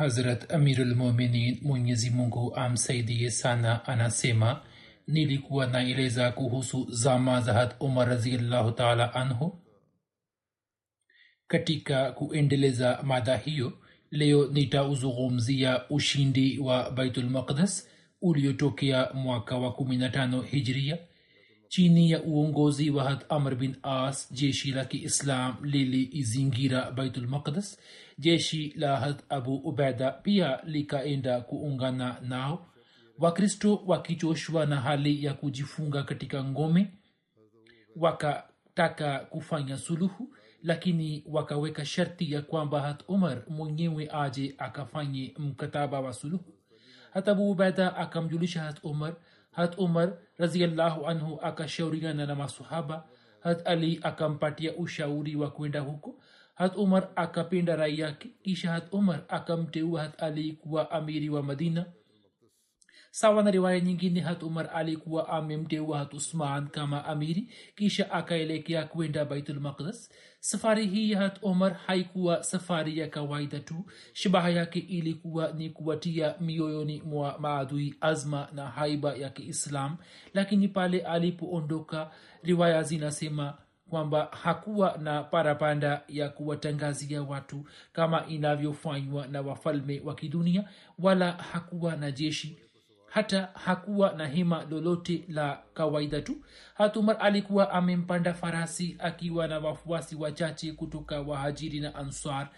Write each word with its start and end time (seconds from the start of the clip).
Hazrat 0.00 0.52
amirulmuminin 0.52 1.58
mwenyezi 1.62 2.10
mungu 2.10 2.54
amsaidie 2.56 3.30
sana 3.30 3.84
anasema 3.86 4.62
nilikuwa 5.06 5.66
naeleza 5.66 6.32
kuhusu 6.32 6.86
zama 6.90 7.40
za 7.40 7.76
umar 7.80 8.08
raziallahu 8.08 8.70
taala 8.72 9.14
anhu. 9.14 9.58
Katika 11.46 12.12
kuendeleza 12.12 13.00
mada 13.02 13.36
hiyo 13.36 13.72
leo 14.10 14.46
nitauzungumzia 14.52 15.88
ushindi 15.88 16.58
wa 16.58 16.90
baitulmaqdas 16.90 17.88
uliotokea 18.22 19.10
mwaka 19.14 19.58
wa 19.58 19.70
15 19.70 20.42
hijria 20.42 20.98
chini 21.68 22.10
ya 22.10 22.22
uongozi 22.22 22.90
wa 22.90 23.30
amr 23.30 23.54
bin 23.54 23.76
as 23.82 24.32
jeshi 24.32 24.72
la 24.72 24.84
kiislam 24.84 25.56
liliizingira 25.62 26.90
baitulmaqdas 26.90 27.78
jeshi 28.20 28.72
la 28.76 28.96
hat 28.96 29.22
abu 29.28 29.54
ubaida 29.56 30.10
pia 30.12 30.60
likaenda 30.64 31.40
kuungana 31.40 32.16
nao. 32.22 32.66
Wakristo 33.18 33.82
wakichoshwa 33.86 34.66
na 34.66 34.80
hali 34.80 35.24
ya 35.24 35.34
kujifunga 35.34 36.02
katika 36.02 36.44
ngome 36.44 36.92
wakataka 37.96 39.18
kufanya 39.18 39.76
suluhu 39.76 40.34
lakini 40.62 41.24
wakaweka 41.26 41.84
sharti 41.84 42.32
ya 42.32 42.42
kwamba 42.42 42.80
hat 42.80 43.02
umar 43.08 43.42
mwenyewe 43.48 44.08
aje 44.12 44.54
akafanye 44.58 45.34
mkataba 45.38 46.00
wa 46.00 46.12
suluhu. 46.12 46.54
Hat 47.12 47.28
abu 47.28 47.50
ubaida 47.50 47.96
akamjulisha 47.96 48.62
hat 48.62 48.80
umar 48.84 49.14
hat 49.52 49.78
umar 49.78 50.12
raziallahu 50.38 51.06
anhu 51.06 51.38
akashauriana 51.42 52.26
na 52.26 52.34
masahaba 52.34 53.08
hat 53.40 53.66
ali 53.66 54.00
akampatia 54.02 54.74
ushauri 54.76 55.36
wa 55.36 55.50
kwenda 55.50 55.80
huko 55.80 56.20
hat 56.60 56.76
umar 56.76 57.08
akapenda 57.16 57.76
rai 57.76 57.98
yake. 57.98 58.28
Kisha 58.42 58.70
hat 58.72 58.92
umar 58.92 59.24
akamteua 59.28 60.02
hat 60.02 60.22
ali 60.22 60.52
kuwa 60.52 60.90
amiri 60.90 61.28
wa 61.28 61.42
madina. 61.42 61.86
Sawa 63.10 63.42
na 63.42 63.50
riwaya 63.50 63.80
nyingine 63.80 64.20
hat 64.20 64.42
umar 64.42 64.70
alikuwa 64.74 65.28
amemteua 65.28 65.98
hat 65.98 66.14
usman 66.14 66.68
kama 66.68 67.04
amiri. 67.04 67.48
Kisha 67.76 68.10
akaelekea 68.10 68.84
kwenda 68.84 69.24
baitulmaqdas 69.24 70.10
safari 70.40 70.86
hii 70.86 71.14
hat 71.14 71.38
omar 71.42 71.72
haikuwa 71.86 72.42
safari 72.44 72.98
ya 72.98 73.08
kawaida 73.08 73.60
tu. 73.60 73.84
Shabaha 74.12 74.50
yake 74.50 74.78
ilikuwa 74.78 75.52
ni 75.52 75.70
kuwatia 75.70 76.34
mioyoni 76.40 77.02
mwa 77.02 77.38
maadui 77.38 77.94
azma 78.00 78.48
na 78.52 78.66
haiba 78.66 79.14
ya 79.16 79.30
kiislam. 79.30 79.96
Lakini 80.34 80.68
pale 80.68 81.00
alipoondoka 81.00 82.10
riwaya 82.42 82.82
zinasema 82.82 83.58
kwamba 83.90 84.28
hakuwa 84.42 84.98
na 85.02 85.22
parapanda 85.22 86.02
ya 86.08 86.28
kuwatangazia 86.28 87.22
watu 87.22 87.64
kama 87.92 88.26
inavyofanywa 88.26 89.26
na 89.26 89.40
wafalme 89.40 90.00
wa 90.04 90.14
kidunia 90.14 90.64
wala 90.98 91.32
hakuwa 91.32 91.96
na 91.96 92.10
jeshi 92.10 92.58
hata 93.10 93.48
hakuwa 93.54 94.12
na 94.12 94.26
hema 94.26 94.64
lolote 94.70 95.24
la 95.28 95.58
kawaida 95.74 96.20
tu. 96.20 96.36
Hatumar 96.74 97.16
alikuwa 97.20 97.70
amempanda 97.70 98.34
farasi 98.34 98.96
akiwa 98.98 99.48
na 99.48 99.58
wafuasi 99.58 100.16
wachache 100.16 100.72
kutoka 100.72 101.20
wahajiri 101.20 101.80
na 101.80 101.94
ansar 101.94 102.48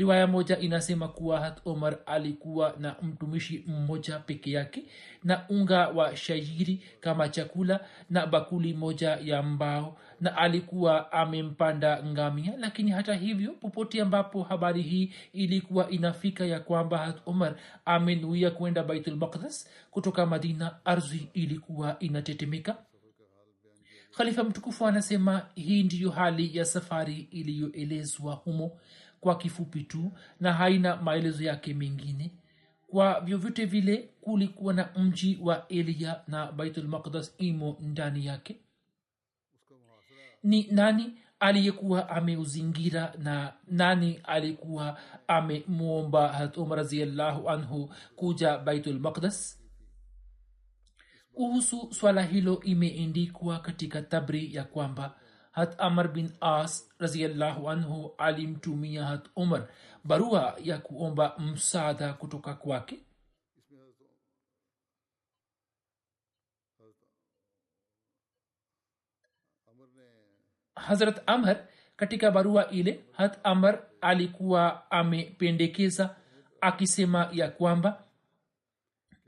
riwaya 0.00 0.26
moja 0.26 0.58
inasema 0.58 1.08
kuwa 1.08 1.40
hat 1.40 1.60
omar 1.64 1.98
alikuwa 2.06 2.74
na 2.78 2.96
mtumishi 3.02 3.64
mmoja 3.66 4.18
peke 4.18 4.50
yake 4.50 4.82
na 5.24 5.48
unga 5.48 5.88
wa 5.88 6.16
shairi 6.16 6.82
kama 7.00 7.28
chakula 7.28 7.80
na 8.10 8.26
bakuli 8.26 8.74
moja 8.74 9.10
ya 9.24 9.42
mbao 9.42 9.96
na 10.20 10.36
alikuwa 10.36 11.12
amempanda 11.12 12.02
ngamia. 12.04 12.52
Lakini 12.58 12.90
hata 12.90 13.14
hivyo 13.14 13.52
popote 13.52 14.00
ambapo 14.02 14.42
habari 14.42 14.82
hii 14.82 15.12
ilikuwa 15.32 15.90
inafika 15.90 16.44
ya 16.46 16.60
kwamba 16.60 16.98
hat 16.98 17.16
omar 17.26 17.54
amenuia 17.84 18.50
kwenda 18.50 18.82
baitulmaqdas 18.84 19.68
kutoka 19.90 20.26
madina 20.26 20.76
ardhi 20.84 21.28
ilikuwa 21.34 21.98
inatetemeka. 21.98 22.76
Khalifa 24.16 24.44
mtukufu 24.44 24.86
anasema 24.86 25.46
hii 25.54 25.82
ndiyo 25.82 26.10
hali 26.10 26.56
ya 26.56 26.64
safari 26.64 27.28
iliyoelezwa 27.30 28.34
humo 28.34 28.78
kwa 29.20 29.38
kifupi 29.38 29.82
tu 29.82 30.12
na 30.40 30.52
haina 30.52 30.96
maelezo 30.96 31.44
yake 31.44 31.74
mengine. 31.74 32.30
Kwa 32.86 33.20
vyovyote 33.20 33.64
vile 33.64 33.96
kulikuwa 34.20 34.74
na 34.74 34.88
mji 34.98 35.38
wa 35.42 35.68
elia 35.68 36.20
na 36.28 36.52
baitulmaqdas 36.52 37.34
imo 37.38 37.76
ndani 37.80 38.26
yake. 38.26 38.56
Ni 40.42 40.66
nani 40.70 41.12
aliyekuwa 41.40 42.08
ameuzingira 42.08 43.14
na 43.18 43.52
nani 43.66 44.20
alikuwa 44.24 44.98
amemwomba 45.28 46.28
hat 46.32 46.56
umar 46.56 46.78
raziallahu 46.78 47.50
anhu 47.50 47.94
kuja 48.16 48.58
baitulmaqdas 48.58 49.60
kuhusu 51.32 51.88
swala 51.94 52.22
hilo 52.22 52.60
imeendikwa 52.60 53.58
katika 53.58 54.02
tabri 54.02 54.54
ya 54.54 54.64
kwamba 54.64 55.14
hat 55.50 55.74
amr 55.78 56.08
bin 56.12 56.30
as 56.40 56.88
raziallahu 56.98 57.70
anhu 57.70 58.14
alimtumia 58.18 59.04
hat 59.04 59.28
umar. 59.36 59.68
Barua 60.04 60.56
ya 60.62 60.78
kuomba 60.78 61.38
msaada 61.38 62.12
kutoka 62.12 62.54
kwake. 62.54 62.98
Hazrat 70.74 71.22
amr 71.26 71.56
katika 71.96 72.30
barua 72.30 72.70
ile 72.70 73.04
hat 73.12 73.38
amr 73.44 73.78
alikuwa 74.00 74.90
amependekeza 74.90 76.16
akisema 76.60 77.28
ya 77.32 77.48
kwamba 77.50 78.04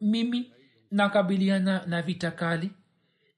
mimi 0.01 0.53
nakabiliana 0.91 1.87
na 1.87 2.03
vita 2.03 2.31
kali 2.31 2.71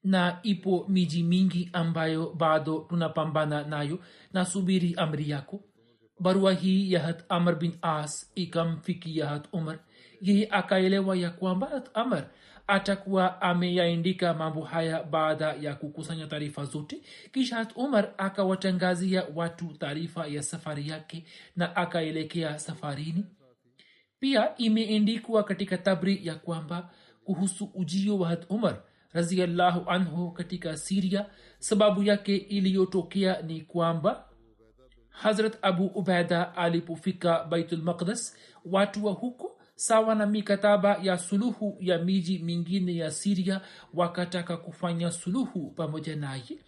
na 0.05 0.39
ipo 0.43 0.85
miji 0.89 1.23
mingi 1.23 1.69
ambayo 1.73 2.29
bado 2.37 2.85
tunapambana 2.89 3.63
nayo. 3.63 3.99
Nasubiri 4.33 4.93
amri 4.97 5.29
yako. 5.29 5.59
Barua 6.19 6.53
hii 6.53 6.91
ya 6.91 6.99
hat 6.99 7.23
amr 7.29 7.55
bin 7.55 7.73
as 7.81 8.31
ikamfikia 8.35 9.27
hat 9.27 9.47
umar 9.53 9.79
yeye 10.21 10.47
akaelewa 10.51 11.15
ya 11.17 11.29
kwamba 11.29 11.83
amr 11.93 12.23
atakuwa 12.67 13.41
ameyaindika 13.41 14.33
mambo 14.33 14.61
haya 14.61 15.03
baada 15.03 15.53
ya 15.53 15.75
kukusanya 15.75 16.27
taarifa 16.27 16.65
zote. 16.65 17.01
Kisha 17.31 17.55
hat 17.55 17.71
umar 17.75 18.13
akawatangazia 18.17 19.23
watu 19.35 19.65
taarifa 19.65 20.27
ya 20.27 20.43
safari 20.43 20.89
yake 20.89 21.25
na 21.55 21.75
akaelekea 21.75 22.59
safarini. 22.59 23.25
Pia 24.19 24.57
imeendikwa 24.57 25.43
katika 25.43 25.77
tabri 25.77 26.19
ya 26.27 26.35
kwamba 26.35 26.89
kuhusu 27.23 27.69
ujio 27.73 28.17
wa 28.19 28.27
hat 28.29 28.45
umar 28.49 28.81
raziallahu 29.15 29.89
anhu 29.89 30.31
katika 30.31 30.77
siria 30.77 31.25
sababu 31.59 32.03
yake 32.03 32.35
iliyotokea 32.37 33.41
ni 33.41 33.61
kwamba 33.61 34.29
hazrat 35.09 35.57
abu 35.61 35.85
ubaida 35.85 36.55
alipofika 36.55 37.43
baitulmaqdas 37.43 38.37
watu 38.65 39.05
wa 39.05 39.11
huko 39.13 39.59
sawa 39.75 40.15
na 40.15 40.25
mikataba 40.25 40.97
ya 41.03 41.17
suluhu 41.17 41.77
ya 41.79 41.97
miji 41.99 42.39
mingine 42.39 42.95
ya 42.95 43.11
siria 43.11 43.61
wakataka 43.93 44.57
kufanya 44.57 45.11
suluhu 45.11 45.71
pamoja 45.71 46.15
naye. 46.15 46.59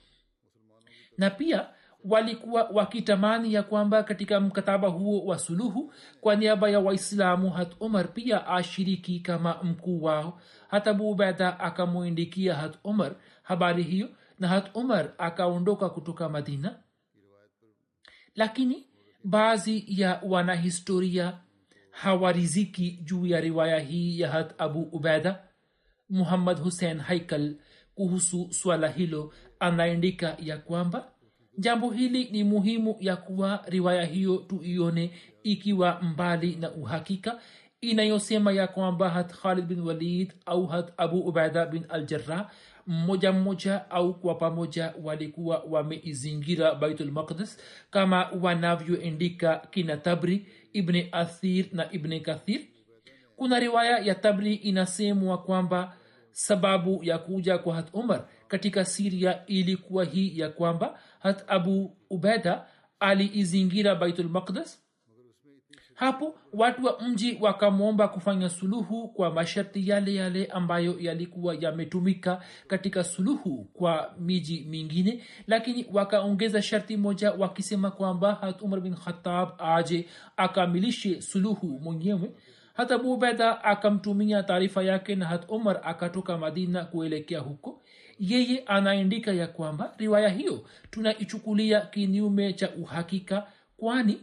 Na 1.18 1.30
pia 1.30 1.70
walikuwa 2.08 2.64
wakitamani 2.64 3.54
ya 3.54 3.64
kwamba 3.64 4.04
katika 4.04 4.40
mkataba 4.40 4.88
huo 4.88 5.26
wa 5.26 5.40
suluhu 5.40 5.94
kwa 6.22 6.36
niaba 6.36 6.70
ya 6.70 6.80
waislamu 6.80 7.50
hat 7.50 7.72
umar 7.80 8.14
pia 8.14 8.48
ashiriki 8.48 9.20
kama 9.20 9.64
mkuu 9.64 10.04
wao. 10.04 10.42
Hata 10.68 10.92
abu 10.92 11.12
ubaida 11.12 11.60
akamwindikia 11.60 12.56
hat 12.56 12.78
umar 12.84 13.16
habari 13.44 13.84
hiyo 13.84 14.10
na 14.40 14.48
hat 14.48 14.76
umar 14.76 15.14
akaondoka 15.18 15.90
kutoka 15.90 16.30
madina. 16.30 16.80
Lakini 18.36 18.88
baadhi 19.24 19.86
ya 19.88 20.22
wanahistoria 20.26 21.40
hawariziki 21.92 22.92
juu 22.92 23.26
ya 23.26 23.42
riwaya 23.42 23.80
hii 23.80 24.20
ya 24.20 24.32
hat 24.32 24.54
abu 24.62 24.82
ubeda 24.82 25.44
muhammad 26.10 26.60
hussein 26.60 27.00
haikal 27.00 27.56
kuhusu 27.96 28.48
swala 28.54 28.88
hilo 28.88 29.34
anaandika 29.60 30.38
ya 30.40 30.58
kwamba 30.58 31.12
jambo 31.58 31.90
hili 31.92 32.26
ni 32.32 32.44
muhimu 32.44 32.96
ya 33.00 33.16
kuwa 33.16 33.64
riwaya 33.68 34.06
hiyo 34.06 34.38
tuione 34.38 35.12
ikiwa 35.44 36.02
mbali 36.02 36.56
na 36.56 36.72
uhakika 36.72 37.40
inayosema 37.82 38.52
ya 38.52 38.68
kwamba 38.68 39.10
hat 39.10 39.34
khalid 39.34 39.66
bin 39.66 39.80
walid 39.80 40.34
au 40.46 40.66
hat 40.68 40.94
abu 40.98 41.20
ubaida 41.20 41.66
bin 41.66 41.84
aljarah 41.90 42.50
mmoja 42.88 43.32
mmoja 43.32 43.92
au 43.92 44.14
kwa 44.14 44.36
pamoja 44.36 44.94
walikuwa 45.04 45.64
wameizingira 45.70 46.76
baitulmaqdis 46.76 47.58
kama 47.92 48.30
wanavyoendika 48.42 49.68
kina 49.72 49.98
tabri 49.98 50.46
ibni 50.74 51.10
athir 51.12 51.66
na 51.72 51.92
ibni 51.92 52.20
kathir. 52.20 52.62
Kuna 53.36 53.60
riwaya 53.60 53.98
ya 54.00 54.16
tabri 54.16 54.54
inasemwa 54.56 55.38
kwamba 55.38 55.94
sababu 56.32 57.04
ya 57.04 57.18
kuja 57.18 57.58
kwa 57.58 57.76
hat 57.76 57.88
umar 57.94 58.26
katika 58.48 58.86
siria 58.86 59.46
ilikuwa 59.46 60.06
hii 60.06 60.40
ya 60.40 60.50
kwamba 60.50 61.00
hat 61.28 61.44
abu 61.48 61.98
ubeda 62.10 62.66
aliizingira 63.00 63.96
baitulmaqdas 63.96 64.80
hapo 65.94 66.36
watu 66.54 66.86
wa 66.86 67.00
mji 67.02 67.38
wakamwomba 67.42 68.08
kufanya 68.08 68.50
suluhu 68.50 69.08
kwa 69.08 69.32
masharti 69.32 69.90
yale 69.90 70.16
yale 70.16 70.46
ambayo 70.46 70.96
yalikuwa 71.00 71.56
yametumika 71.60 72.42
katika 72.68 73.04
suluhu 73.04 73.64
kwa 73.74 74.14
miji 74.20 74.66
mingine 74.70 75.24
lakini 75.48 75.86
wakaongeza 75.94 76.62
sharti 76.62 76.98
moja 76.98 77.32
wakisema 77.32 77.92
kwamba 77.92 78.34
hat 78.36 78.62
umar 78.62 78.82
bin 78.82 78.96
khatab 78.96 79.50
aje 79.58 80.10
akamilishe 80.38 81.22
suluhu 81.22 81.68
mwenyewe. 81.68 82.32
Hata 82.74 82.96
abu 82.96 83.14
ubeda 83.14 83.64
akamtumia 83.64 84.44
taarifa 84.44 84.84
yake 84.84 85.16
na 85.16 85.26
hat 85.26 85.46
umar 85.50 85.82
akatoka 85.84 86.38
madina 86.38 86.86
kuelekea 86.86 87.40
huko 87.40 87.82
yeye 88.20 88.60
anaandika 88.60 89.34
ya 89.34 89.48
kwamba 89.48 89.94
riwaya 89.98 90.30
hiyo 90.30 90.66
tunaichukulia 90.92 91.82
kinyume 91.82 92.54
cha 92.54 92.70
uhakika 92.72 93.48
kwani 93.78 94.22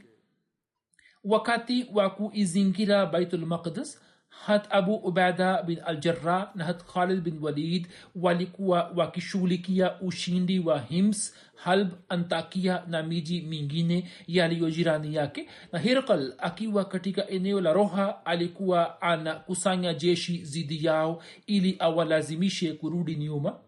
wakati 1.25 1.87
wa 1.95 2.11
kuizingira 2.11 3.07
baitulmaqdis 3.07 4.01
hat 4.29 4.67
abu 4.71 4.95
ubada 4.95 5.63
bin 5.63 5.79
aljarah 5.87 6.51
na 6.57 6.65
hat 6.65 6.85
khalid 6.93 7.21
bin 7.21 7.39
walid 7.43 7.87
walikuwa 8.17 8.93
wakishughulikia 8.97 10.01
ushindi 10.01 10.59
wa 10.59 10.81
hims 10.81 11.35
halb 11.55 11.89
antakia 12.09 12.83
na 12.89 13.03
miji 13.03 13.41
mingine 13.41 14.11
yaliyo 14.27 14.71
jirani 14.71 15.15
yake. 15.15 15.49
Na 15.73 15.79
hirkal 15.79 16.35
akiwa 16.39 16.85
katika 16.85 17.29
eneo 17.29 17.61
la 17.61 17.73
roha 17.73 18.27
alikuwa 18.27 19.03
anakusanya 19.03 19.95
jeshi 19.95 20.45
zidi 20.45 20.85
yao 20.85 21.23
ili 21.47 21.77
awalazimishe 21.79 22.73
kurudi 22.73 23.17
nyuma 23.17 23.59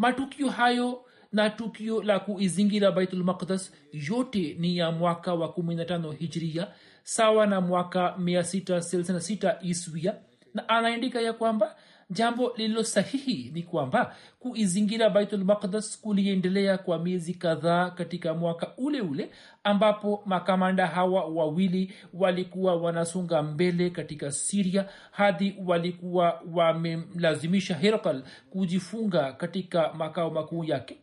matukio 0.00 0.48
hayo 0.50 1.04
na 1.32 1.50
tukio 1.50 2.02
la 2.02 2.18
kuizingira 2.20 2.92
baitulmaqdas 2.92 3.72
yote 3.92 4.56
ni 4.58 4.76
ya 4.76 4.90
mwaka 4.90 5.34
wa 5.34 5.48
15 5.48 6.12
hijria 6.12 6.66
sawa 7.02 7.46
na 7.46 7.60
mwaka 7.60 8.14
666 8.18 9.56
iswia 9.62 10.14
na 10.54 10.68
anaandika 10.68 11.20
ya 11.20 11.32
kwamba 11.32 11.76
jambo 12.10 12.52
lililo 12.56 12.84
sahihi 12.84 13.50
ni 13.54 13.62
kwamba 13.62 14.16
kuizingira 14.38 15.10
baitulmaqdas 15.10 16.00
kuliendelea 16.00 16.78
kwa 16.78 16.98
miezi 16.98 17.34
kadhaa 17.34 17.90
katika 17.90 18.34
mwaka 18.34 18.72
ule 18.76 19.00
ule 19.00 19.30
ambapo 19.64 20.22
makamanda 20.26 20.86
hawa 20.86 21.24
wawili 21.24 21.94
walikuwa 22.14 22.76
wanasonga 22.76 23.42
mbele 23.42 23.90
katika 23.90 24.32
siria 24.32 24.88
hadi 25.10 25.56
walikuwa 25.66 26.42
wamemlazimisha 26.52 27.74
herkal 27.74 28.22
kujifunga 28.50 29.32
katika 29.32 29.92
makao 29.92 30.30
makuu 30.30 30.64
yake. 30.64 30.96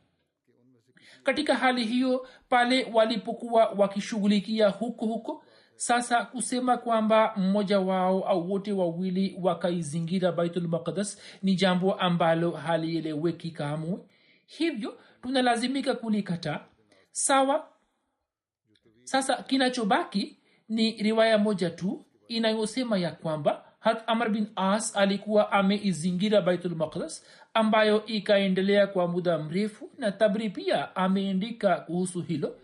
Katika 1.23 1.55
hali 1.55 1.85
hiyo 1.85 2.27
pale 2.49 2.87
walipokuwa 2.93 3.65
wakishughulikia 3.69 4.69
huko 4.69 5.05
huko 5.05 5.43
sasa 5.77 6.25
kusema 6.25 6.77
kwamba 6.77 7.33
mmoja 7.35 7.79
wao 7.79 8.23
au 8.27 8.51
wote 8.51 8.71
wawili 8.71 9.37
wakaizingira 9.41 10.31
baitulmaqdas 10.31 11.21
ni 11.43 11.55
jambo 11.55 11.93
ambalo 11.93 12.51
halieleweki 12.51 13.51
kamwe. 13.51 13.99
Hivyo 14.45 14.97
tunalazimika 15.21 15.95
kulikataa 15.95 16.59
sawa? 17.11 17.67
Sasa 19.03 19.43
kinachobaki 19.43 20.39
ni 20.69 20.91
riwaya 20.91 21.37
moja 21.37 21.69
tu 21.69 22.05
inayosema 22.27 22.97
ya 22.97 23.11
kwamba 23.11 23.63
hat 23.79 24.03
amr 24.07 24.29
bin 24.29 24.47
as 24.55 24.95
alikuwa 24.95 25.51
ameizingira 25.51 26.41
baitulmaqdas 26.41 27.25
ambayo 27.53 28.05
ikaendelea 28.05 28.87
kwa 28.87 29.07
muda 29.07 29.37
mrefu 29.37 29.89
na 29.97 30.11
tabri 30.11 30.49
pia 30.49 30.95
ameandika 30.95 31.75
kuhusu 31.79 32.21
hilo 32.21 32.55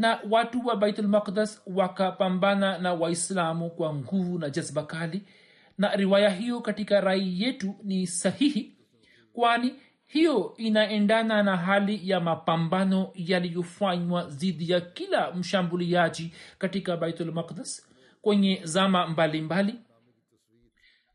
na 0.00 0.18
watu 0.30 0.66
wa 0.66 0.76
baitul 0.76 1.08
maqdas 1.08 1.62
wakapambana 1.66 2.78
na 2.78 2.92
waislamu 2.94 3.70
kwa 3.70 3.94
nguvu 3.94 4.38
na 4.38 4.50
jazba 4.50 4.82
kali. 4.82 5.22
Na 5.78 5.96
riwaya 5.96 6.30
hiyo 6.30 6.60
katika 6.60 7.00
rai 7.00 7.42
yetu 7.42 7.74
ni 7.82 8.06
sahihi 8.06 8.76
kwani 9.32 9.74
hiyo 10.06 10.54
inaendana 10.56 11.42
na 11.42 11.56
hali 11.56 12.10
ya 12.10 12.20
mapambano 12.20 13.10
yaliyofanywa 13.14 14.22
dhidi 14.24 14.70
ya 14.72 14.80
kila 14.80 15.32
mshambuliaji 15.32 16.32
katika 16.58 16.96
baitulmaqdas 16.96 17.88
kwenye 18.22 18.60
zama 18.64 19.06
mbalimbali. 19.06 19.72
mbali 19.72 19.89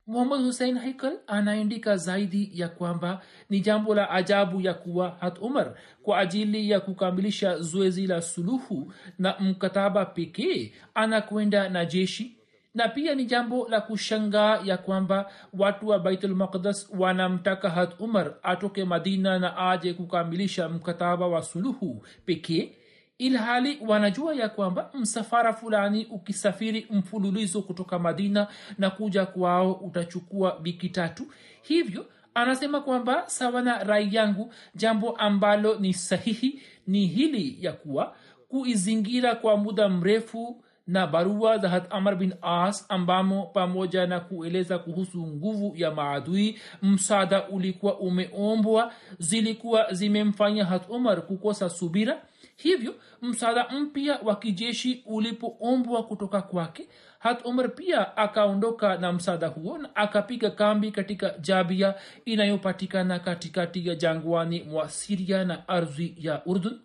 muhammad 0.08 0.42
husein 0.46 0.78
haikal 0.78 1.18
anaandika 1.28 1.98
zaidi 1.98 2.52
ya 2.54 2.70
kwamba 2.70 3.22
ni 3.50 3.60
jambo 3.60 3.96
la 3.96 4.10
ajabu 4.10 4.62
ya 4.62 4.74
kuwa 4.74 5.18
hat 5.20 5.38
umar 5.42 5.74
kwa 6.04 6.20
ajili 6.20 6.70
ya 6.70 6.80
kukamilisha 6.80 7.58
zoezi 7.60 8.08
la 8.08 8.22
suluhu 8.22 8.94
na 9.20 9.36
mkataba 9.40 10.06
pekee 10.06 10.74
anakwenda 10.96 11.70
na 11.70 11.86
jeshi. 11.86 12.36
Na 12.74 12.88
pia 12.88 13.16
ni 13.16 13.26
jambo 13.26 13.68
la 13.70 13.82
kushangaa 13.82 14.60
ya 14.64 14.78
kwamba 14.78 15.32
watu 15.54 15.88
wa 15.88 16.00
baitulmaqdas 16.00 16.90
wanamtaka 17.00 17.70
hat 17.70 18.00
umar 18.00 18.34
atoke 18.44 18.86
madina 18.86 19.40
na 19.40 19.58
aje 19.72 19.94
kukamilisha 19.94 20.70
mkataba 20.70 21.28
wa 21.28 21.44
suluhu 21.44 22.06
pekee 22.26 22.72
ilhali 23.18 23.80
wanajua 23.88 24.36
ya 24.36 24.50
kwamba 24.50 24.90
msafara 24.94 25.54
fulani 25.54 26.06
ukisafiri 26.06 26.88
mfululizo 26.90 27.62
kutoka 27.62 28.00
madina 28.00 28.48
na 28.78 28.90
kuja 28.90 29.26
kwao 29.26 29.74
utachukua 29.74 30.60
wiki 30.64 30.90
tatu. 30.90 31.28
Hivyo 31.62 32.06
anasema 32.34 32.82
kwamba 32.82 33.24
sawa 33.30 33.62
na 33.62 33.84
rai 33.84 34.16
yangu 34.16 34.54
jambo 34.76 35.12
ambalo 35.12 35.76
ni 35.80 35.94
sahihi 35.94 36.62
ni 36.88 37.08
hili 37.08 37.58
ya 37.66 37.74
kuwa 37.74 38.16
kuizingira 38.48 39.36
kwa 39.36 39.58
muda 39.58 39.90
mrefu 39.90 40.62
na 40.88 41.08
barua 41.08 41.58
za 41.58 41.70
hat 41.70 41.88
amr 41.90 42.16
bin 42.16 42.34
as 42.42 42.86
ambamo 42.90 43.46
pamoja 43.46 44.08
na 44.08 44.20
kueleza 44.20 44.80
kuhusu 44.80 45.28
nguvu 45.28 45.74
ya 45.76 45.92
maadui 45.92 46.60
msaada 46.82 47.48
ulikuwa 47.48 48.00
umeombwa 48.00 48.94
zilikuwa 49.20 49.94
zimemfanya 49.94 50.66
hat 50.66 50.90
umar 50.90 51.22
kukosa 51.22 51.70
subira 51.70 52.22
hivyo 52.56 52.96
msaada 53.22 53.70
mpya 53.70 54.20
wa 54.24 54.36
kijeshi 54.36 55.04
ulipoombwa 55.06 56.04
kutoka 56.04 56.42
kwake 56.42 56.88
hat 57.20 57.46
umar 57.46 57.76
pia 57.76 58.18
akaondoka 58.18 58.98
na 58.98 59.14
msaada 59.14 59.48
huo 59.48 59.78
na 59.78 59.96
akapiga 59.96 60.50
kambi 60.50 60.92
katika 60.92 61.30
jabia 61.40 61.96
inayopatikana 62.26 63.20
katikati 63.20 63.88
ya 63.88 63.96
jangwani 63.96 64.64
mwa 64.64 64.90
siria 64.90 65.44
na 65.46 65.68
ardhi 65.68 66.16
ya 66.20 66.46
urdun 66.46 66.80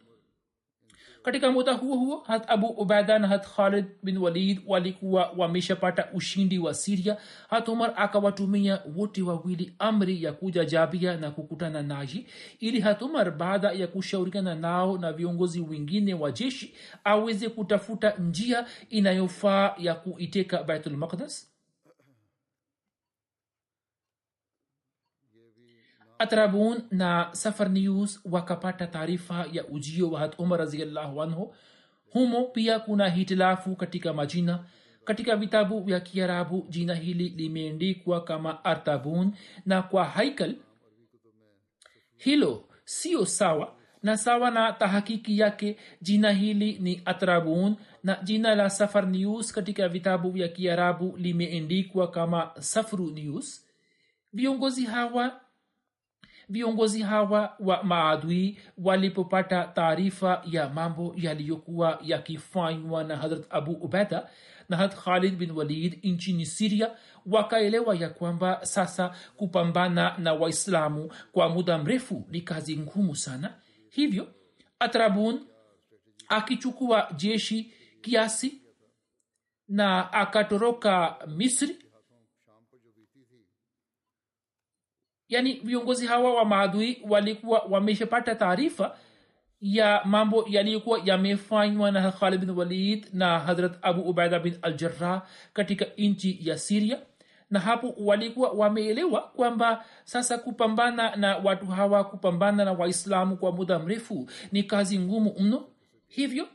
katika 1.23 1.53
muda 1.53 1.73
huo 1.73 1.97
huo 1.97 2.25
hat 2.27 2.51
abu 2.51 2.67
ubaida 2.67 3.19
na 3.19 3.29
hat 3.29 3.47
khalid 3.57 3.85
bin 4.03 4.19
walid 4.19 4.61
walikuwa 4.67 5.31
wameshapata 5.37 6.09
ushindi 6.15 6.59
wa 6.59 6.75
siria 6.75 7.17
hat 7.49 7.69
umar 7.69 7.93
akawatumia 7.97 8.81
wote 8.97 9.23
wawili 9.23 9.75
amri 9.79 10.23
ya 10.23 10.33
kuja 10.33 10.65
jabia 10.65 11.17
na 11.17 11.31
kukutana 11.31 11.83
naye 11.83 12.27
ili 12.61 12.81
hat 12.81 13.03
umar 13.03 13.31
baada 13.31 13.73
ya 13.73 13.87
kushauriana 13.87 14.55
nao 14.55 14.99
na 14.99 15.13
viongozi 15.13 15.61
wengine 15.61 16.15
wa 16.15 16.33
jeshi 16.33 16.75
aweze 17.05 17.49
kutafuta 17.49 18.11
njia 18.19 18.67
inayofaa 18.91 19.75
ya 19.79 19.95
kuiteka 19.95 20.63
baitul 20.63 20.97
atrabun 26.21 26.83
na 26.91 27.29
safar 27.33 27.71
news 27.71 28.21
wakapata 28.25 28.87
taarifa 28.87 29.47
ya 29.53 29.67
ujio 29.67 30.11
wa 30.11 30.21
hat 30.21 30.35
umar 30.39 30.59
raziallahu 30.59 31.23
anhu 31.23 31.55
humo 32.13 32.45
pia 32.45 32.79
kuna 32.79 33.09
hitilafu 33.09 33.77
katika 33.77 34.13
majina 34.13 34.65
katika 35.05 35.37
vitabu 35.37 35.81
vya 35.81 36.01
kiarabu 36.01 36.67
jina 36.69 36.95
hili 36.95 37.29
limeendikwa 37.29 38.25
kama 38.25 38.65
artabun 38.65 39.33
na 39.67 39.83
kwa 39.83 40.05
haikal 40.05 40.55
hilo 42.17 42.65
sio 42.85 43.27
sawa 43.27 43.75
na 44.03 44.17
sawa 44.17 44.51
na 44.51 44.73
tahakiki 44.73 45.39
yake 45.39 45.77
jina 46.03 46.33
hili 46.33 46.79
ni 46.79 47.03
atrabun 47.05 47.77
na 48.03 48.19
jina 48.23 48.55
la 48.55 48.71
safar 48.71 49.07
news 49.09 49.53
katika 49.53 49.89
vitabu 49.89 50.31
vya 50.31 50.49
kiarabu 50.49 51.17
limeendikwa 51.17 52.11
kama 52.11 52.51
safru 52.59 53.11
news 53.11 53.67
viongozi 54.33 54.85
hawa 54.85 55.41
viongozi 56.51 57.03
hawa 57.03 57.57
wa 57.61 57.83
maadui 57.83 58.59
walipopata 58.79 59.65
taarifa 59.65 60.43
ya 60.47 60.69
mambo 60.69 61.15
yaliyokuwa 61.17 61.99
yakifanywa 62.03 63.05
na 63.05 63.17
harat 63.17 63.45
abu 63.51 63.73
ubeda 63.73 64.29
na 64.69 64.77
harat 64.77 64.95
khalid 64.97 65.37
bin 65.37 65.51
walid 65.51 65.99
nchini 66.03 66.47
siria 66.47 66.91
wakaelewa 67.27 67.95
ya 67.95 68.09
kwamba 68.09 68.65
sasa 68.67 69.15
kupambana 69.37 70.15
na 70.19 70.33
waislamu 70.35 71.13
kwa 71.33 71.49
muda 71.49 71.79
mrefu 71.79 72.27
ni 72.31 72.41
kazi 72.41 72.77
ngumu 72.77 73.17
sana. 73.17 73.55
Hivyo 73.91 74.29
atrabun 74.79 75.41
akichukua 76.29 77.13
jeshi 77.17 77.73
kiasi 78.01 78.63
na 79.69 80.13
akatoroka 80.13 81.17
misri 81.27 81.77
yaani 85.31 85.53
viongozi 85.65 86.07
hawa 86.07 86.35
wa 86.35 86.45
maadui 86.45 87.03
walikuwa 87.09 87.59
wameshapata 87.71 88.35
taarifa 88.35 88.97
ya 89.61 90.01
mambo 90.05 90.45
yaliyokuwa 90.49 91.01
yamefanywa 91.05 91.91
na 91.91 92.13
khalid 92.13 92.41
bin 92.41 92.51
walid 92.51 93.07
na 93.13 93.39
harat 93.39 93.73
abu 93.83 94.03
ubaida 94.03 94.39
bin 94.39 94.59
aljarah 94.63 95.23
katika 95.53 95.87
nchi 95.99 96.39
ya 96.41 96.59
siria 96.59 96.99
na 97.51 97.61
hapo 97.61 97.95
walikuwa 97.99 98.51
wameelewa 98.51 99.21
kwamba 99.23 99.85
sasa 100.05 100.39
kupambana 100.39 101.17
na 101.17 101.37
watu 101.37 101.67
hawa 101.67 102.05
kupambana 102.05 102.65
na 102.65 102.73
waislamu 102.73 103.37
kwa 103.37 103.53
muda 103.53 103.79
mrefu 103.79 104.31
ni 104.53 104.63
kazi 104.63 104.99
ngumu 104.99 105.35
mno. 105.39 105.65
Hivyo 106.09 106.49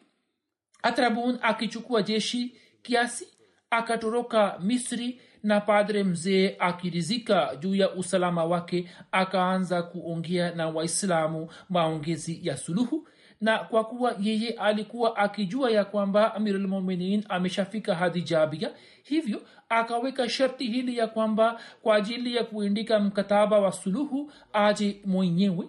atrabun 0.84 1.40
akichukua 1.42 2.02
jeshi 2.04 2.56
kiasi 2.82 3.28
akatoroka 3.70 4.60
misri 4.60 5.22
na 5.46 5.62
padre 5.62 6.04
mzee 6.04 6.56
akirizika 6.60 7.56
juu 7.56 7.76
ya 7.76 7.92
usalama 7.92 8.46
wake 8.46 8.90
akaanza 9.12 9.84
kuongea 9.84 10.52
na 10.56 10.68
waislamu 10.70 11.50
maongezi 11.70 12.40
ya 12.48 12.58
suluhu. 12.58 13.08
Na 13.42 13.60
kwa 13.60 13.84
kuwa 13.84 14.16
yeye 14.20 14.50
alikuwa 14.52 15.18
akijua 15.18 15.72
ya 15.72 15.86
kwamba 15.86 16.36
amirulmuminin 16.36 17.24
ameshafika 17.30 17.96
hadi 17.96 18.22
jabia 18.22 18.72
hivyo 19.04 19.42
akaweka 19.70 20.30
sharti 20.30 20.66
hili 20.68 20.98
ya 20.98 21.08
kwamba 21.08 21.60
kwa 21.82 21.96
ajili 21.96 22.36
ya 22.36 22.44
kuindika 22.44 23.00
mkataba 23.00 23.60
wa 23.60 23.72
suluhu 23.72 24.32
aje 24.54 25.02
mwenyewe. 25.06 25.68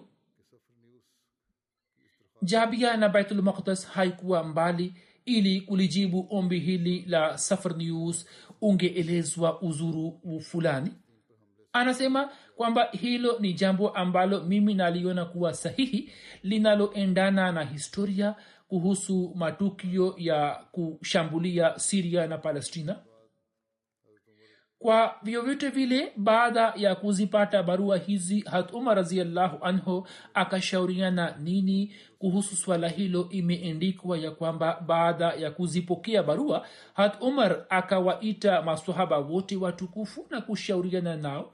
Jabia 2.41 2.97
na 2.97 3.09
baitulmaqdas 3.09 3.87
haikuwa 3.87 4.43
mbali 4.43 4.93
ili 5.27 5.61
kulijibu 5.61 6.27
ombi 6.29 6.59
hili 6.59 7.05
la 7.07 7.37
safar 7.37 7.77
news 7.77 8.25
ungeelezwa 8.61 9.61
uzuru 9.61 10.19
fulani. 10.41 10.91
Anasema 11.73 12.29
kwamba 12.55 12.89
hilo 12.91 13.39
ni 13.39 13.53
jambo 13.53 13.89
ambalo 13.89 14.43
mimi 14.43 14.73
naliona 14.73 15.25
kuwa 15.25 15.53
sahihi 15.53 16.11
linaloendana 16.43 17.51
na 17.51 17.63
historia 17.63 18.35
kuhusu 18.67 19.31
matukio 19.35 20.15
ya 20.17 20.63
kushambulia 20.71 21.79
siria 21.79 22.27
na 22.27 22.37
palestina 22.37 22.99
kwa 24.79 25.15
vyovyote 25.23 25.69
vile 25.69 26.13
baada 26.17 26.73
ya 26.75 26.95
kuzipata 26.95 27.63
barua 27.63 27.97
hizi 27.97 28.41
hat 28.41 28.73
umar 28.73 28.95
raziallahu 28.95 29.65
anhu 29.65 30.07
akashauriana 30.33 31.35
nini 31.39 31.93
kuhusu 32.19 32.55
swala 32.55 32.87
hilo 32.89 33.27
imeendikwa 33.29 34.17
ya 34.17 34.31
kwamba 34.31 34.83
baada 34.87 35.25
ya 35.33 35.51
kuzipokea 35.51 36.23
barua 36.23 36.67
hat 36.93 37.21
umar 37.21 37.65
akawaita 37.69 38.61
masohaba 38.61 39.17
wote 39.17 39.55
watukufu 39.55 40.27
na 40.29 40.41
kushauriana 40.41 41.15
nao. 41.15 41.53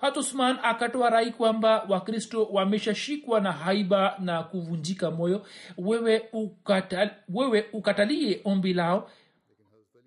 Hat 0.00 0.16
usman 0.16 0.58
akatoa 0.62 1.10
rai 1.10 1.30
kwamba 1.30 1.86
wakristo 1.88 2.44
wameshashikwa 2.44 3.40
na 3.40 3.52
haiba 3.52 4.16
na 4.18 4.42
kuvunjika 4.42 5.10
moyo. 5.10 5.46
Wewe, 5.78 6.22
ukatal, 6.32 7.10
wewe 7.28 7.64
ukatalie 7.72 8.40
ombi 8.44 8.74
lao. 8.74 9.10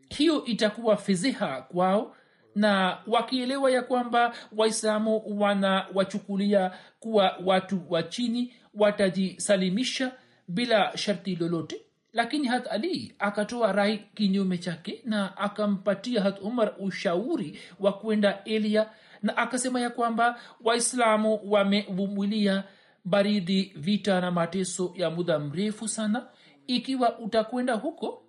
Hiyo 0.09 0.45
itakuwa 0.45 0.97
fedheha 0.97 1.61
kwao 1.61 2.15
na 2.55 2.97
wakielewa 3.07 3.71
ya 3.71 3.81
kwamba 3.83 4.33
waislamu 4.57 5.21
wanawachukulia 5.41 6.71
kuwa 6.99 7.35
watu 7.45 7.81
wa 7.89 8.03
chini 8.03 8.53
watajisalimisha 8.73 10.11
bila 10.47 10.97
sharti 10.97 11.35
lolote. 11.35 11.81
Lakini 12.13 12.47
hat 12.47 12.67
ali 12.71 13.15
akatoa 13.19 13.71
rai 13.71 13.97
kinyume 14.13 14.57
chake 14.57 15.01
na 15.05 15.37
akampatia 15.37 16.21
hat 16.21 16.41
umar 16.41 16.73
ushauri 16.79 17.59
wa 17.79 17.93
kwenda 17.93 18.43
elia 18.43 18.89
na 19.23 19.37
akasema 19.37 19.81
ya 19.81 19.89
kwamba 19.89 20.39
waislamu 20.63 21.39
wamevumilia 21.45 22.63
baridi 23.05 23.73
vita 23.75 24.21
na 24.21 24.31
mateso 24.31 24.93
ya 24.95 25.09
muda 25.09 25.39
mrefu 25.39 25.87
sana. 25.87 26.27
Ikiwa 26.67 27.19
utakwenda 27.19 27.73
huko 27.73 28.24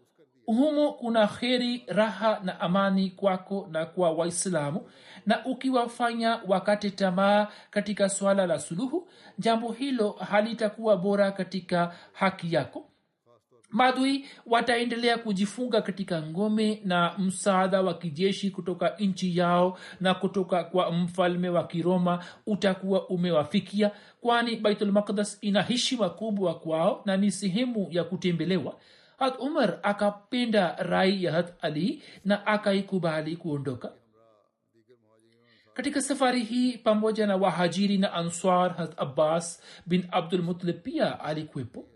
humo 0.47 0.93
kuna 0.93 1.27
kheri 1.27 1.85
raha 1.87 2.41
na 2.45 2.61
amani 2.61 3.11
kwako 3.11 3.69
na 3.71 3.87
kwa 3.87 4.11
waislamu. 4.11 4.81
Na 5.27 5.45
ukiwafanya 5.47 6.41
wakate 6.49 6.91
tamaa 6.91 7.49
katika 7.71 8.09
swala 8.09 8.47
la 8.47 8.59
suluhu 8.59 9.09
jambo 9.39 9.73
hilo 9.73 10.11
halitakuwa 10.11 10.97
bora 10.97 11.31
katika 11.33 11.95
haki 12.13 12.55
yako. 12.55 12.91
Maadui 13.71 14.27
wataendelea 14.47 15.19
kujifunga 15.19 15.83
katika 15.83 16.23
ngome 16.23 16.81
na 16.85 17.15
msaada 17.19 17.83
wa 17.83 17.95
kijeshi 17.95 18.51
kutoka 18.51 18.89
nchi 18.99 19.39
yao 19.39 19.79
na 20.01 20.15
kutoka 20.15 20.65
kwa 20.65 20.93
mfalme 20.93 21.49
wa 21.49 21.67
kiroma 21.67 22.25
utakuwa 22.47 23.09
umewafikia 23.09 23.91
kwani 24.21 24.57
baitulmaqdas 24.57 25.39
ina 25.41 25.63
heshima 25.63 26.11
kubwa 26.11 26.55
kwao 26.59 27.03
na 27.05 27.17
ni 27.17 27.31
sehemu 27.31 27.89
ya 27.91 28.05
kutembelewa 28.05 28.77
hat 29.17 29.39
umar 29.41 29.79
akapenda 29.83 30.77
rai 30.79 31.25
ya 31.25 31.33
hat 31.33 31.55
ali 31.65 32.03
na 32.25 32.47
akaikubali 32.47 33.37
kuondoka. 33.37 33.93
Katika 35.75 36.03
safari 36.03 36.43
hii 36.45 36.79
pamoja 36.79 37.27
na 37.27 37.37
wahajiri 37.37 37.99
na 37.99 38.13
answar 38.13 38.77
hat 38.77 38.95
abbas 39.01 39.63
bin 39.87 40.09
abdulmutlib 40.11 40.83
pia 40.83 41.21
alikuwepo. 41.21 41.89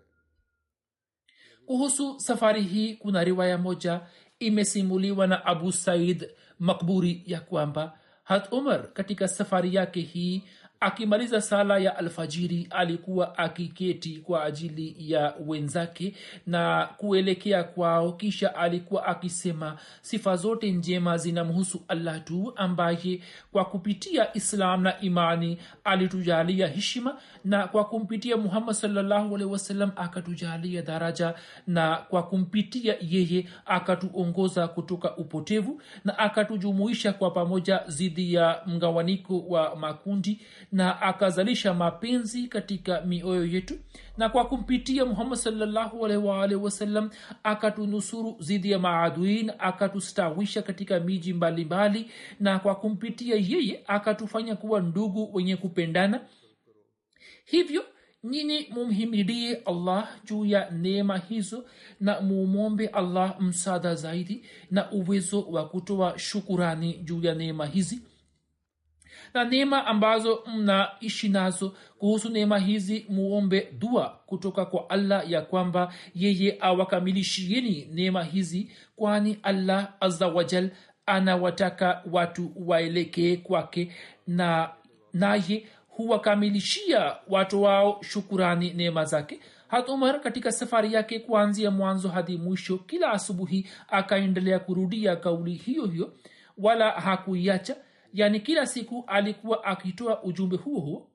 Kuhusu 1.67 2.21
safari 2.21 2.63
hii 2.63 2.95
kuna 2.95 3.25
riwaya 3.25 3.59
moja 3.59 4.01
imesimuliwa 4.39 5.27
na 5.27 5.45
abu 5.45 5.73
said 5.73 6.31
makburi 6.59 7.23
ya 7.27 7.41
kwamba 7.41 7.99
hat 8.25 8.53
umar 8.53 8.93
katika 8.93 9.29
safari 9.29 9.75
yake 9.75 10.01
hii 10.01 10.45
akimaliza 10.81 11.41
sala 11.41 11.79
ya 11.79 11.99
alfajiri 11.99 12.67
alikuwa 12.71 13.39
akiketi 13.39 14.19
kwa 14.19 14.45
ajili 14.45 14.97
ya 14.99 15.35
wenzake 15.47 16.15
na 16.47 16.89
kuelekea 16.97 17.65
kwao. 17.65 18.13
Kisha 18.13 18.55
alikuwa 18.55 19.07
akisema 19.07 19.77
sifa 20.01 20.37
zote 20.37 20.71
njema 20.73 21.19
zinamhusu 21.19 21.83
allah 21.89 22.25
tu 22.25 22.53
ambaye 22.57 23.21
kwa 23.53 23.65
kupitia 23.65 24.37
islam 24.37 24.83
na 24.83 25.01
imani 25.01 25.59
alitujalia 25.85 26.69
heshima 26.69 27.17
na 27.45 27.67
kwa 27.69 27.85
kumpitia 27.85 28.37
muhammad 28.37 28.75
salllahu 28.75 29.53
wasalam 29.53 29.91
akatujalia 29.97 30.83
daraja 30.83 31.35
na 31.67 31.97
kwa 31.97 32.23
kumpitia 32.23 32.97
yeye 33.01 33.47
akatuongoza 33.67 34.69
kutoka 34.69 35.17
upotevu 35.17 35.83
na 36.05 36.19
akatujumuisha 36.19 37.13
kwa 37.13 37.31
pamoja 37.31 37.79
dhidi 37.89 38.35
ya 38.35 38.63
mgawaniko 38.67 39.39
wa 39.49 39.77
makundi 39.77 40.41
na 40.73 41.01
akazalisha 41.03 41.75
mapenzi 41.75 42.49
katika 42.49 43.01
mioyo 43.01 43.47
yetu 43.47 43.75
na 44.17 44.29
kwa 44.29 44.45
kumpitia 44.45 45.05
muhammad 45.05 45.39
salllahu 45.39 46.07
alaihi 46.07 46.55
wasallam 46.55 47.11
akatunusuru 47.43 48.37
dhidi 48.41 48.71
ya 48.71 48.79
maaduin 48.79 49.53
akatustawisha 49.59 50.63
katika 50.63 51.01
miji 51.01 51.33
mbalimbali 51.33 52.11
na 52.41 52.59
kwa 52.59 52.75
kumpitia 52.75 53.37
yeye 53.37 53.85
akatufanya 53.87 54.57
kuwa 54.57 54.81
ndugu 54.81 55.31
wenye 55.35 55.57
kupendana. 55.57 56.21
Hivyo 57.45 57.85
nyini 58.25 58.67
mumhimidie 58.71 59.55
allah 59.67 60.09
juu 60.25 60.45
ya 60.45 60.71
neema 60.71 61.19
hizo 61.19 61.65
na 62.01 62.21
mumombe 62.21 62.87
allah 62.87 63.41
msaada 63.41 63.95
zaidi 63.95 64.45
na 64.71 64.91
uwezo 64.93 65.43
wa 65.43 65.69
kutoa 65.69 66.19
shukurani 66.19 66.95
juu 66.95 67.23
ya 67.23 67.35
neema 67.35 67.67
hizi 67.67 68.03
na 69.35 69.45
neema 69.45 69.87
ambazo 69.87 70.45
mnaishi 70.57 71.29
nazo. 71.29 71.75
Kuhusu 71.99 72.29
neema 72.31 72.59
hizi 72.59 73.07
muombe 73.09 73.69
dua 73.79 74.19
kutoka 74.27 74.65
kwa 74.67 74.91
allah 74.91 75.31
ya 75.31 75.43
kwamba 75.43 75.93
yeye 76.15 76.57
awakamilishieni 76.61 77.89
neema 77.93 78.25
hizi 78.25 78.71
kwani 78.97 79.39
allah 79.43 79.93
azawajal 80.01 80.71
anawataka 81.07 82.03
watu 82.13 82.53
waelekee 82.57 83.37
kwake 83.37 83.93
na 84.27 84.71
naye 85.13 85.67
huwakamilishia 85.89 87.17
watu 87.29 87.63
wao 87.63 88.01
shukurani 88.03 88.73
neema 88.73 89.05
zake. 89.05 89.41
Hat 89.69 89.89
umar 89.89 90.21
katika 90.21 90.53
safari 90.53 90.93
yake 90.95 91.19
kuanzia 91.19 91.71
mwanzo 91.71 92.09
hadi 92.09 92.37
mwisho 92.39 92.79
kila 92.79 93.11
asubuhi 93.13 93.67
akaendelea 93.89 94.59
kurudia 94.59 95.17
kauli 95.17 95.55
hiyo 95.55 95.87
hiyo 95.87 96.13
wala 96.59 96.91
hakuiacha 96.91 97.77
yani 98.13 98.41
kila 98.41 98.67
siku 98.67 99.05
alikuwa 99.07 99.65
akitoa 99.65 100.23
ujumbe 100.23 100.57
huo 100.57 100.81
huo 100.81 101.11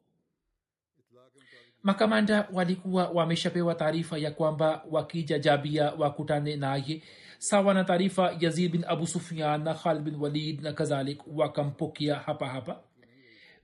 makamanda 1.83 2.47
walikuwa 2.53 3.09
wameshapewa 3.09 3.75
taarifa 3.75 4.17
ya 4.17 4.31
kwamba 4.31 4.83
wakija 4.91 5.39
jabia 5.39 5.91
wakutane 5.97 6.55
naye 6.55 7.03
sawa 7.37 7.73
na 7.73 7.83
taarifa 7.83 8.35
yazid 8.39 8.71
bin 8.71 8.85
abu 8.87 9.07
sufian 9.07 9.63
na 9.63 9.73
khalid 9.73 10.03
bin 10.03 10.15
walid 10.15 10.61
na 10.61 10.73
kadhalik 10.73 11.21
wakampokea 11.27 12.15
hapa 12.15 12.47
hapa 12.47 12.79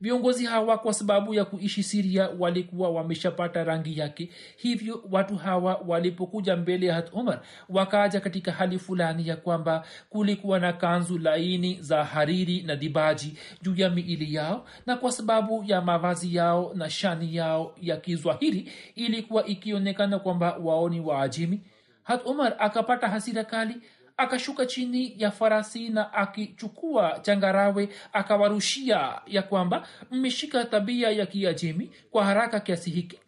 viongozi 0.01 0.45
hawa 0.45 0.77
kwa 0.77 0.93
sababu 0.93 1.33
ya 1.33 1.45
kuishi 1.45 1.83
siria 1.83 2.29
walikuwa 2.39 2.89
wameshapata 2.89 3.63
rangi 3.63 3.99
yake. 3.99 4.29
Hivyo 4.57 5.03
watu 5.11 5.35
hawa 5.35 5.81
walipokuja 5.87 6.55
mbele 6.55 6.85
ya 6.85 6.93
hat 6.95 7.09
umar 7.13 7.41
wakaja 7.69 8.19
katika 8.19 8.51
hali 8.51 8.79
fulani 8.79 9.27
ya 9.27 9.35
kwamba 9.35 9.85
kulikuwa 10.09 10.59
na 10.59 10.73
kanzu 10.73 11.17
laini 11.17 11.77
za 11.81 12.03
hariri 12.03 12.61
na 12.61 12.75
dibaji 12.75 13.37
juu 13.61 13.75
ya 13.75 13.89
miili 13.89 14.33
yao 14.33 14.65
na 14.85 14.95
kwa 14.97 15.11
sababu 15.11 15.63
ya 15.67 15.81
mavazi 15.81 16.35
yao 16.35 16.71
na 16.75 16.89
shani 16.89 17.35
yao 17.35 17.75
ya 17.81 17.97
kizwahiri 17.97 18.71
ilikuwa 18.95 19.45
ikionekana 19.45 20.19
kwamba 20.19 20.57
wao 20.57 20.89
ni 20.89 20.99
waajimi 20.99 21.61
hat 22.03 22.25
umar 22.25 22.55
akapata 22.59 23.07
hasira 23.07 23.43
kali 23.43 23.75
akashuka 24.17 24.65
chini 24.65 25.13
ya 25.17 25.31
farasi 25.31 25.89
na 25.89 26.13
akichukua 26.13 27.19
changarawe 27.21 27.89
akawarushia 28.13 29.21
ya 29.27 29.41
kwamba 29.41 29.87
mmeshika 30.11 30.65
tabia 30.65 31.09
ya 31.09 31.25
kiajemi 31.25 31.91
kwa 32.11 32.25
haraka 32.25 32.59
kiasi 32.59 32.89
hiki. 32.91 33.19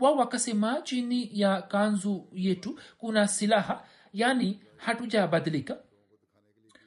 Wao 0.00 0.16
wakasema 0.16 0.82
chini 0.82 1.30
ya 1.32 1.62
kanzu 1.62 2.28
yetu 2.32 2.78
kuna 2.98 3.28
silaha 3.28 3.84
yani 4.12 4.60
hatujabadilika. 4.76 5.76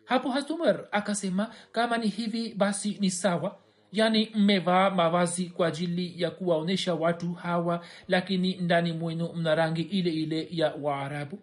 Hapo 0.05 0.29
hasumar 0.29 0.87
akasema 0.91 1.53
kama 1.71 1.97
ni 1.97 2.07
hivi 2.07 2.53
basi 2.53 2.97
ni 2.99 3.11
sawa. 3.11 3.57
Yani 3.91 4.31
mmevaa 4.35 4.89
mavazi 4.89 5.45
kwa 5.45 5.67
ajili 5.67 6.21
ya 6.21 6.31
kuwaonyesha 6.31 6.93
watu 6.95 7.33
hawa 7.33 7.85
lakini 8.07 8.55
ndani 8.55 8.93
mwenu 8.93 9.33
mna 9.33 9.55
rangi 9.55 9.81
ile 9.81 10.11
ile 10.11 10.47
ya 10.51 10.73
waarabu 10.81 11.39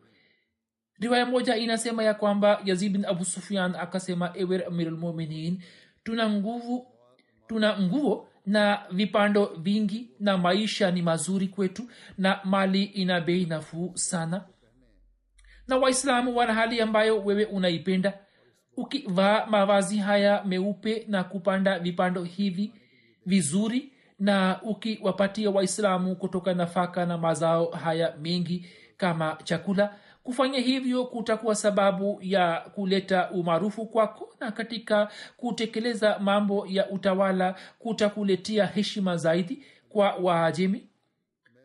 riwaya 1.01 1.27
moja 1.27 1.57
inasema 1.57 2.05
ya 2.05 2.15
kwamba 2.15 2.61
yazid 2.65 2.93
bin 2.93 3.05
abu 3.05 3.25
sufian 3.25 3.75
akasema 3.75 4.33
ewe 4.35 4.65
amirulmuminin 4.65 5.63
tuna 6.05 6.31
nguvu 6.31 6.87
tuna 7.47 7.79
nguo 7.81 8.29
na 8.47 8.83
vipando 8.91 9.47
vingi 9.47 10.11
na 10.21 10.39
maisha 10.39 10.91
ni 10.91 11.03
mazuri 11.03 11.49
kwetu 11.49 11.83
na 12.19 12.41
mali 12.45 12.85
ina 12.85 13.21
bei 13.21 13.47
nafuu 13.47 13.93
sana. 13.95 14.45
Na 15.69 15.77
waislamu 15.77 16.37
wana 16.37 16.55
hali 16.55 16.81
ambayo 16.81 17.25
wewe 17.25 17.45
unaipenda. 17.45 18.19
Ukivaa 18.77 19.47
mavazi 19.47 19.97
haya 19.99 20.45
meupe 20.45 21.05
na 21.09 21.25
kupanda 21.25 21.79
vipando 21.79 22.25
hivi 22.25 22.73
vizuri 23.27 23.93
na 24.19 24.61
ukiwapatia 24.63 25.51
waislamu 25.51 26.17
kutoka 26.17 26.55
nafaka 26.55 27.07
na 27.07 27.19
mazao 27.19 27.71
haya 27.71 28.15
mengi 28.21 28.67
kama 28.97 29.39
chakula 29.45 29.97
kufanya 30.29 30.59
hivyo 30.59 31.05
kutakuwa 31.05 31.55
sababu 31.55 32.19
ya 32.23 32.61
kuleta 32.75 33.31
umaarufu 33.31 33.87
kwako 33.87 34.35
na 34.41 34.51
katika 34.53 35.09
kutekeleza 35.37 36.19
mambo 36.19 36.67
ya 36.67 36.91
utawala 36.91 37.55
kutakuletea 37.79 38.67
heshima 38.67 39.17
zaidi 39.17 39.63
kwa 39.89 40.15
waajemi? 40.15 40.87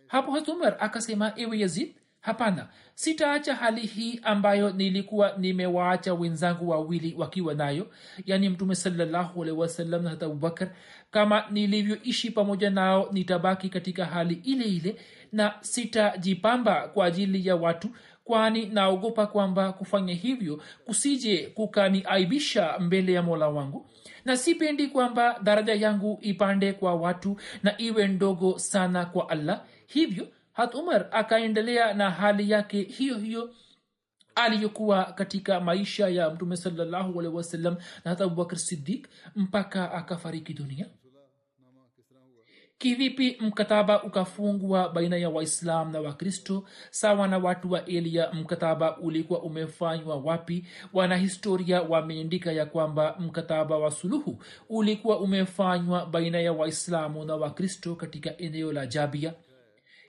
Hapo 0.07 0.31
hatumar 0.31 0.77
akasema 0.79 1.33
ewe 1.35 1.59
yazid 1.59 1.95
hapana. 2.19 2.67
Sitaacha 2.95 3.55
hali 3.55 3.81
hii 3.81 4.19
ambayo 4.23 4.69
nilikuwa 4.69 5.33
nimewaacha 5.37 6.13
wenzangu 6.13 6.69
wawili 6.69 7.15
wakiwa 7.17 7.53
nayo. 7.53 7.87
Yaani 8.25 8.49
mtume 8.49 8.75
alehi 8.85 10.03
na 10.03 10.11
abubakar 10.11 10.69
kama 11.11 11.43
nilivyoishi 11.51 12.31
pamoja 12.31 12.69
nao 12.69 13.09
nitabaki 13.11 13.69
katika 13.69 14.05
hali 14.05 14.33
ile 14.33 14.65
ile 14.65 14.95
na 15.31 15.53
sitajipamba 15.61 16.87
kwa 16.87 17.05
ajili 17.05 17.47
ya 17.47 17.55
watu 17.55 17.89
kwani 18.23 18.65
naogopa 18.65 19.27
kwamba 19.27 19.73
kufanya 19.73 20.13
hivyo 20.13 20.61
kusije 20.85 21.47
kukaniaibisha 21.47 22.79
mbele 22.79 23.13
ya 23.13 23.21
mola 23.23 23.47
wangu? 23.49 23.89
Na 24.25 24.37
sipendi 24.37 24.87
kwamba 24.87 25.39
daraja 25.43 25.73
yangu 25.73 26.19
ipande 26.21 26.73
kwa 26.73 26.95
watu 26.95 27.37
na 27.63 27.77
iwe 27.81 28.07
ndogo 28.07 28.59
sana 28.59 29.05
kwa 29.05 29.29
allah. 29.29 29.65
Hivyo 29.87 30.27
hat 30.53 30.75
umar 30.75 31.07
akaendelea 31.11 31.93
na 31.93 32.11
hali 32.11 32.51
yake 32.51 32.81
hiyo 32.81 33.17
hiyo 33.17 33.55
aliyokuwa 34.35 35.03
katika 35.05 35.59
maisha 35.59 36.07
ya 36.09 36.29
mtume 36.29 36.57
salallahu 36.57 37.19
alehi 37.19 37.35
wasallam 37.35 37.75
na 38.05 38.11
hata 38.11 38.23
abubakr 38.23 38.57
sidik 38.57 39.07
mpaka 39.35 39.91
akafariki 39.91 40.53
dunia 40.53 40.85
kivipi 42.83 43.37
mkataba 43.39 44.03
ukafungwa 44.03 44.89
baina 44.89 45.17
ya 45.17 45.29
waislam 45.29 45.91
na 45.91 45.99
wakristo? 46.01 46.63
Sawa 46.89 47.27
na 47.27 47.37
watu 47.37 47.71
wa 47.71 47.85
elia 47.85 48.31
mkataba 48.33 48.97
ulikuwa 48.97 49.41
umefanywa 49.41 50.15
wapi? 50.15 50.65
Wanahistoria 50.93 51.81
wameandika 51.81 52.51
ya 52.51 52.65
kwamba 52.65 53.15
mkataba 53.19 53.77
wa 53.77 53.91
suluhu 53.91 54.43
ulikuwa 54.69 55.19
umefanywa 55.19 56.05
baina 56.05 56.39
ya 56.39 56.53
waislamu 56.53 57.25
na 57.25 57.35
wakristo 57.35 57.95
katika 57.95 58.37
eneo 58.37 58.71
la 58.73 58.85
jabia. 58.85 59.33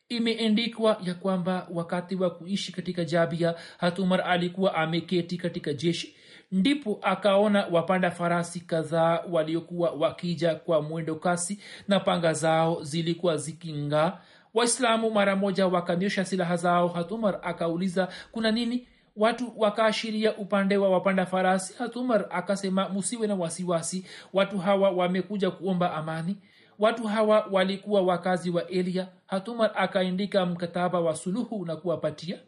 Imeendikwa 0.09 1.01
ya 1.05 1.15
kwamba 1.15 1.69
wakati 1.73 2.15
wa 2.17 2.31
kuishi 2.31 2.73
katika 2.73 3.05
jabia 3.05 3.55
hatumar 3.79 4.21
alikuwa 4.21 4.75
ameketi 4.75 5.37
katika 5.37 5.73
jeshi 5.73 6.17
ndipo 6.55 6.99
akaona 7.03 7.67
wapanda 7.73 8.11
farasi 8.11 8.61
kadhaa 8.61 9.21
waliokuwa 9.31 9.90
wakija 9.90 10.55
kwa 10.55 10.83
mwendo 10.83 11.14
kasi 11.14 11.59
na 11.88 12.01
panga 12.01 12.33
zao 12.33 12.83
zilikuwa 12.83 13.37
zikingaa. 13.37 14.19
Waislamu 14.55 15.11
mara 15.11 15.37
moja 15.37 15.67
wakanyosha 15.67 16.25
silaha 16.25 16.57
zao. 16.57 16.88
Hatumar 16.88 17.38
akauliza 17.43 18.09
kuna 18.33 18.51
nini? 18.51 18.88
Watu 19.17 19.53
wakaashiria 19.57 20.37
upande 20.37 20.77
wa 20.77 20.90
wapanda 20.90 21.27
farasi. 21.27 21.75
Hatumar 21.79 22.27
akasema 22.31 22.88
musiwe 22.88 23.27
na 23.27 23.35
wasiwasi. 23.35 24.07
Watu 24.33 24.59
hawa 24.59 24.90
wamekuja 24.90 25.51
kuomba 25.51 25.95
amani. 25.95 26.37
Watu 26.79 27.05
hawa 27.07 27.47
walikuwa 27.51 28.03
wakazi 28.03 28.51
wa 28.51 28.67
elia. 28.67 29.09
Hatumar 29.27 29.71
akaandika 29.75 30.47
mkataba 30.47 31.01
wa 31.01 31.17
suluhu 31.17 31.64
na 31.67 31.77
kuwapatia 31.77 32.38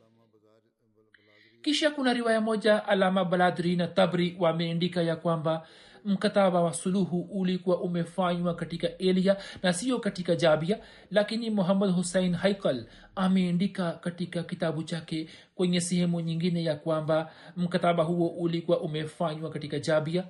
kisha 1.66 1.90
kuna 1.90 2.12
riwaya 2.12 2.40
moja 2.40 2.84
alama 2.88 3.24
baladri 3.24 3.76
na 3.76 3.86
tabri 3.86 4.36
wameandika 4.38 5.02
ya 5.02 5.16
kwamba 5.16 5.66
mkataba 6.04 6.60
wa 6.60 6.74
suluhu 6.74 7.20
ulikuwa 7.20 7.80
umefanywa 7.80 8.54
katika 8.54 8.98
elia 8.98 9.36
na 9.62 9.72
siyo 9.72 9.98
katika 9.98 10.36
jabia 10.36 10.78
lakini 11.10 11.50
muhammad 11.50 11.94
hussein 11.94 12.34
haikal 12.34 12.86
ameandika 13.16 13.92
katika 13.92 14.42
kitabu 14.42 14.82
chake 14.82 15.28
kwenye 15.54 15.80
sehemu 15.80 16.20
nyingine 16.20 16.64
ya 16.64 16.76
kwamba 16.76 17.32
mkataba 17.56 18.04
huo 18.04 18.28
ulikuwa 18.28 18.80
umefanywa 18.80 19.50
katika 19.50 19.78
jabia. 19.78 20.24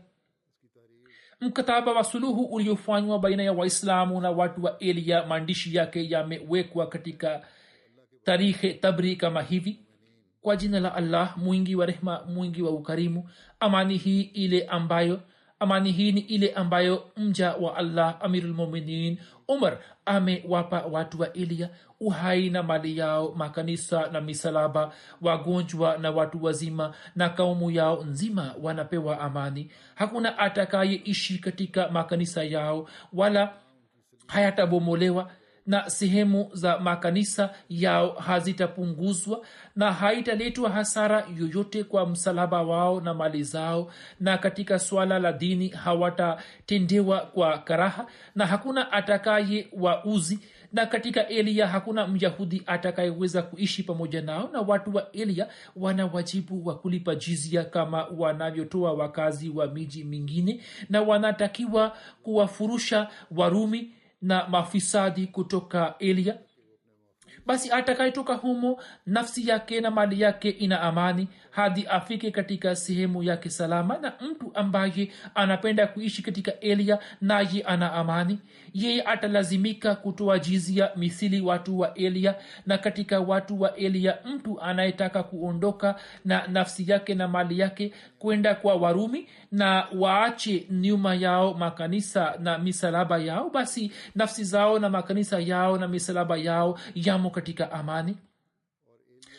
Mkataba 1.40 1.92
wa 1.92 2.04
suluhu 2.04 2.44
uliofanywa 2.44 3.18
baina 3.18 3.42
ya 3.42 3.52
waislamu 3.52 4.20
na 4.20 4.30
watu 4.30 4.64
wa 4.64 4.78
elia 4.78 5.26
maandishi 5.26 5.74
yake 5.76 6.10
yamewekwa 6.10 6.86
katika 6.86 7.46
tarikhe 8.24 8.74
tabri 8.74 9.16
kama 9.16 9.42
hivi 9.42 9.85
kwa 10.46 10.56
jina 10.56 10.80
la 10.80 10.94
allah 10.94 11.38
mwingi 11.38 11.76
wa 11.76 11.86
rehma 11.86 12.24
mwingi 12.28 12.62
wa 12.62 12.70
ukarimu. 12.70 13.28
Amani 13.60 13.96
hii 13.96 14.20
ile 14.22 14.64
ambayo 14.64 15.20
amani 15.60 15.92
hii 15.92 16.12
ni 16.12 16.20
ile 16.20 16.52
ambayo 16.52 17.04
mja 17.16 17.52
wa 17.52 17.76
allah 17.76 18.16
amirulmuminin 18.20 19.18
umar 19.48 19.78
amewapa 20.04 20.82
watu 20.82 21.20
wa 21.20 21.32
ilia 21.32 21.70
uhai 22.00 22.50
na 22.50 22.62
mali 22.62 22.98
yao 22.98 23.32
makanisa 23.36 24.08
na 24.12 24.20
misalaba 24.20 24.92
wagonjwa 25.22 25.98
na 25.98 26.10
watu 26.10 26.44
wazima 26.44 26.94
na 27.16 27.28
kaumu 27.28 27.70
yao 27.70 28.04
nzima 28.04 28.54
wanapewa 28.62 29.20
amani. 29.20 29.70
Hakuna 29.94 30.38
atakayeishi 30.38 31.38
katika 31.38 31.88
makanisa 31.88 32.44
yao 32.44 32.88
wala 33.12 33.52
hayatabomolewa 34.26 35.30
na 35.66 35.90
sehemu 35.90 36.50
za 36.52 36.78
makanisa 36.78 37.50
yao 37.68 38.10
hazitapunguzwa 38.10 39.40
na 39.76 39.92
haitaletwa 39.92 40.70
hasara 40.70 41.26
yoyote 41.40 41.84
kwa 41.84 42.06
msalaba 42.06 42.62
wao 42.62 43.00
na 43.00 43.14
mali 43.14 43.42
zao 43.42 43.92
na 44.20 44.38
katika 44.38 44.78
swala 44.78 45.18
la 45.18 45.32
dini 45.32 45.68
hawatatendewa 45.68 47.20
kwa 47.20 47.58
karaha 47.58 48.06
na 48.34 48.46
hakuna 48.46 48.92
atakaye 48.92 49.68
wauzi 49.72 50.38
na 50.72 50.86
katika 50.86 51.28
elia 51.28 51.66
hakuna 51.66 52.06
myahudi 52.06 52.62
atakayeweza 52.66 53.42
kuishi 53.42 53.82
pamoja 53.82 54.22
nao 54.22 54.50
na 54.52 54.60
watu 54.60 54.94
wa 54.96 55.12
elia 55.12 55.48
wana 55.76 56.06
wajibu 56.06 56.66
wa 56.68 56.78
kulipa 56.78 57.14
jizia 57.14 57.64
kama 57.64 58.04
wanavyotoa 58.04 58.92
wakazi 58.92 59.48
wa 59.48 59.66
miji 59.66 60.04
mingine 60.04 60.60
na 60.90 61.02
wanatakiwa 61.02 61.96
kuwafurusha 62.22 63.08
warumi 63.30 63.90
na 64.22 64.48
mafisadi 64.48 65.26
kutoka 65.26 65.94
elia. 65.98 66.38
Basi 67.46 67.70
atakayetoka 67.70 68.34
humo 68.34 68.82
nafsi 69.06 69.48
yake 69.48 69.80
na 69.80 69.90
mali 69.90 70.20
yake 70.20 70.50
ina 70.50 70.80
amani 70.80 71.28
hadi 71.56 71.86
afike 71.86 72.30
katika 72.30 72.76
sehemu 72.76 73.22
yake 73.22 73.50
salama 73.50 73.98
na 73.98 74.12
mtu 74.20 74.50
ambaye 74.54 75.12
anapenda 75.34 75.86
kuishi 75.86 76.22
katika 76.22 76.60
elia 76.60 76.98
naye 77.20 77.62
ana 77.66 77.92
amani. 77.92 78.38
Yeye 78.74 79.02
atalazimika 79.02 79.94
kutoa 79.94 80.38
jizia 80.38 80.90
misili 80.96 81.40
watu 81.40 81.78
wa 81.78 81.94
elia 81.94 82.34
na 82.66 82.78
katika 82.78 83.20
watu 83.20 83.60
wa 83.60 83.76
elia 83.76 84.18
mtu 84.24 84.60
anayetaka 84.60 85.22
kuondoka 85.22 85.94
na 86.24 86.46
nafsi 86.46 86.90
yake 86.90 87.14
na 87.14 87.28
mali 87.28 87.58
yake 87.58 87.92
kwenda 88.18 88.54
kwa 88.54 88.74
warumi 88.74 89.28
na 89.52 89.86
waache 89.98 90.66
nyuma 90.70 91.14
yao 91.14 91.54
makanisa 91.54 92.34
na 92.38 92.58
misalaba 92.58 93.18
yao 93.18 93.50
basi 93.50 93.92
nafsi 94.14 94.44
zao 94.44 94.78
na 94.78 94.90
makanisa 94.90 95.38
yao 95.40 95.78
na 95.78 95.88
misalaba 95.88 96.36
yao 96.36 96.78
yamo 96.94 97.30
katika 97.30 97.72
amani. 97.72 98.16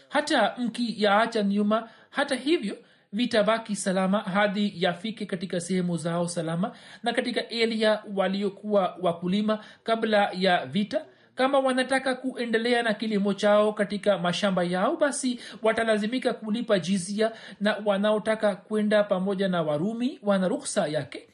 Hata 0.09 0.53
mkiyaacha 0.57 1.43
nyuma 1.43 1.89
hata 2.09 2.35
hivyo 2.35 2.77
vitabaki 3.13 3.75
salama 3.75 4.19
hadi 4.19 4.73
yafike 4.75 5.25
katika 5.25 5.59
sehemu 5.61 5.97
zao 5.97 6.27
salama 6.27 6.71
na 7.03 7.13
katika 7.13 7.47
elia 7.49 8.03
waliokuwa 8.15 8.97
wakulima 9.01 9.63
kabla 9.83 10.29
ya 10.33 10.65
vita. 10.65 11.05
Kama 11.35 11.59
wanataka 11.59 12.15
kuendelea 12.15 12.83
na 12.83 12.93
kilimo 12.93 13.33
chao 13.33 13.73
katika 13.73 14.17
mashamba 14.17 14.63
yao 14.63 14.95
basi 14.97 15.39
watalazimika 15.63 16.33
kulipa 16.33 16.79
jizia 16.79 17.31
na 17.61 17.77
wanaotaka 17.85 18.55
kwenda 18.55 19.03
pamoja 19.03 19.47
na 19.47 19.61
warumi 19.61 20.19
wana 20.23 20.47
ruksa 20.47 20.87
yake. 20.87 21.27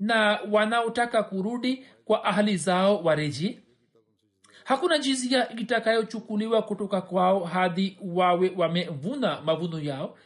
Na 0.00 0.38
wanaotaka 0.50 1.22
kurudi 1.22 1.84
kwa 2.04 2.24
ahali 2.24 2.56
zao 2.56 3.02
warejee 3.02 3.58
hakuna 4.68 4.98
jizia 4.98 5.48
itakayochukuliwa 5.56 6.62
kutoka 6.62 7.00
kwao 7.00 7.44
hadi 7.44 7.98
wawe 8.02 8.52
wamevuna 8.56 9.40
mavuno 9.40 9.80
yao 9.80 10.18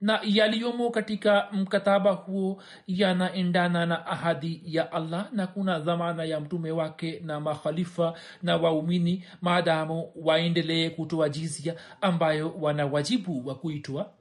na 0.00 0.20
yaliyomo 0.24 0.90
katika 0.90 1.48
mkataba 1.52 2.12
huo 2.12 2.62
yanaendana 2.86 3.86
na 3.86 4.06
ahadi 4.06 4.62
ya 4.64 4.92
allah 4.92 5.28
na 5.32 5.46
kuna 5.46 5.78
dhamana 5.78 6.24
ya 6.24 6.40
mtume 6.40 6.70
wake 6.70 7.20
na 7.24 7.40
makhalifa 7.40 8.14
na 8.42 8.56
waumini 8.56 9.24
maadamu 9.40 10.12
waendelee 10.16 10.90
kutoa 10.90 11.28
jizia 11.28 11.74
ambayo 12.00 12.54
wana 12.60 12.86
wajibu 12.86 13.48
wa 13.48 13.54
kuitoa. 13.54 14.12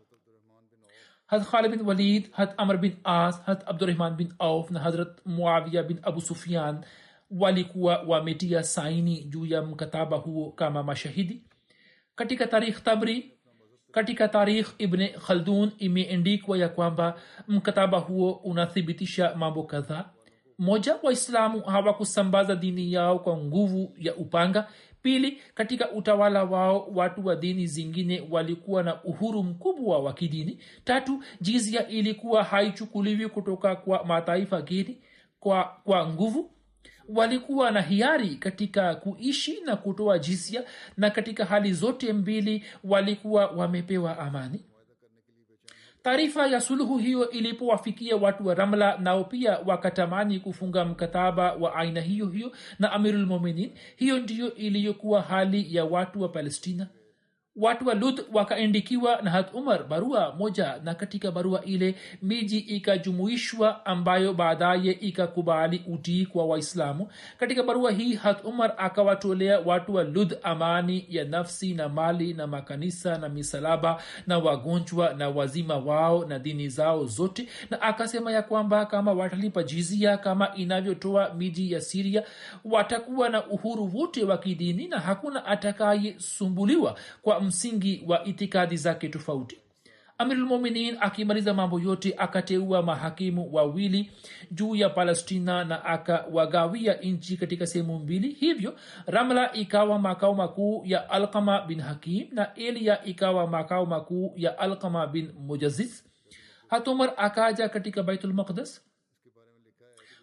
Hat 1.27 1.43
khalid 1.51 1.71
bin 1.71 1.81
walid 1.87 2.31
hat 2.31 2.53
amr 2.57 2.77
bin 2.77 2.95
as 3.03 3.41
hat 3.45 3.63
abdurahman 3.69 4.15
bin 4.15 4.33
auf 4.39 4.71
na 4.71 4.79
hadrat 4.79 5.25
muawiya 5.25 5.83
bin 5.83 5.99
abu 6.03 6.21
sufyan 6.21 6.85
walikuwa 7.31 7.97
wametia 8.07 8.63
saini 8.63 9.23
juu 9.23 9.45
ya 9.45 9.61
mkataba 9.61 10.17
huo 10.17 10.51
kama 10.51 10.83
mashahidi. 10.83 11.43
Katika 12.15 12.47
tarikh 12.47 12.83
tabri 12.83 13.31
katika 13.91 14.27
tarikh 14.27 14.67
ibn 14.77 15.07
khaldun 15.07 15.71
imeendikwa 15.77 16.57
ya 16.57 16.69
kwamba 16.69 17.19
mkataba 17.47 17.97
huo 17.97 18.31
unathibitisha 18.31 19.35
mambo 19.35 19.63
kadhaa. 19.63 20.05
Moja 20.57 20.95
waislamu 21.03 21.61
hawakusambaza 21.61 22.55
dini 22.55 22.93
yao 22.93 23.19
kwa 23.19 23.37
nguvu 23.37 23.93
ya 23.97 24.15
upanga. 24.15 24.67
Pili 25.01 25.37
katika 25.53 25.91
utawala 25.91 26.43
wao 26.43 26.87
watu 26.95 27.25
wa 27.25 27.35
dini 27.35 27.67
zingine 27.67 28.27
walikuwa 28.29 28.83
na 28.83 29.03
uhuru 29.03 29.43
mkubwa 29.43 29.99
wa 29.99 30.13
kidini. 30.13 30.59
Tatu 30.83 31.23
jizia 31.41 31.87
ilikuwa 31.87 32.43
haichukuliwi 32.43 33.29
kutoka 33.29 33.75
kwa 33.75 34.05
mataifa 34.05 34.61
geni 34.61 34.97
kwa, 35.39 35.63
kwa 35.83 36.07
nguvu 36.09 36.51
walikuwa 37.09 37.71
na 37.71 37.81
hiari 37.81 38.35
katika 38.35 38.95
kuishi 38.95 39.61
na 39.61 39.75
kutoa 39.75 40.19
jizia 40.19 40.63
na 40.97 41.09
katika 41.09 41.45
hali 41.45 41.73
zote 41.73 42.13
mbili 42.13 42.63
walikuwa 42.83 43.47
wamepewa 43.47 44.19
amani. 44.19 44.65
Taarifa 46.03 46.47
ya 46.47 46.61
suluhu 46.61 46.97
hiyo 46.97 47.29
ilipowafikia 47.29 48.15
watu 48.15 48.47
wa 48.47 48.55
ramla 48.55 48.97
nao 48.97 49.23
pia 49.23 49.59
wakatamani 49.65 50.39
kufunga 50.39 50.85
mkataba 50.85 51.53
wa 51.53 51.75
aina 51.75 52.01
hiyo 52.01 52.25
hiyo 52.29 52.51
na 52.79 52.91
amirulmuminin 52.91 53.71
hiyo 53.95 54.19
ndiyo 54.19 54.55
iliyokuwa 54.55 55.21
hali 55.21 55.75
ya 55.75 55.85
watu 55.85 56.21
wa 56.21 56.29
palestina 56.29 56.87
watu 57.55 57.87
wa 57.87 57.93
lud 57.93 58.21
wakaandikiwa 58.33 59.21
na 59.21 59.31
hat 59.31 59.53
umar 59.53 59.83
barua 59.87 60.35
moja 60.35 60.79
na 60.83 60.95
katika 60.95 61.31
barua 61.31 61.65
ile 61.65 61.95
miji 62.21 62.57
ikajumuishwa 62.59 63.85
ambayo 63.85 64.33
baadaye 64.33 64.91
ikakubali 64.91 65.83
utii 65.87 66.25
kwa 66.25 66.45
waislamu. 66.45 67.07
Katika 67.39 67.63
barua 67.63 67.91
hii 67.91 68.13
hat 68.15 68.45
umar 68.45 68.73
akawatolea 68.77 69.59
watu 69.59 69.95
wa 69.95 70.03
lud 70.03 70.37
amani 70.43 71.05
ya 71.09 71.25
nafsi 71.25 71.73
na 71.73 71.89
mali 71.89 72.33
na 72.33 72.47
makanisa 72.47 73.17
na 73.17 73.29
misalaba 73.29 74.01
na 74.27 74.37
wagonjwa 74.37 75.13
na 75.13 75.29
wazima 75.29 75.77
wao 75.77 76.25
na 76.25 76.39
dini 76.39 76.69
zao 76.69 77.05
zote 77.05 77.47
na 77.69 77.81
akasema 77.81 78.31
ya 78.31 78.41
kwamba 78.41 78.85
kama 78.85 79.13
watalipa 79.13 79.63
jizia 79.63 80.17
kama 80.17 80.55
inavyotoa 80.55 81.33
miji 81.33 81.71
ya 81.71 81.81
siria 81.81 82.23
watakuwa 82.65 83.29
na 83.29 83.45
uhuru 83.47 83.91
wote 83.93 84.23
wa 84.23 84.37
kidini 84.37 84.87
na 84.87 84.99
hakuna 84.99 85.45
atakayesumbuliwa 85.45 86.95
kwa 87.21 87.44
msingi 87.45 88.03
wa 88.07 88.23
itikadi 88.23 88.77
zake 88.77 89.09
tofauti. 89.09 89.57
Amirulmuminin 90.17 90.97
akimaliza 90.99 91.53
mambo 91.53 91.79
yote 91.79 92.15
akateua 92.17 92.81
mahakimu 92.81 93.53
wawili 93.53 94.11
juu 94.51 94.75
ya 94.75 94.89
palestina 94.89 95.63
na 95.65 95.85
akawagawia 95.85 96.93
nchi 96.93 97.37
katika 97.37 97.67
sehemu 97.67 97.99
mbili. 97.99 98.29
Hivyo 98.29 98.75
ramla 99.05 99.53
ikawa 99.53 99.99
makao 99.99 100.33
makuu 100.35 100.81
ya 100.85 101.09
alkama 101.09 101.61
bin 101.61 101.81
hakim 101.81 102.27
na 102.31 102.53
elia 102.55 103.03
ikawa 103.05 103.47
makao 103.47 103.85
makuu 103.85 104.33
ya 104.35 104.59
alkama 104.59 105.07
bin 105.07 105.31
mujaziz 105.39 106.03
hatumar 106.67 107.13
akaja 107.17 107.69
katika 107.69 108.03
baitulmaqdas 108.03 108.81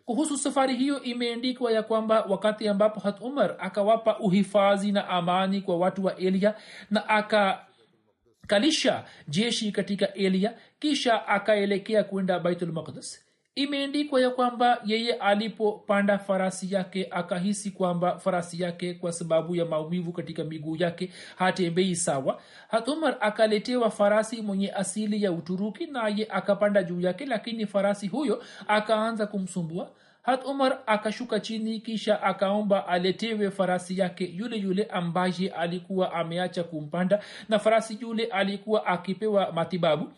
kuhusu 0.05 0.37
safari 0.39 0.77
hiyo 0.77 1.03
imeendikwa 1.03 1.73
ya 1.73 1.83
kwamba 1.83 2.23
wakati 2.23 2.69
ambapo 2.69 3.01
hat 3.01 3.21
umar 3.21 3.57
akawapa 3.59 4.19
uhifadhi 4.19 4.93
na 4.93 5.09
amani 5.09 5.61
kwa 5.61 5.77
watu 5.77 6.05
wa 6.05 6.17
elia 6.17 6.55
na 6.91 7.09
akakalisha 7.09 9.05
jeshi 9.29 9.73
katika 9.73 10.15
elia 10.15 10.55
kisha 10.79 11.27
akaelekea 11.29 12.05
kwenda 12.05 12.39
baitulmaqdas 12.41 13.32
imeendikwa 13.55 14.21
ya 14.21 14.31
kwamba 14.31 14.81
yeye 14.87 15.13
alipopanda 15.13 16.19
farasi 16.19 16.75
yake 16.75 17.09
akahisi 17.11 17.71
kwamba 17.71 18.19
farasi 18.19 18.63
yake 18.63 18.95
kwa 18.95 19.13
sababu 19.13 19.57
ya 19.57 19.65
maumivu 19.65 20.13
katika 20.13 20.45
miguu 20.45 20.77
yake 20.77 21.11
hatembei 21.37 21.97
sawa. 21.97 22.41
Hatumar 22.69 23.17
akaletewa 23.21 23.91
farasi 23.91 24.43
mwenye 24.43 24.73
asili 24.73 25.23
ya 25.23 25.33
uturuki 25.33 25.87
naye 25.87 26.27
akapanda 26.31 26.83
juu 26.83 27.01
yake 27.01 27.27
lakini 27.27 27.67
farasi 27.67 28.07
huyo 28.09 28.43
akaanza 28.69 29.27
kumsumbua. 29.27 29.91
Hat 30.23 30.45
umar 30.45 30.79
akashuka 30.87 31.41
chini 31.41 31.81
kisha 31.81 32.23
akaomba 32.23 32.87
aletewe 32.89 33.51
farasi 33.51 33.99
yake 33.99 34.25
yule 34.37 34.57
yule 34.57 34.85
ambaye 34.85 35.49
alikuwa 35.57 36.13
ameacha 36.13 36.65
kumpanda 36.65 37.23
na 37.49 37.59
farasi 37.59 37.99
yule 38.01 38.25
alikuwa 38.25 38.87
akipewa 38.87 39.53
matibabu 39.53 40.13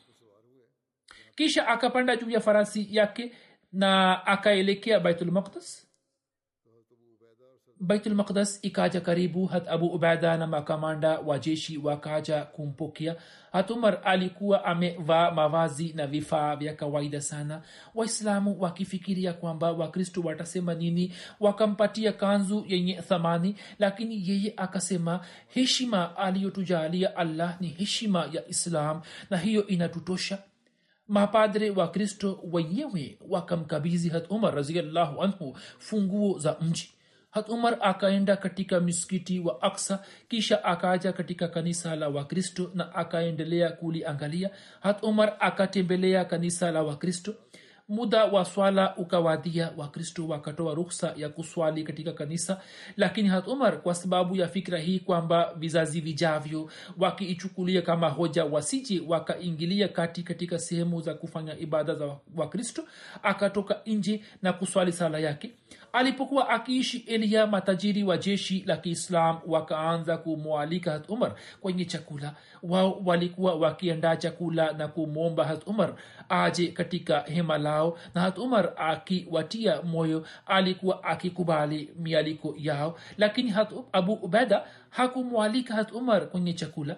kisha 1.35 1.69
akapanda 1.69 2.17
juu 2.17 2.31
ya 2.31 2.41
farasi 2.41 2.89
yake 2.91 3.33
na 3.73 4.27
akaelekea 4.27 5.01
baitulmaqdas 5.01 5.87
baitulmaqdas 7.81 8.59
ikaja 8.63 9.01
karibu 9.01 9.47
hat 9.47 9.69
abu 9.69 9.87
ubaida 9.87 10.37
na 10.37 10.47
makamanda 10.47 11.19
wa 11.19 11.39
jeshi 11.39 11.79
wakaja 11.79 12.45
kumpokea. 12.45 13.17
Hat 13.53 13.71
alikuwa 14.05 14.65
amevaa 14.65 15.31
mavazi 15.31 15.93
na 15.93 16.07
vifaa 16.07 16.57
vya 16.57 16.75
kawaida 16.75 17.21
sana. 17.21 17.63
Waislamu 17.95 18.61
wakifikiria 18.61 19.33
kwamba 19.33 19.73
wakristo 19.73 20.21
watasema 20.21 20.75
nini 20.75 21.13
wakampatia 21.41 22.13
kanzu 22.13 22.65
yenye 22.69 22.95
thamani 23.03 23.57
lakini 23.79 24.29
yeye 24.29 24.55
akasema 24.57 25.21
heshima 25.49 26.17
aliyotujalia 26.17 27.17
allah 27.17 27.61
ni 27.61 27.69
heshima 27.69 28.29
ya 28.33 28.49
islam 28.49 29.01
na 29.31 29.37
hiyo 29.37 29.67
inatutosha 29.67 30.39
mapadre 31.09 31.71
wa 31.71 31.89
kristo 31.89 32.41
wenyewe 32.53 33.19
wakamkabizi 33.29 34.09
hat 34.09 34.27
umar 34.31 34.55
raziallahu 34.55 35.23
anhu 35.23 35.57
funguo 35.79 36.39
za 36.39 36.57
mji. 36.61 36.95
Hat 37.31 37.49
umar 37.49 37.77
akaenda 37.81 38.37
katika 38.37 38.81
miskiti 38.81 39.41
wa 39.41 39.63
aksa 39.63 40.05
kisha 40.29 40.65
akaja 40.65 41.13
katika 41.13 41.49
kanisa 41.49 41.97
la 41.97 42.09
wakristo 42.09 42.71
na 42.75 42.95
akaendelea 42.95 43.71
kuliangalia. 43.71 44.51
Hat 44.81 45.03
umar 45.03 45.37
akatembelea 45.41 46.25
kanisa 46.25 46.71
la 46.71 46.83
wakristo 46.83 47.35
muda 47.89 48.25
wa 48.25 48.45
swala 48.45 48.97
ukawadia 48.97 49.71
wakristo 49.77 50.29
wakatoa 50.29 50.75
ruksa 50.75 51.15
ya 51.17 51.29
kuswali 51.29 51.83
katika 51.85 52.13
kanisa. 52.13 52.61
Lakini 52.97 53.29
hat 53.29 53.47
umar 53.49 53.83
kwa 53.83 53.95
sababu 53.95 54.37
ya 54.37 54.49
fikra 54.49 54.79
hii 54.79 54.99
kwamba 54.99 55.55
vizazi 55.57 56.01
vijavyo 56.01 56.71
wakiichukulia 56.99 57.83
kama 57.83 58.09
hoja 58.09 58.45
wasije 58.45 59.03
wakaingilia 59.09 59.89
kati 59.89 60.23
katika 60.23 60.59
sehemu 60.59 61.01
za 61.01 61.15
kufanya 61.15 61.59
ibada 61.59 61.95
za 61.95 62.17
wakristo 62.37 62.85
akatoka 63.23 63.81
nje 63.87 64.23
na 64.43 64.53
kuswali 64.53 64.93
sala 64.93 65.19
yake 65.19 65.51
alipokuwa 65.95 66.49
akiishi 66.49 66.99
eliya 66.99 67.47
matajiri 67.47 68.05
wa 68.05 68.17
jeshi 68.19 68.65
la 68.67 68.77
kiislam 68.77 69.39
wakaanza 69.47 70.17
kumwalika 70.19 70.93
hat 70.93 71.09
umar 71.11 71.35
kwenye 71.61 71.85
chakula. 71.85 72.35
Wao 72.63 73.01
walikuwa 73.05 73.55
wakiandaa 73.55 74.17
chakula 74.17 74.73
na 74.73 74.89
kumwomba 74.89 75.45
hat 75.45 75.67
umar 75.67 75.95
aje 76.29 76.69
katika 76.69 77.21
hema 77.21 77.59
lao. 77.59 77.99
Na 78.15 78.21
hat 78.21 78.39
umar 78.39 78.73
akiwatia 78.77 79.83
moyo 79.83 80.27
alikuwa 80.47 81.05
akikubali 81.05 81.91
mialiko 81.99 82.55
yao. 82.59 82.99
Lakini 83.19 83.55
abu 83.93 84.13
ubeda 84.13 84.65
hakumwalika 84.91 85.75
hat 85.75 85.93
umar 85.93 86.29
kwenye 86.29 86.53
chakula 86.53 86.97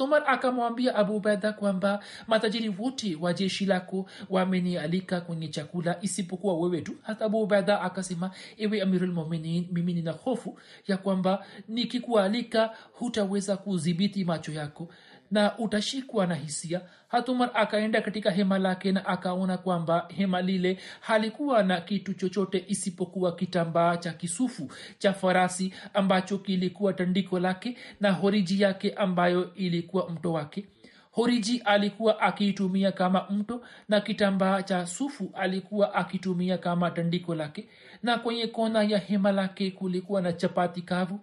umar 0.00 0.22
akamwambia 0.26 0.94
abu 0.94 1.16
ubaida 1.16 1.52
kwamba 1.52 2.00
matajiri 2.26 2.74
wote 2.78 3.16
wa 3.20 3.32
jeshi 3.32 3.66
lako 3.66 4.06
wamenialika 4.30 5.20
kwenye 5.20 5.48
chakula 5.48 5.98
isipokuwa 6.00 6.58
wewe 6.58 6.80
tu. 6.80 6.94
Hata 7.02 7.24
abu 7.24 7.42
ubaida 7.42 7.80
akasema 7.80 8.30
ewe 8.58 8.82
amirulmuminin 8.82 9.68
mimi 9.72 9.94
nina 9.94 10.12
hofu 10.12 10.58
ya 10.86 10.96
kwamba 10.96 11.44
nikikualika 11.68 12.70
hutaweza 12.92 13.56
kudhibiti 13.56 14.24
macho 14.24 14.52
yako 14.52 14.88
na 15.32 15.58
utashikwa 15.58 16.26
na 16.26 16.34
hisia. 16.34 16.80
Hatumar 17.08 17.50
akaenda 17.54 18.02
katika 18.02 18.30
hema 18.30 18.58
lake 18.58 18.92
na 18.92 19.06
akaona 19.06 19.58
kwamba 19.58 20.08
hema 20.16 20.42
lile 20.42 20.78
halikuwa 21.00 21.62
na 21.62 21.80
kitu 21.80 22.14
chochote 22.14 22.64
isipokuwa 22.68 23.34
kitambaa 23.36 23.96
cha 23.96 24.12
kisufu 24.12 24.70
cha 24.98 25.12
farasi 25.12 25.74
ambacho 25.94 26.38
kilikuwa 26.38 26.92
tandiko 26.92 27.38
lake 27.38 27.76
na 28.00 28.10
horiji 28.12 28.62
yake 28.62 28.90
ambayo 28.92 29.54
ilikuwa 29.54 30.10
mto 30.10 30.32
wake. 30.32 30.66
Horiji 31.10 31.58
alikuwa 31.64 32.20
akiitumia 32.20 32.92
kama 32.92 33.26
mto 33.30 33.62
na 33.88 34.00
kitambaa 34.00 34.62
cha 34.62 34.86
sufu 34.86 35.30
alikuwa 35.34 35.94
akitumia 35.94 36.58
kama 36.58 36.90
tandiko 36.90 37.34
lake. 37.34 37.68
Na 38.02 38.18
kwenye 38.18 38.46
kona 38.46 38.82
ya 38.82 38.98
hema 38.98 39.32
lake 39.32 39.70
kulikuwa 39.70 40.22
na 40.22 40.32
chapati 40.32 40.82
kavu 40.82 41.20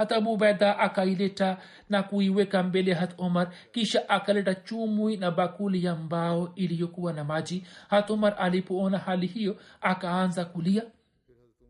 hata 0.00 0.16
abubaida 0.16 0.78
akaileta 0.78 1.56
na 1.88 2.02
kuiweka 2.02 2.62
mbele 2.62 2.94
hat 2.94 3.14
omar 3.18 3.50
kisha 3.72 4.08
akaleta 4.08 4.54
chumwi 4.54 5.16
na 5.16 5.30
bakuli 5.30 5.84
ya 5.84 5.94
mbao 5.96 6.52
iliyokuwa 6.54 7.12
na 7.12 7.24
maji. 7.24 7.64
Hat 7.90 8.10
omar 8.10 8.34
alipoona 8.38 8.98
hali 8.98 9.26
hiyo 9.26 9.56
akaanza 9.80 10.44
kulia. 10.44 10.82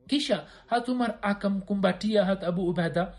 Kisha 0.06 0.44
hat 0.66 0.88
omar 0.88 1.18
akamkumbatia 1.22 2.24
hat 2.24 2.44
abu 2.44 2.68
ubaida 2.68 3.12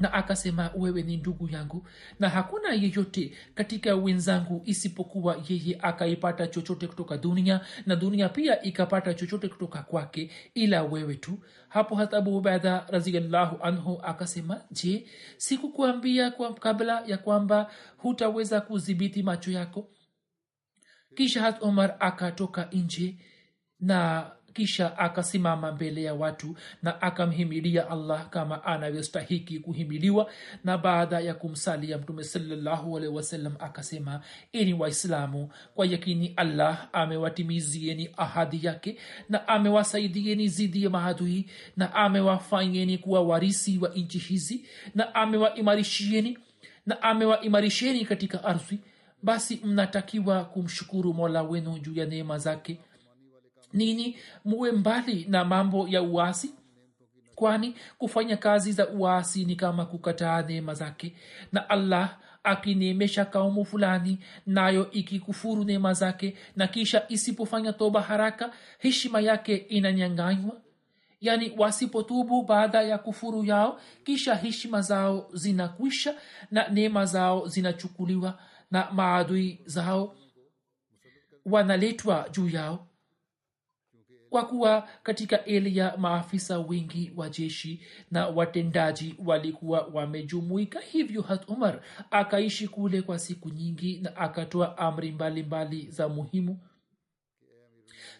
na 0.00 0.12
akasema 0.12 0.70
wewe 0.76 1.02
ni 1.02 1.16
ndugu 1.16 1.48
yangu. 1.48 1.86
Na 2.18 2.28
hakuna 2.28 2.72
yeyote 2.72 3.32
katika 3.54 3.94
wenzangu 3.94 4.62
isipokuwa 4.64 5.42
yeye 5.48 5.78
akaipata 5.82 6.46
chochote 6.46 6.86
kutoka 6.86 7.16
dunia 7.16 7.60
na 7.86 7.96
dunia 7.96 8.28
pia 8.28 8.62
ikapata 8.62 9.14
chochote 9.14 9.48
kutoka 9.48 9.82
kwake 9.82 10.30
ila 10.54 10.82
wewe 10.82 11.14
tu. 11.14 11.38
Hapo 11.68 11.94
hata 11.94 12.16
abu 12.16 12.42
raziallahu 12.88 13.62
anhu 13.62 14.00
akasema 14.02 14.60
je 14.70 15.06
sikukuambia 15.36 16.30
kwa 16.30 16.54
kabla 16.54 17.02
ya 17.06 17.18
kwamba 17.18 17.70
hutaweza 17.96 18.60
kudhibiti 18.60 19.22
macho 19.22 19.50
yako? 19.50 19.88
Kisha 21.14 21.40
hat 21.42 21.62
umar 21.62 21.96
akatoka 22.00 22.68
nje 22.72 23.16
na 23.80 24.30
kisha 24.52 24.98
akasimama 24.98 25.72
mbele 25.72 26.02
ya 26.02 26.14
watu 26.14 26.56
na 26.82 27.02
akamhimilia 27.02 27.90
allah 27.90 28.28
kama 28.28 28.64
anavyostahiki 28.64 29.58
kuhimiliwa. 29.58 30.30
Na 30.64 30.78
baada 30.78 31.20
ya 31.20 31.34
kumsalia 31.34 31.98
mtume 31.98 32.24
salallahu 32.24 32.96
alehi 32.96 33.12
wasallam 33.14 33.54
akasema 33.58 34.20
ini 34.52 34.74
waislamu 34.74 35.50
kwa 35.74 35.86
yakini 35.86 36.32
allah 36.36 36.88
amewatimizieni 36.92 38.10
ahadi 38.16 38.66
yake 38.66 38.96
na 39.28 39.48
amewasaidieni 39.48 40.48
zidi 40.48 40.84
ya 40.84 40.90
maadui 40.90 41.46
na 41.76 41.94
amewafanyeni 41.94 42.98
kuwa 42.98 43.20
warisi 43.22 43.78
wa 43.78 43.88
nchi 43.88 44.18
hizi 44.18 44.64
na 44.94 45.14
amewaimarishieni 45.14 46.38
na 46.86 47.02
amewaimarisheni 47.02 48.04
katika 48.04 48.44
ardhi 48.44 48.78
basi 49.22 49.60
mnatakiwa 49.64 50.44
kumshukuru 50.44 51.14
mola 51.14 51.42
wenu 51.42 51.78
juu 51.78 51.94
ya 51.94 52.06
neema 52.06 52.38
zake 52.38 52.78
nini? 53.72 54.18
Muwe 54.44 54.72
mbali 54.72 55.26
na 55.28 55.44
mambo 55.44 55.88
ya 55.88 56.02
uasi 56.02 56.54
kwani 57.34 57.74
kufanya 57.98 58.36
kazi 58.36 58.72
za 58.72 58.88
uasi 58.88 59.44
ni 59.44 59.56
kama 59.56 59.86
kukataa 59.86 60.42
neema 60.42 60.74
zake. 60.74 61.14
Na 61.52 61.70
allah 61.70 62.16
akineemesha 62.44 63.24
kaumu 63.24 63.64
fulani 63.64 64.18
nayo 64.46 64.90
ikikufuru 64.90 65.64
neema 65.64 65.92
zake 65.94 66.36
na 66.56 66.66
kisha 66.66 67.04
isipofanya 67.08 67.72
toba 67.72 68.00
haraka 68.02 68.52
heshima 68.78 69.20
yake 69.20 69.56
inanyanganywa. 69.56 70.60
Yaani 71.20 71.52
wasipotubu 71.58 72.42
baada 72.42 72.82
ya 72.82 72.98
kufuru 72.98 73.44
yao 73.44 73.80
kisha 74.04 74.34
heshima 74.34 74.80
zao 74.80 75.28
zinakwisha 75.32 76.14
na 76.50 76.68
neema 76.68 77.04
zao 77.06 77.48
zinachukuliwa 77.48 78.38
na 78.70 78.90
maadui 78.90 79.60
zao 79.66 80.16
wanaletwa 81.46 82.28
juu 82.32 82.48
yao 82.48 82.86
kwa 84.30 84.46
kuwa 84.46 84.88
katika 85.02 85.44
elia 85.44 85.96
maafisa 85.96 86.58
wengi 86.58 87.12
wa 87.16 87.28
jeshi 87.28 87.80
na 88.10 88.26
watendaji 88.28 89.14
walikuwa 89.24 89.88
wamejumuika. 89.92 90.80
Hivyo 90.80 91.22
hat 91.22 91.48
umar 91.48 91.80
akaishi 92.10 92.68
kule 92.68 93.02
kwa 93.02 93.18
siku 93.18 93.48
nyingi 93.48 94.00
na 94.02 94.16
akatoa 94.16 94.78
amri 94.78 95.12
mbalimbali 95.12 95.76
mbali 95.76 95.90
za 95.90 96.08
muhimu 96.08 96.58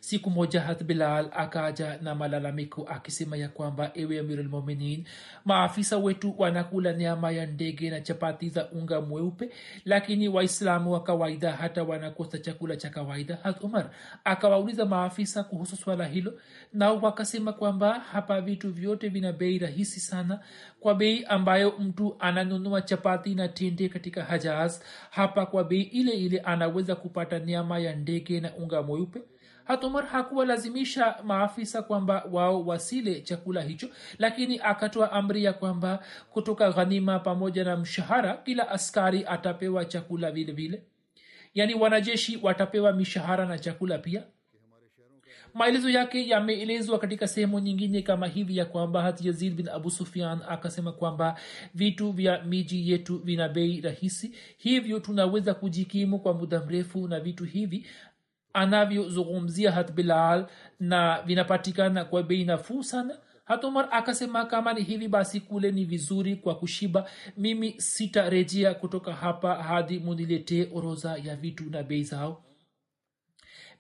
siku 0.01 0.31
moja 0.31 0.61
hat 0.61 0.85
bilal 0.85 1.31
akaja 1.33 1.99
na 2.03 2.15
malalamiko 2.15 2.83
akisema 2.83 3.37
ya 3.37 3.49
kwamba 3.49 3.91
ewe 3.95 4.19
amirulmuminin 4.19 5.05
maafisa 5.45 5.99
wetu 5.99 6.35
wanakula 6.39 6.93
nyama 6.93 7.31
ya 7.31 7.47
ndege 7.47 7.91
na 7.91 8.01
chapati 8.01 8.49
za 8.49 8.71
unga 8.71 9.01
mweupe 9.01 9.51
lakini 9.85 10.29
waislamu 10.29 10.93
wa 10.93 11.03
kawaida 11.03 11.53
hata 11.53 11.83
wanakosa 11.83 12.39
chakula 12.39 12.77
cha 12.77 12.91
kawaida 12.91 13.37
hat 13.43 13.65
umar 13.65 13.91
akawauliza 14.25 14.87
maafisa 14.87 15.45
kuhusu 15.45 15.77
swala 15.77 16.05
hilo 16.07 16.33
nao 16.73 16.99
wakasema 16.99 17.53
kwamba 17.53 17.99
hapa 17.99 18.41
vitu 18.41 18.73
vyote 18.73 19.09
vina 19.09 19.33
bei 19.33 19.59
rahisi 19.59 20.01
sana. 20.01 20.41
Kwa 20.81 20.95
bei 20.95 21.25
ambayo 21.25 21.75
mtu 21.79 22.17
ananunua 22.19 22.83
chapati 22.83 23.35
na 23.35 23.49
tende 23.49 23.89
katika 23.89 24.25
hajaz 24.25 24.81
hapa 25.11 25.47
kwa 25.47 25.65
bei 25.65 25.83
ile 25.83 26.13
ile 26.13 26.39
anaweza 26.41 26.97
kupata 26.97 27.39
nyama 27.41 27.79
ya 27.79 27.97
ndege 27.97 28.41
na 28.41 28.55
unga 28.57 28.83
mweupe 28.83 29.23
hatumar 29.71 30.07
hakuwalazimisha 30.07 31.15
maafisa 31.25 31.83
kwamba 31.83 32.25
wao 32.33 32.67
wasile 32.67 33.21
chakula 33.21 33.63
hicho 33.63 33.89
lakini 34.19 34.61
akatoa 34.63 35.13
amri 35.13 35.45
ya 35.45 35.53
kwamba 35.53 36.05
kutoka 36.31 36.73
ghanima 36.73 37.19
pamoja 37.19 37.65
na 37.65 37.77
mshahara 37.77 38.35
kila 38.37 38.69
askari 38.69 39.25
atapewa 39.27 39.85
chakula 39.85 40.31
vile 40.31 40.53
vile. 40.53 40.83
Yaani 41.55 41.75
wanajeshi 41.75 42.39
watapewa 42.43 42.93
mishahara 42.93 43.47
na 43.47 43.59
chakula 43.59 43.99
pia. 43.99 44.23
Maelezo 45.55 45.91
yake 45.91 46.29
yameelezwa 46.29 46.99
katika 46.99 47.29
sehemu 47.29 47.59
nyingine 47.59 48.03
kama 48.03 48.27
hivi 48.27 48.57
ya 48.57 48.65
kwamba 48.65 49.03
hat 49.03 49.25
yazid 49.25 49.55
bin 49.55 49.69
abu 49.69 49.91
sufian 49.91 50.39
akasema 50.49 50.93
kwamba 50.93 51.41
vitu 51.75 52.13
vya 52.13 52.43
miji 52.43 52.91
yetu 52.91 53.19
vina 53.19 53.49
bei 53.49 53.81
rahisi 53.81 54.35
hivyo 54.59 55.01
tunaweza 55.01 55.55
kujikimu 55.55 56.19
kwa 56.19 56.35
muda 56.35 56.61
mrefu 56.61 57.09
na 57.09 57.21
vitu 57.21 57.45
hivi 57.45 57.87
anavyozungumzia 58.53 59.73
hat 59.73 59.93
bilal 59.93 60.47
na 60.81 61.23
vinapatikana 61.23 62.05
kwa 62.05 62.23
bei 62.23 62.45
nafuu 62.45 62.83
sana. 62.83 63.19
Umar 63.63 63.89
akasema 63.91 64.45
kama 64.45 64.73
ni 64.73 64.83
hivi 64.83 65.09
basi 65.09 65.41
kule 65.41 65.73
ni 65.73 65.85
vizuri 65.85 66.37
kwa 66.37 66.55
kushiba. 66.55 67.11
Mimi 67.37 67.75
sitarejea 67.81 68.75
kutoka 68.75 69.13
hapa 69.13 69.55
hadi 69.63 69.99
muniletee 69.99 70.69
oroza 70.75 71.17
ya 71.25 71.37
vitu 71.37 71.65
na 71.71 71.83
bei 71.83 72.03
zao. 72.05 72.45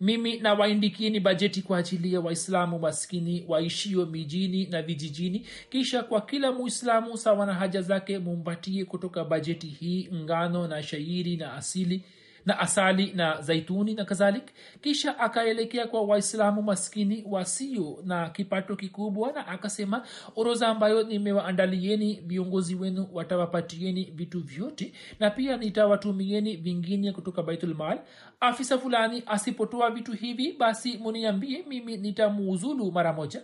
Mimi 0.00 0.36
na 0.38 0.54
waindikieni 0.54 1.20
bajeti 1.20 1.62
kwa 1.62 1.78
ajili 1.78 2.14
ya 2.14 2.20
waislamu 2.20 2.78
maskini 2.78 3.44
waishio 3.48 4.06
mijini 4.06 4.66
na 4.66 4.82
vijijini. 4.82 5.46
Kisha 5.70 6.02
kwa 6.02 6.20
kila 6.20 6.52
muislamu 6.52 7.16
sawa 7.16 7.46
na 7.46 7.54
haja 7.54 7.82
zake 7.82 8.18
mumpatie 8.18 8.84
kutoka 8.84 9.24
bajeti 9.24 9.66
hii 9.66 10.08
ngano 10.14 10.68
na 10.68 10.82
shairi 10.82 11.36
na 11.36 11.52
asili 11.54 12.04
na 12.46 12.58
asali 12.58 13.12
na 13.14 13.40
zaituni 13.42 13.94
na 13.94 14.04
kadhalik. 14.04 14.44
Kisha 14.80 15.18
akaelekea 15.18 15.86
kwa 15.86 16.02
waislamu 16.02 16.62
maskini 16.62 17.24
wasio 17.28 17.98
na 18.04 18.30
kipato 18.30 18.76
kikubwa 18.76 19.32
na 19.32 19.46
akasema 19.46 20.06
oroza 20.36 20.68
ambayo 20.68 21.02
nimewaandalieni 21.02 22.20
viongozi 22.26 22.74
wenu 22.74 23.08
watawapatieni 23.12 24.04
vitu 24.14 24.40
vyote 24.40 24.92
na 25.20 25.30
pia 25.30 25.56
nitawatumieni 25.56 26.56
vingine 26.56 27.12
kutoka 27.12 27.42
baitulmal 27.42 27.98
afisa 28.40 28.78
fulani 28.78 29.22
asipotoa 29.26 29.90
vitu 29.90 30.12
hivi 30.12 30.52
basi 30.52 30.98
muniambie 30.98 31.64
mimi 31.68 31.96
nitamuuzulu 31.96 32.92
mara 32.92 33.12
moja 33.12 33.42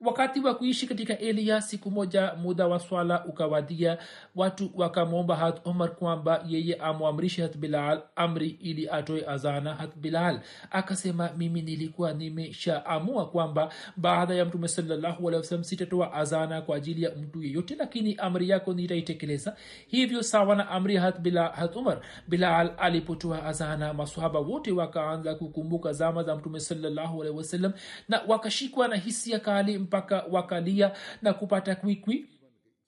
wakati 0.00 0.40
wa 0.40 0.54
kuishi 0.54 0.86
katika 0.86 1.18
elia 1.18 1.60
siku 1.60 1.90
moja 1.90 2.34
muda 2.34 2.66
wa 2.66 2.80
swala 2.80 3.24
ukawadia 3.24 3.98
watu 4.34 4.70
wakamwomba 4.74 5.36
hat 5.36 5.66
umar 5.66 5.94
kwamba 5.96 6.44
yeye 6.48 6.74
amwamrishe 6.74 7.42
hat 7.42 7.56
bilal 7.56 8.02
amri 8.16 8.48
ili 8.48 8.88
atoe 8.90 9.24
azana 9.28 9.74
hat 9.74 9.96
bilal. 9.96 10.40
Akasema 10.70 11.30
mimi 11.36 11.62
nilikuwa 11.62 12.12
nimeshaamua 12.12 13.26
kwamba 13.30 13.72
baada 13.96 14.34
ya 14.34 14.44
mtume 14.44 14.68
sallahualwasalam 14.68 15.64
sitatoa 15.64 16.12
azana 16.12 16.62
kwa 16.62 16.76
ajili 16.76 17.02
ya 17.02 17.10
mtu 17.14 17.42
yeyote 17.42 17.74
lakini 17.78 18.14
amri 18.14 18.48
yako 18.48 18.74
nitaitekeleza. 18.74 19.56
Hivyo 19.86 20.22
sawa 20.22 20.56
na 20.56 20.68
amri 20.68 21.00
bila, 21.20 21.48
hat 21.48 21.76
umar 21.76 22.00
bilal 22.28 22.70
alipotoa 22.78 23.44
azana 23.44 23.94
masahaba 23.94 24.38
wote 24.40 24.72
wakaanza 24.72 25.34
kukumbuka 25.34 25.92
zama 25.92 26.22
za 26.22 26.36
mtume 26.36 26.60
sallahualwasalam 26.60 27.72
na 28.08 28.20
wakashikwa 28.28 28.88
na 28.88 28.96
hisia 28.96 29.38
kali 29.38 29.78
mpaka 29.86 30.24
wakalia 30.30 30.92
na 31.22 31.32
kupata 31.32 31.74
kwikwi. 31.74 32.26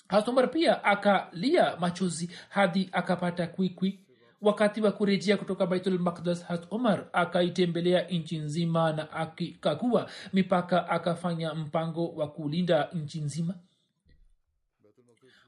Hasomar 0.09 0.51
pia 0.51 0.85
akalia 0.85 1.77
machozi 1.77 2.31
hadi 2.49 2.89
akapata 2.93 3.47
kwikwi. 3.47 4.01
Wakati 4.41 4.81
wa 4.81 4.93
kurejea 4.93 5.37
kutoka 5.37 5.67
baitul 5.67 5.99
makdas 5.99 6.45
hat 6.45 6.67
omar 6.71 7.07
akaitembelea 7.13 8.03
nchi 8.03 8.39
nzima 8.39 8.93
na 8.93 9.13
akikagua 9.13 10.11
mipaka 10.33 10.89
akafanya 10.89 11.55
mpango 11.55 12.09
wa 12.09 12.29
kulinda 12.31 12.89
nchi 12.93 13.21
nzima. 13.21 13.55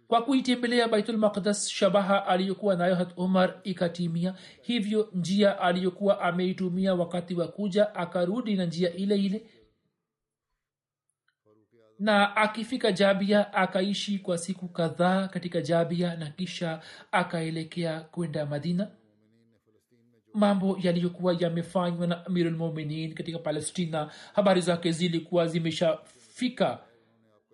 Kwa 0.08 0.22
kuitembelea 0.22 0.88
baitul 0.88 1.16
maqdas 1.16 1.68
shabaha 1.68 2.26
aliyokuwa 2.26 2.76
nayo 2.76 2.94
hat 2.94 3.12
umar 3.16 3.60
ikatimia. 3.64 4.34
Hivyo 4.62 5.08
njia 5.14 5.60
aliyokuwa 5.60 6.20
ameitumia 6.20 6.94
wakati 6.94 7.34
wa 7.34 7.48
kuja 7.48 7.94
akarudi 7.94 8.54
na 8.56 8.64
njia 8.64 8.92
ile 8.94 9.16
ile 9.16 9.46
na 12.00 12.36
akifika 12.36 12.92
jabia 12.92 13.52
akaishi 13.54 14.18
kwa 14.18 14.38
siku 14.38 14.68
kadhaa 14.68 15.28
katika 15.28 15.60
jabia 15.60 16.16
na 16.16 16.30
kisha 16.30 16.80
akaelekea 17.12 18.00
kwenda 18.00 18.46
madina. 18.46 18.88
Mambo 20.34 20.78
yaliyokuwa 20.82 21.36
yamefanywa 21.40 22.06
na 22.06 22.26
amirulmuminin 22.26 23.14
katika 23.14 23.38
palestina 23.38 24.10
habari 24.32 24.60
zake 24.60 24.92
zilikuwa 24.92 25.46
zimeshafika 25.46 26.78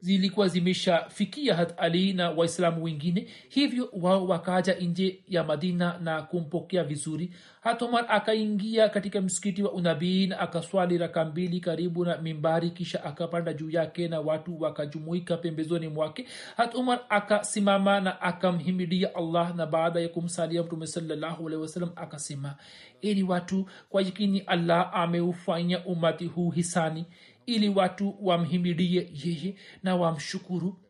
zilikuwa 0.01 0.49
zimeshafikia 0.49 1.55
hat 1.55 1.75
ali 1.77 2.13
na 2.13 2.31
waislamu 2.31 2.85
wengine 2.85 3.27
hivyo 3.49 3.89
wao 3.93 4.27
wakaja 4.27 4.75
nje 4.75 5.21
ya 5.29 5.45
madina 5.45 5.99
na 5.99 6.23
kumpokea 6.23 6.85
vizuri. 6.85 7.31
Hatomar 7.61 8.07
akaingia 8.09 8.89
katika 8.89 9.21
msikiti 9.21 9.63
wa 9.63 9.73
unabii 9.73 10.27
na 10.27 10.39
akaswali 10.41 10.99
raka 10.99 11.25
mbili 11.25 11.61
karibu 11.61 12.05
na 12.05 12.19
mimbari 12.19 12.71
kisha 12.71 13.05
akapanda 13.05 13.53
juu 13.53 13.71
yake 13.71 14.09
na 14.09 14.21
watu 14.21 14.63
wakajumuika 14.63 15.37
pembezoni 15.37 15.89
mwake. 15.89 16.27
Hat 16.57 16.75
umar 16.75 17.01
akasimama 17.09 18.01
na 18.01 18.21
akamhimidia 18.21 19.15
allah 19.15 19.57
na 19.57 19.67
baada 19.67 20.01
ya 20.01 20.09
kumsalia 20.09 20.63
mtume 20.63 20.87
salallahu 20.87 21.45
wasalam 21.45 21.91
akasema 21.97 22.55
ili 23.01 23.23
watu 23.23 23.67
kwa 23.89 24.03
yakini 24.03 24.41
allah 24.41 24.91
ameufanya 24.95 25.85
umati 25.85 26.27
huu 26.27 26.51
hisani 26.51 27.05
ili 27.47 27.69
watu 27.69 28.17
wamhimidie 28.21 29.11
yeye 29.25 29.57
na 29.83 29.97
wamshukuru. 29.97 30.83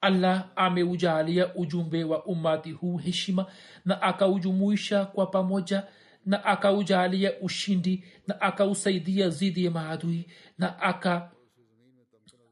Allah 0.00 0.50
ameujalia 0.56 1.54
ujumbe 1.54 2.04
wa 2.04 2.24
ummati 2.24 2.70
huu 2.72 2.96
heshima 2.96 3.46
na 3.84 4.02
akaujumuisha 4.02 5.04
kwa 5.04 5.26
pamoja 5.26 5.86
na 6.26 6.44
akaujalia 6.44 7.32
ushindi 7.40 8.04
na 8.26 8.40
akausaidia 8.40 9.28
zidi 9.30 9.64
ya 9.64 9.70
maadui 9.70 10.26
na 10.58 10.78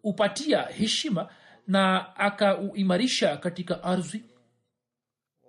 akaupatia 0.02 0.62
heshima 0.62 1.28
na 1.66 2.16
akauimarisha 2.16 3.36
katika 3.36 3.82
ardhi 3.82 4.24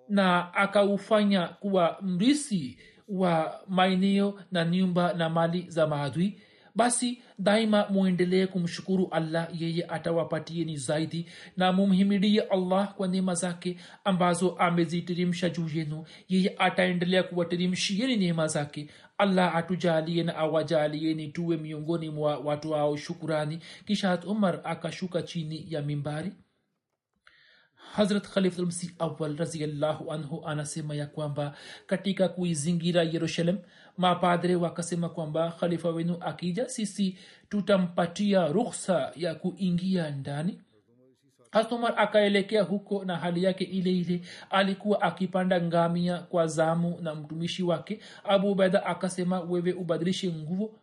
na 0.10 0.53
akaufanya 0.53 1.47
kuwa 1.47 1.97
mrisi 2.01 2.77
wa 3.08 3.62
maeneo 3.67 4.39
na 4.51 4.65
nyumba 4.65 5.13
na 5.13 5.30
mali 5.30 5.65
za 5.69 5.88
maadui 5.88 6.41
basi 6.77 7.21
daima 7.39 7.87
mwendelee 7.89 8.45
kumshukuru 8.47 9.07
allah 9.11 9.49
yeye 9.61 9.85
atawapatieni 9.85 10.77
zaidi 10.77 11.25
na 11.57 11.73
mumhimidie 11.73 12.41
allah 12.41 12.93
kwa 12.93 13.07
neema 13.07 13.35
zake 13.35 13.77
ambazo 14.03 14.49
amezitirimsha 14.55 15.49
juu 15.49 15.69
yenu. 15.73 16.05
Yeye 16.29 16.55
ataendelea 16.57 17.23
kuwatirimshieni 17.23 18.15
neema 18.17 18.47
zake. 18.47 18.87
Allah 19.17 19.55
atujalie 19.55 20.23
na 20.23 20.35
awajalieni 20.35 21.27
tuwe 21.27 21.57
miongoni 21.57 22.09
mwa 22.09 22.37
watu 22.37 22.75
ao 22.75 22.97
shukurani. 22.97 23.59
Kisha 23.85 24.19
umar 24.27 24.61
akashuka 24.63 25.21
chini 25.21 25.65
ya 25.69 25.81
mimbari. 25.81 26.31
Hazrat 27.93 28.27
khalifmsi 28.29 28.91
awal 28.99 29.35
raziallahu 29.37 30.11
anhu 30.11 30.45
anasema 30.45 30.95
ya 30.95 31.07
kwamba 31.07 31.55
katika 31.87 32.29
kuizingira 32.29 33.03
yerusalem 33.03 33.57
mapadre 33.97 34.55
wakasema 34.55 35.10
kwamba 35.10 35.51
khalifa 35.60 35.89
wenu 35.89 36.17
akija 36.21 36.69
sisi 36.69 37.17
tutampatia 37.49 38.47
ruhsa 38.47 39.12
ya 39.15 39.36
kuingia 39.36 40.10
ndani. 40.12 40.62
Hatumar 41.51 41.93
akaelekea 41.97 42.63
huko 42.63 43.05
na 43.05 43.17
hali 43.17 43.43
yake 43.43 43.63
ile 43.63 43.91
ile. 43.91 44.21
Alikuwa 44.49 45.01
akipanda 45.01 45.62
ngamia 45.62 46.17
kwa 46.19 46.47
zamu 46.47 46.97
na 47.01 47.15
mtumishi 47.15 47.63
wake. 47.63 47.99
Abu 48.23 48.51
ubaida 48.51 48.86
akasema 48.86 49.39
wewe 49.41 49.73
ubadilishe 49.73 50.33
nguvu 50.33 50.79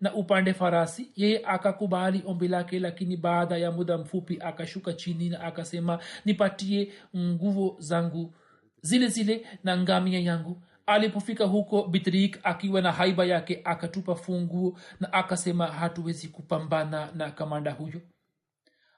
na 0.00 0.14
upande 0.14 0.54
farasi. 0.54 1.10
Yeye 1.16 1.42
akakubali 1.44 2.22
ombi 2.26 2.48
lake 2.48 2.78
lakini 2.80 3.16
baada 3.16 3.56
ya 3.56 3.72
muda 3.72 3.98
mfupi 3.98 4.38
akashuka 4.40 4.92
chini 4.92 5.28
na 5.28 5.40
akasema 5.40 5.98
nipatie 6.24 6.92
nguvu 7.16 7.76
zangu 7.78 8.34
zile 8.80 9.08
zile 9.08 9.46
na 9.64 9.76
ngamia 9.78 10.20
yangu 10.20 10.62
alipofika 10.86 11.44
huko 11.44 11.82
bitrik 11.88 12.38
akiwa 12.42 12.80
na 12.82 12.92
haiba 12.92 13.24
yake 13.24 13.60
akatupa 13.64 14.14
funguo 14.14 14.78
na 15.00 15.12
akasema 15.12 15.66
hatuwezi 15.66 16.28
kupambana 16.28 17.12
na 17.14 17.30
kamanda 17.30 17.72
huyo. 17.72 18.00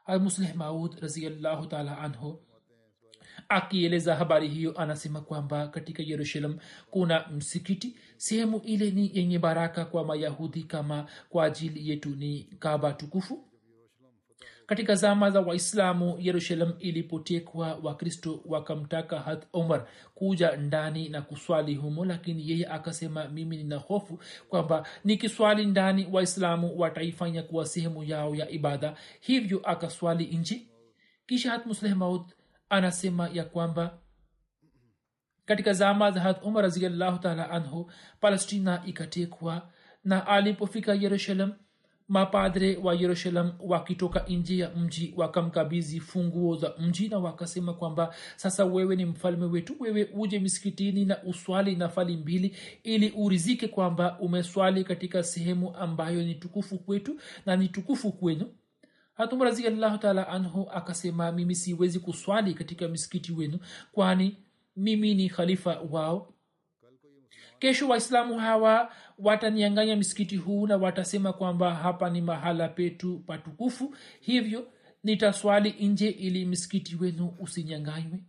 Almuslih 0.06 0.54
maud 0.54 0.98
raziallahu 1.00 1.66
taala 1.66 1.98
anhu 1.98 2.42
akieleza 3.48 4.16
habari 4.16 4.48
hiyo 4.48 4.78
anasema 4.80 5.20
kwamba 5.20 5.68
katika 5.68 6.02
yerusalem 6.02 6.58
kuna 6.90 7.28
msikiti. 7.28 7.96
Sehemu 8.16 8.58
ile 8.64 8.90
ni 8.90 9.10
yenye 9.14 9.38
baraka 9.38 9.84
kwa 9.84 10.04
mayahudi 10.04 10.62
kama 10.62 11.06
kwa 11.28 11.44
ajili 11.44 11.90
yetu 11.90 12.08
ni 12.10 12.42
kaba 12.58 12.92
tukufu 12.92 13.47
katika 14.68 14.94
zama 14.94 15.30
za 15.30 15.40
waislamu 15.40 16.16
yerusalem 16.20 16.72
ilipotekwa 16.78 17.78
wakristo 17.82 18.40
wakamtaka 18.46 19.20
hat 19.20 19.46
omar 19.52 19.86
kuja 20.14 20.56
ndani 20.56 21.08
na 21.08 21.22
kuswali 21.22 21.74
humo 21.74 22.04
lakini 22.04 22.50
yeye 22.50 22.66
akasema 22.66 23.28
mimi 23.28 23.56
nina 23.56 23.76
hofu 23.76 24.18
kwamba 24.48 24.86
nikiswali 25.04 25.66
ndani 25.66 26.08
waislamu 26.12 26.78
wataifanya 26.78 27.42
kuwa 27.42 27.66
sehemu 27.66 28.04
yao 28.04 28.34
ya 28.34 28.50
ibada. 28.50 28.96
Hivyo 29.20 29.60
akaswali 29.64 30.24
nje. 30.26 30.66
Kisha 31.26 31.50
hath 31.50 31.66
musleh 31.66 31.96
maud 31.96 32.22
anasema 32.68 33.28
ya 33.28 33.44
kwamba 33.44 33.98
katika 35.44 35.72
zama 35.72 36.10
za 36.10 36.20
hath 36.20 36.42
umar 36.44 36.62
raziallahu 36.62 37.18
taala 37.18 37.50
anhu 37.50 37.90
palestina 38.20 38.82
ikatekwa 38.86 39.70
na 40.04 40.26
alipofika 40.26 40.94
yerusalem 40.94 41.52
mapadre 42.08 42.76
wa 42.76 42.94
yerusalem 42.94 43.52
wakitoka 43.60 44.24
nje 44.28 44.56
ya 44.58 44.70
mji 44.70 45.14
wakamkabizi 45.16 46.00
funguo 46.00 46.56
za 46.56 46.74
mji 46.78 47.08
na 47.08 47.18
wakasema 47.18 47.74
kwamba 47.74 48.14
sasa 48.36 48.64
wewe 48.64 48.96
ni 48.96 49.04
mfalme 49.04 49.44
wetu 49.46 49.76
wewe 49.80 50.10
uje 50.14 50.38
misikitini 50.38 51.04
na 51.04 51.22
uswali 51.22 51.76
nafali 51.76 52.16
mbili 52.16 52.56
ili 52.82 53.10
urizike 53.16 53.68
kwamba 53.68 54.18
umeswali 54.20 54.84
katika 54.84 55.22
sehemu 55.22 55.76
ambayo 55.76 56.22
ni 56.22 56.34
tukufu 56.34 56.78
kwetu 56.78 57.20
na 57.46 57.56
ni 57.56 57.68
tukufu 57.68 58.12
kwenu. 58.12 58.46
Hatum 59.14 59.42
raziallahu 59.42 59.98
taala 59.98 60.28
anhu 60.28 60.68
akasema 60.72 61.32
mimi 61.32 61.54
siwezi 61.54 62.00
kuswali 62.00 62.54
katika 62.54 62.88
misikiti 62.88 63.32
wenu 63.32 63.58
kwani 63.92 64.36
mimi 64.76 65.14
ni 65.14 65.28
khalifa 65.28 65.80
wao 65.90 66.34
kesho 67.58 67.88
waislamu 67.88 68.38
hawa 68.38 68.92
watanianganya 69.18 69.96
msikiti 69.96 70.36
huu 70.36 70.66
na 70.66 70.76
watasema 70.76 71.32
kwamba 71.32 71.74
hapa 71.74 72.10
ni 72.10 72.20
mahala 72.20 72.68
petu 72.68 73.18
patukufu. 73.18 73.96
Hivyo 74.20 74.68
nitaswali 75.04 75.70
nje 75.86 76.08
ili 76.08 76.44
msikiti 76.44 76.96
wenu 76.96 77.34
usinyanganywe. 77.40 78.24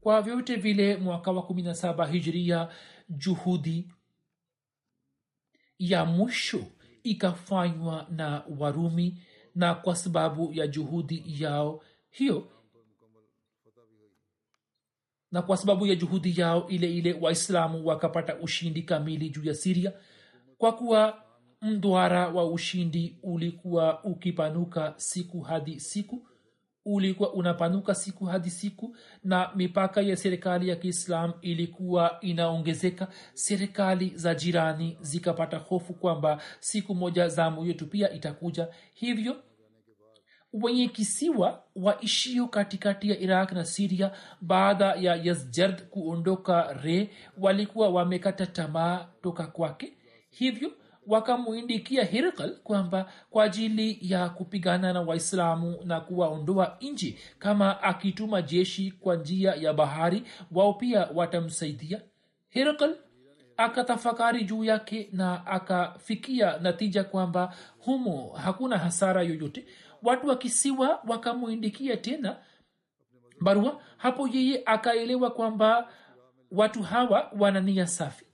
Kwa 0.00 0.22
vyote 0.22 0.56
vile 0.56 0.96
mwaka 0.96 1.32
wa 1.32 1.42
kumi 1.42 1.62
na 1.62 1.74
saba 1.74 2.06
hijria 2.06 2.68
juhudi 3.08 3.88
ya 5.78 6.04
mwisho 6.04 6.64
ikafanywa 7.02 8.06
na 8.10 8.44
warumi 8.58 9.22
na 9.54 9.74
kwa 9.74 9.96
sababu 9.96 10.52
ya 10.52 10.66
juhudi 10.66 11.24
yao 11.42 11.82
hiyo 12.10 12.48
na 15.32 15.42
kwa 15.42 15.56
sababu 15.56 15.86
ya 15.86 15.94
juhudi 15.94 16.40
yao 16.40 16.68
ile 16.68 16.92
ile 16.94 17.12
waislamu 17.20 17.86
wakapata 17.86 18.36
ushindi 18.36 18.82
kamili 18.82 19.30
juu 19.30 19.44
ya 19.44 19.54
siria 19.54 19.92
kwa 20.58 20.72
kuwa 20.72 21.22
mdwara 21.62 22.28
wa 22.28 22.50
ushindi 22.50 23.18
ulikuwa 23.22 24.04
ukipanuka 24.04 24.94
siku 24.96 25.40
hadi 25.40 25.80
siku 25.80 26.28
ulikuwa 26.84 27.32
unapanuka 27.32 27.94
siku 27.94 28.24
hadi 28.24 28.50
siku 28.50 28.96
na 29.24 29.50
mipaka 29.56 30.00
ya 30.00 30.16
serikali 30.16 30.68
ya 30.68 30.76
kiislam 30.76 31.32
ilikuwa 31.42 32.18
inaongezeka 32.20 33.08
serikali 33.34 34.12
za 34.14 34.34
jirani 34.34 34.98
zikapata 35.00 35.56
hofu 35.58 35.94
kwamba 35.94 36.42
siku 36.60 36.94
moja 36.94 37.28
zamu 37.28 37.66
yetu 37.66 37.86
pia 37.86 38.12
itakuja. 38.12 38.68
Hivyo 38.94 39.36
wenye 40.52 40.88
kisiwa 40.88 41.62
waishio 41.76 42.46
katikati 42.48 43.10
ya 43.10 43.18
iraq 43.18 43.52
na 43.52 43.64
siria 43.64 44.12
baada 44.40 44.84
ya 44.94 45.16
yasjard 45.16 45.82
kuondoka 45.88 46.72
re 46.82 47.10
walikuwa 47.38 47.88
wamekata 47.88 48.46
tamaa 48.46 49.06
toka 49.22 49.46
kwake. 49.46 49.92
Hivyo 50.30 50.72
wakamwindikia 51.06 52.04
hirkal 52.04 52.56
kwamba 52.56 53.12
kwa 53.30 53.44
ajili 53.44 53.98
ya 54.00 54.28
kupigana 54.28 54.92
na 54.92 55.00
waislamu 55.00 55.76
na 55.84 56.00
kuwaondoa 56.00 56.76
nchi 56.80 57.18
kama 57.38 57.82
akituma 57.82 58.42
jeshi 58.42 58.90
kwa 58.90 59.16
njia 59.16 59.54
ya 59.54 59.72
bahari 59.72 60.22
wao 60.52 60.72
pia 60.72 61.08
watamsaidia. 61.14 62.02
Hirkal 62.48 62.96
akatafakari 63.56 64.44
juu 64.44 64.64
yake 64.64 65.08
na 65.12 65.46
akafikia 65.46 66.58
natija 66.58 67.04
kwamba 67.04 67.54
humo 67.78 68.32
hakuna 68.44 68.78
hasara 68.78 69.22
yoyote 69.22 69.66
watu 70.02 70.26
wa 70.28 70.36
kisiwa 70.36 71.00
wakamwindikia 71.08 71.96
tena 71.96 72.36
barua. 73.40 73.80
Hapo 73.96 74.28
yeye 74.28 74.62
akaelewa 74.66 75.30
kwamba 75.30 75.88
watu 76.50 76.82
hawa 76.82 77.30
wana 77.38 77.60
nia 77.60 77.86
safi. 77.86 78.24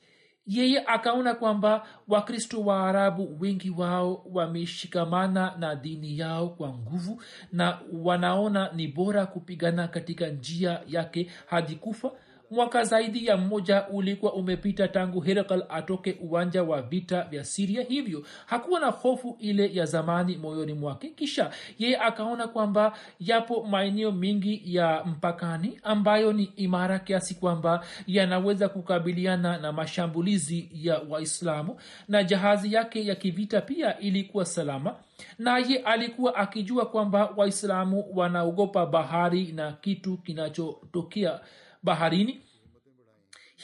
Yeye 0.47 0.85
akaona 0.87 1.35
kwamba 1.35 1.87
wakristo 2.09 2.61
wa 2.61 2.89
arabu 2.89 3.37
wengi 3.41 3.71
wao 3.71 4.25
wameshikamana 4.33 5.57
na 5.59 5.75
dini 5.75 6.19
yao 6.19 6.49
kwa 6.49 6.69
nguvu 6.69 7.23
na 7.53 7.81
wanaona 7.93 8.71
ni 8.73 8.89
bora 8.89 9.27
kupigana 9.27 9.89
katika 9.89 10.27
njia 10.29 10.81
yake 10.87 11.31
hadi 11.47 11.75
kufa 11.75 12.11
mwaka 12.55 12.85
zaidi 12.85 13.27
ya 13.27 13.37
mmoja 13.37 13.89
ulikuwa 13.89 14.33
umepita 14.33 14.89
tangu 14.89 15.21
herakal 15.21 15.65
atoke 15.69 16.17
uwanja 16.21 16.63
wa 16.63 16.83
vita 16.83 17.23
vya 17.23 17.45
siria 17.45 17.83
hivyo 17.83 18.23
hakuwa 18.47 18.81
na 18.81 18.87
hofu 18.87 19.37
ile 19.41 19.75
ya 19.75 19.85
zamani 19.87 20.37
moyoni 20.37 20.73
mwake. 20.75 21.09
Kisha 21.09 21.51
yeye 21.79 21.97
akaona 21.99 22.49
kwamba 22.49 22.99
yapo 23.21 23.63
maeneo 23.65 24.13
mengi 24.13 24.63
ya 24.65 25.05
mpakani 25.05 25.81
ambayo 25.83 26.33
ni 26.33 26.45
imara 26.45 26.99
kiasi 26.99 27.35
kwamba 27.35 27.85
yanaweza 28.07 28.69
kukabiliana 28.69 29.59
na 29.59 29.73
mashambulizi 29.73 30.69
ya 30.75 31.01
waislamu 31.09 31.77
na 32.09 32.25
jahazi 32.25 32.73
yake 32.75 33.07
ya 33.07 33.15
kivita 33.15 33.61
pia 33.61 33.99
ilikuwa 33.99 34.45
salama. 34.45 34.95
Naye 35.39 35.79
alikuwa 35.79 36.35
akijua 36.37 36.87
kwamba 36.87 37.31
waislamu 37.37 38.05
wanaogopa 38.15 38.87
bahari 38.87 39.53
na 39.53 39.73
kitu 39.73 40.17
kinachotokea 40.17 41.41
baharini 41.83 42.41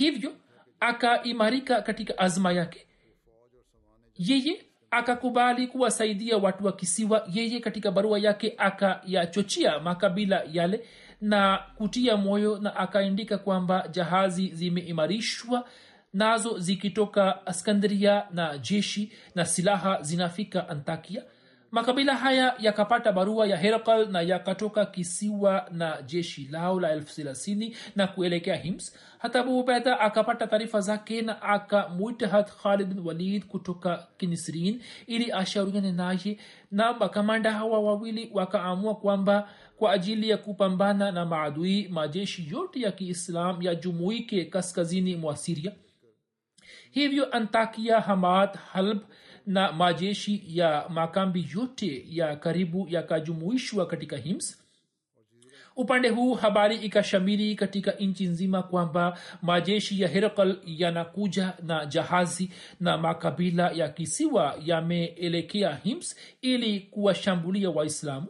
hivyo 0.00 0.32
akaimarika 0.80 1.82
katika 1.82 2.18
azma 2.18 2.52
yake. 2.52 2.86
Yeye 4.16 4.64
akakubali 4.90 5.66
kuwasaidia 5.66 6.36
watu 6.36 6.66
wa 6.66 6.72
kisiwa 6.72 7.28
yeye 7.32 7.60
katika 7.60 7.90
barua 7.90 8.18
yake 8.18 8.54
akayachochea 8.58 9.80
makabila 9.80 10.42
yale 10.52 10.84
na 11.20 11.58
kutia 11.76 12.16
moyo 12.16 12.58
na 12.58 12.76
akaandika 12.76 13.38
kwamba 13.38 13.88
jahazi 13.88 14.48
zimeimarishwa 14.54 15.68
nazo 16.12 16.58
zikitoka 16.58 17.46
askandria 17.46 18.26
na 18.30 18.58
jeshi 18.58 19.12
na 19.34 19.44
silaha 19.46 20.02
zinafika 20.02 20.68
antakia 20.68 21.22
makabila 21.70 22.16
haya 22.16 22.54
yakapata 22.58 23.12
barua 23.12 23.46
ya 23.46 23.56
herkal 23.56 24.08
na 24.10 24.22
yakatoka 24.22 24.86
kisiwa 24.86 25.68
na 25.70 26.02
jeshi 26.02 26.48
lao 26.50 26.80
la 26.80 26.90
elfu 26.92 27.14
thelathini 27.14 27.76
na 27.96 28.06
kuelekea 28.06 28.56
hims. 28.56 28.96
Hata 29.18 29.40
abu 29.40 29.70
akapata 30.00 30.46
taarifa 30.46 30.80
zake 30.80 31.22
na 31.22 31.42
akamwita 31.42 32.28
hat 32.28 32.50
khalid 32.62 32.88
bin 32.88 33.06
walid 33.06 33.46
kutoka 33.46 34.06
kinisrin 34.16 34.82
ili 35.06 35.32
ashauriane 35.32 35.92
naye. 35.92 36.38
Na 36.70 36.92
makamanda 36.92 37.52
hawa 37.52 37.80
wawili 37.80 38.30
wakaamua 38.34 38.94
kwamba 38.94 39.48
kwa 39.76 39.92
ajili 39.92 40.28
ya 40.28 40.36
kupambana 40.36 41.12
na 41.12 41.26
maadui 41.26 41.88
majeshi 41.88 42.48
yote 42.50 42.80
ya 42.80 42.92
kiislam 42.92 43.62
yajumuike 43.62 44.44
kaskazini 44.44 45.16
mwa 45.16 45.36
siria 45.36 45.72
hivyo 46.90 47.32
antakia 47.36 48.00
hamad 48.00 48.50
halb 48.72 48.98
na 49.46 49.72
majeshi 49.72 50.42
ya 50.46 50.84
makambi 50.88 51.48
yote 51.56 52.04
ya 52.08 52.36
karibu 52.36 52.86
yakajumuishwa 52.88 53.86
katika 53.86 54.16
hims. 54.16 54.56
Upande 55.76 56.08
huu 56.08 56.34
habari 56.34 56.76
ikashamiri 56.76 57.54
katika 57.54 57.90
nchi 57.92 58.26
nzima 58.26 58.62
kwamba 58.62 59.18
majeshi 59.42 60.00
ya 60.02 60.08
herakal 60.08 60.56
yanakuja 60.66 61.52
na 61.62 61.86
jahazi 61.86 62.50
na 62.80 62.98
makabila 62.98 63.70
ya 63.70 63.88
kisiwa 63.88 64.56
yameelekea 64.64 65.74
hims 65.74 66.16
ili 66.42 66.80
kuwashambulia 66.80 67.70
waislamu. 67.70 68.26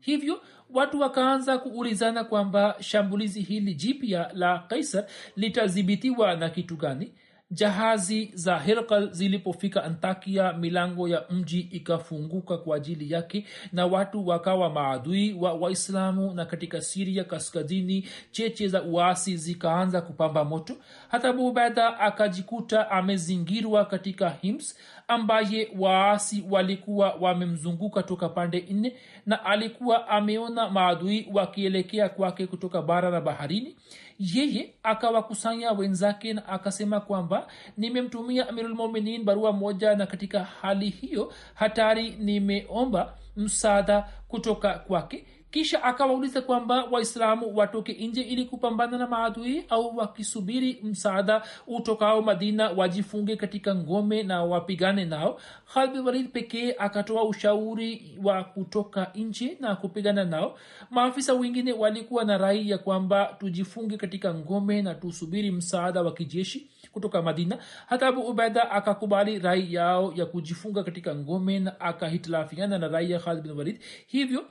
Hivyo 0.00 0.40
watu 0.70 1.00
wakaanza 1.00 1.58
kuulizana 1.58 2.24
kwamba 2.24 2.76
shambulizi 2.80 3.40
hili 3.40 3.74
jipya 3.74 4.30
la 4.34 4.58
kaisar 4.58 5.04
litadhibitiwa 5.36 6.36
na 6.36 6.50
kitu 6.50 6.76
gani 6.76 7.12
jahazi 7.52 8.30
za 8.34 8.58
herkal 8.58 9.10
zilipofika 9.12 9.84
antakia 9.84 10.52
milango 10.52 11.08
ya 11.08 11.24
mji 11.30 11.60
ikafunguka 11.60 12.58
kwa 12.58 12.76
ajili 12.76 13.12
yake 13.12 13.44
na 13.72 13.86
watu 13.86 14.26
wakawa 14.26 14.70
maadui 14.70 15.32
wa 15.34 15.52
waislamu 15.52 16.34
na 16.34 16.44
katika 16.44 16.80
siria 16.80 17.24
kaskazini 17.24 18.08
cheche 18.30 18.68
za 18.68 18.82
uasi 18.82 19.36
zikaanza 19.36 20.00
kupamba 20.00 20.44
moto. 20.44 20.74
Hata 21.08 21.28
abu 21.28 21.58
akajikuta 21.98 22.90
amezingirwa 22.90 23.84
katika 23.84 24.30
hims 24.30 24.78
ambaye 25.08 25.68
waasi 25.78 26.44
walikuwa 26.50 27.14
wamemzunguka 27.20 28.02
toka 28.02 28.28
pande 28.28 28.66
nne 28.70 28.96
na 29.26 29.44
alikuwa 29.44 30.08
ameona 30.08 30.70
maadui 30.70 31.28
wakielekea 31.32 32.08
kwake 32.08 32.46
kutoka 32.46 32.82
bara 32.82 33.10
na 33.10 33.20
baharini 33.20 33.76
yeye 34.22 34.74
akawakusanya 34.82 35.72
wenzake 35.72 36.32
na 36.32 36.48
akasema 36.48 37.00
kwamba 37.00 37.46
nimemtumia 37.76 38.48
amirulmuminin 38.48 39.24
barua 39.24 39.52
moja 39.52 39.94
na 39.94 40.06
katika 40.06 40.44
hali 40.44 40.90
hiyo 40.90 41.32
hatari 41.54 42.10
nimeomba 42.10 43.18
msaada 43.36 44.08
kutoka 44.28 44.74
kwake 44.78 45.26
kisha 45.52 45.82
akawauliza 45.82 46.40
kwamba 46.42 46.84
waislamu 46.84 47.56
watoke 47.56 47.92
nje 47.92 48.22
ili 48.22 48.44
kupambana 48.44 48.98
na 48.98 49.06
maadui 49.06 49.64
au 49.68 49.96
wakisubiri 49.96 50.80
msaada 50.82 51.42
utokao 51.66 52.22
madina 52.22 52.70
wajifunge 52.70 53.36
katika 53.36 53.74
ngome 53.74 54.22
na 54.22 54.44
wapigane 54.44 55.04
nao. 55.04 55.40
Khalbi 55.74 55.98
walid 55.98 56.28
pekee 56.32 56.74
akatoa 56.78 57.24
ushauri 57.24 58.18
wa 58.22 58.44
kutoka 58.44 59.10
nje 59.14 59.56
na 59.60 59.76
kupigana 59.76 60.24
nao. 60.24 60.58
Maafisa 60.90 61.34
wengine 61.34 61.72
walikuwa 61.72 62.24
na 62.24 62.38
rai 62.38 62.70
ya 62.70 62.78
kwamba 62.78 63.36
tujifunge 63.40 63.96
katika 63.96 64.34
ngome 64.34 64.82
na 64.82 64.94
tusubiri 64.94 65.50
msaada 65.50 66.02
wa 66.02 66.12
kijeshi 66.12 66.70
kutoka 66.92 67.22
madina. 67.22 67.58
Hata 67.86 68.06
abu 68.06 68.20
ubeda 68.20 68.70
akakubali 68.70 69.38
rai 69.38 69.74
yao 69.74 70.12
ya 70.16 70.26
kujifunga 70.26 70.82
katika 70.84 71.14
ngome 71.14 71.58
na 71.58 71.80
akahitilafiana 71.80 72.78
na 72.78 72.88
rai 72.88 73.10
ya 73.10 73.18
khalid 73.18 73.50
walid. 73.50 73.80
Hivyo 74.06 74.44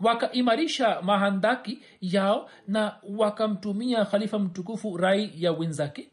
wakaimarisha 0.00 1.02
mahandaki 1.02 1.82
yao 2.00 2.50
na 2.66 2.96
wakamtumia 3.16 4.04
khalifa 4.04 4.38
mtukufu 4.38 4.96
rai 4.96 5.32
ya 5.36 5.52
wenzake. 5.52 6.10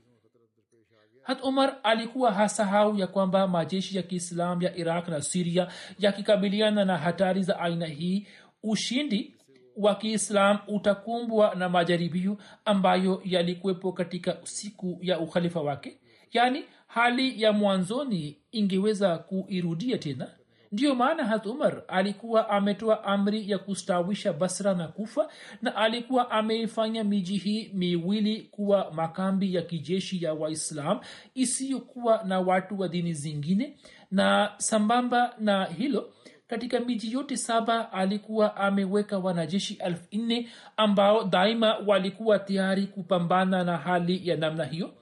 Hat 1.22 1.44
umar 1.44 1.78
alikuwa 1.84 2.32
hasahau 2.34 2.96
ya 2.96 3.08
kwamba 3.08 3.48
majeshi 3.48 3.98
ya 3.98 4.04
kiislam 4.04 4.62
ya 4.62 4.76
iraq 4.78 5.08
na 5.08 5.22
siria 5.22 5.68
yakikabiliana 6.00 6.86
na 6.86 6.98
hatari 6.98 7.44
za 7.44 7.60
aina 7.60 7.86
hii 7.86 8.28
ushindi 8.64 9.36
wa 9.78 9.96
kiislam 9.96 10.58
utakumbwa 10.68 11.56
na 11.56 11.70
majaribio 11.70 12.38
ambayo 12.66 13.22
yalikuwepo 13.26 13.92
katika 13.92 14.38
siku 14.44 15.00
ya 15.02 15.20
ukhalifa 15.20 15.62
wake. 15.62 15.98
Yaani 16.32 16.64
hali 16.88 17.42
ya 17.42 17.52
mwanzoni 17.54 18.38
ingeweza 18.52 19.18
kuirudia 19.18 19.98
tena 19.98 20.28
ndiyo 20.76 20.96
maana 20.96 21.24
hat 21.26 21.46
umar 21.46 21.84
alikuwa 21.88 22.50
ametoa 22.50 23.04
amri 23.04 23.50
ya 23.52 23.58
kustawisha 23.58 24.34
basra 24.34 24.74
na 24.74 24.88
kufa 24.88 25.30
na 25.62 25.76
alikuwa 25.76 26.32
ameifanya 26.32 27.04
miji 27.04 27.38
hii 27.38 27.72
miwili 27.74 28.42
kuwa 28.42 28.92
makambi 28.92 29.56
ya 29.56 29.62
kijeshi 29.62 30.24
ya 30.24 30.34
waislam 30.34 31.00
isiyokuwa 31.36 32.24
na 32.24 32.40
watu 32.40 32.80
wa 32.80 32.88
dini 32.88 33.14
zingine. 33.14 33.78
Na 34.12 34.54
sambamba 34.58 35.36
na 35.40 35.66
hilo 35.66 36.14
katika 36.48 36.80
miji 36.80 37.12
yote 37.12 37.38
saba 37.38 37.92
alikuwa 37.92 38.56
ameweka 38.56 39.18
wanajeshi 39.20 39.74
elfu 39.74 40.04
nne 40.12 40.50
ambao 40.78 41.24
daima 41.24 41.78
walikuwa 41.78 42.40
tayari 42.40 42.88
kupambana 42.88 43.64
na 43.64 43.78
hali 43.78 44.28
ya 44.30 44.38
namna 44.38 44.66
hiyo. 44.66 44.94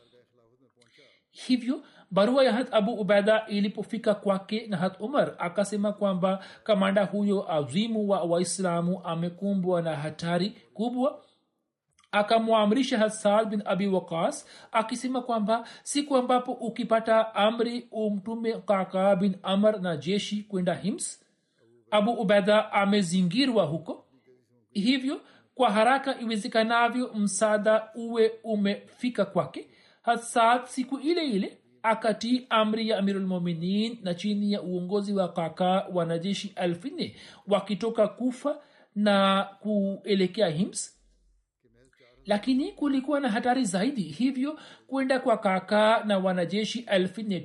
Hivyo 1.32 1.84
barua 2.14 2.44
ya 2.44 2.54
hat 2.54 2.68
abu 2.74 2.94
ubaida 2.94 3.46
ilipofika 3.48 4.16
kwake 4.16 4.68
na 4.68 4.78
hat 4.78 5.00
umar 5.02 5.36
akasema 5.38 5.94
kwamba 5.94 6.44
kamanda 6.64 7.04
huyo 7.06 7.52
azimu 7.54 8.10
wa 8.10 8.22
waislamu 8.24 9.02
amekumbwa 9.04 9.82
na 9.82 9.96
hatari 9.96 10.50
kubwa. 10.74 11.22
Akamwamrisha 12.12 12.98
hasad 12.98 13.50
bin 13.50 13.62
abi 13.66 13.88
waqas 13.88 14.48
akisema 14.72 15.22
kwamba 15.22 15.68
siku 15.84 16.18
ambapo 16.18 16.52
ukipata 16.52 17.36
amri 17.36 17.88
umtume 17.92 18.54
kaka 18.54 19.16
bin 19.16 19.36
amr 19.44 19.82
na 19.82 19.98
jeshi 19.98 20.44
kwenda 20.44 20.74
hims 20.76 21.26
abu 21.92 22.12
ubaida 22.12 22.72
amezingirwa 22.72 23.66
huko. 23.66 24.06
Hivyo 24.72 25.22
kwa 25.56 25.72
haraka 25.72 26.20
iwezekanavyo 26.20 27.14
msaada 27.14 27.90
uwe 27.96 28.32
umefika 28.44 29.26
kwake. 29.26 29.70
Hasad 30.02 30.66
siku 30.66 31.00
ile 31.00 31.26
ile 31.26 31.58
akatii 31.84 32.48
amri 32.50 32.90
ya 32.90 32.98
amirulmuminin 32.98 33.98
na 34.04 34.14
chini 34.14 34.54
ya 34.54 34.62
uongozi 34.62 35.14
wa 35.14 35.34
kaka 35.34 35.86
wanajeshi 35.94 36.54
elfu 36.56 36.88
nne 36.88 37.16
wakitoka 37.48 38.08
kufa 38.08 38.58
na 38.96 39.44
kuelekea 39.60 40.48
hims 40.50 40.93
lakini 42.26 42.72
kulikuwa 42.72 43.20
na 43.20 43.30
hatari 43.30 43.66
zaidi 43.66 44.02
hivyo 44.02 44.60
kwenda 44.88 45.20
kwa 45.20 45.38
kaka 45.38 46.04
na 46.06 46.18
wanajeshi 46.18 46.86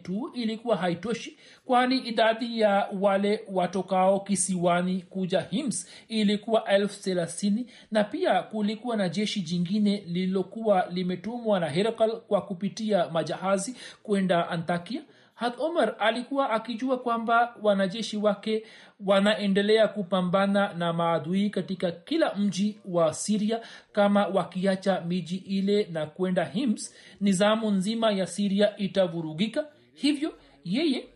tu 0.02 0.30
ilikuwa 0.34 0.76
haitoshi 0.76 1.38
kwani 1.64 1.98
idadi 1.98 2.60
ya 2.60 2.88
wale 3.00 3.40
watokao 3.52 4.20
kisiwani 4.20 5.02
kuja 5.10 5.40
hims 5.40 5.88
ilikuwa 6.08 6.64
elfu 6.64 7.02
thelathini 7.02 7.66
na 7.90 8.04
pia 8.04 8.42
kulikuwa 8.42 8.96
na 8.96 9.08
jeshi 9.08 9.40
jingine 9.40 10.02
lililokuwa 10.06 10.86
limetumwa 10.90 11.60
na 11.60 11.68
herakal 11.68 12.20
kwa 12.20 12.42
kupitia 12.42 13.08
majahazi 13.10 13.76
kwenda 14.02 14.48
antakia 14.48 15.02
hat 15.38 15.54
omar 15.60 15.94
alikuwa 15.98 16.50
akijua 16.50 16.98
kwamba 16.98 17.54
wanajeshi 17.62 18.16
wake 18.16 18.64
wanaendelea 19.06 19.88
kupambana 19.88 20.72
na 20.74 20.92
maadui 20.92 21.50
katika 21.50 21.90
kila 21.92 22.34
mji 22.34 22.78
wa 22.84 23.14
siria 23.14 23.60
kama 23.92 24.26
wakiacha 24.26 25.00
miji 25.00 25.36
ile 25.36 25.88
na 25.92 26.06
kwenda 26.06 26.44
hims 26.44 26.94
nizamu 27.20 27.70
nzima 27.70 28.10
ya 28.10 28.26
siria 28.26 28.76
itavurugika. 28.76 29.66
Hivyo 29.94 30.34
yeye 30.64 31.08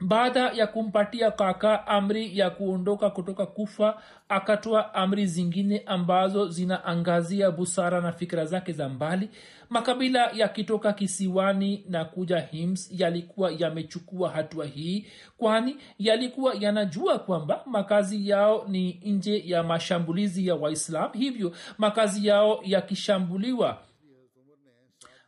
baada 0.00 0.40
ya 0.50 0.66
kumpatia 0.66 1.30
kaka 1.30 1.86
amri 1.86 2.38
ya 2.38 2.50
kuondoka 2.50 3.10
kutoka 3.10 3.46
kufa 3.46 4.02
akatoa 4.28 4.94
amri 4.94 5.26
zingine 5.26 5.82
ambazo 5.86 6.48
zinaangazia 6.48 7.50
busara 7.50 8.00
na 8.00 8.12
fikira 8.12 8.44
zake 8.44 8.72
za 8.72 8.88
mbali. 8.88 9.30
Makabila 9.70 10.30
yakitoka 10.30 10.92
kisiwani 10.92 11.84
na 11.88 12.04
kuja 12.04 12.38
hims 12.40 12.90
yalikuwa 13.00 13.52
yamechukua 13.58 14.30
hatua 14.30 14.66
hii 14.66 15.06
kwani 15.38 15.76
yalikuwa 15.98 16.54
yanajua 16.60 17.18
kwamba 17.18 17.62
makazi 17.66 18.28
yao 18.28 18.64
ni 18.68 19.00
nje 19.04 19.42
ya 19.46 19.62
mashambulizi 19.62 20.46
ya 20.46 20.54
waislam 20.54 21.12
hivyo 21.12 21.52
makazi 21.78 22.26
yao 22.26 22.60
yakishambuliwa 22.64 23.78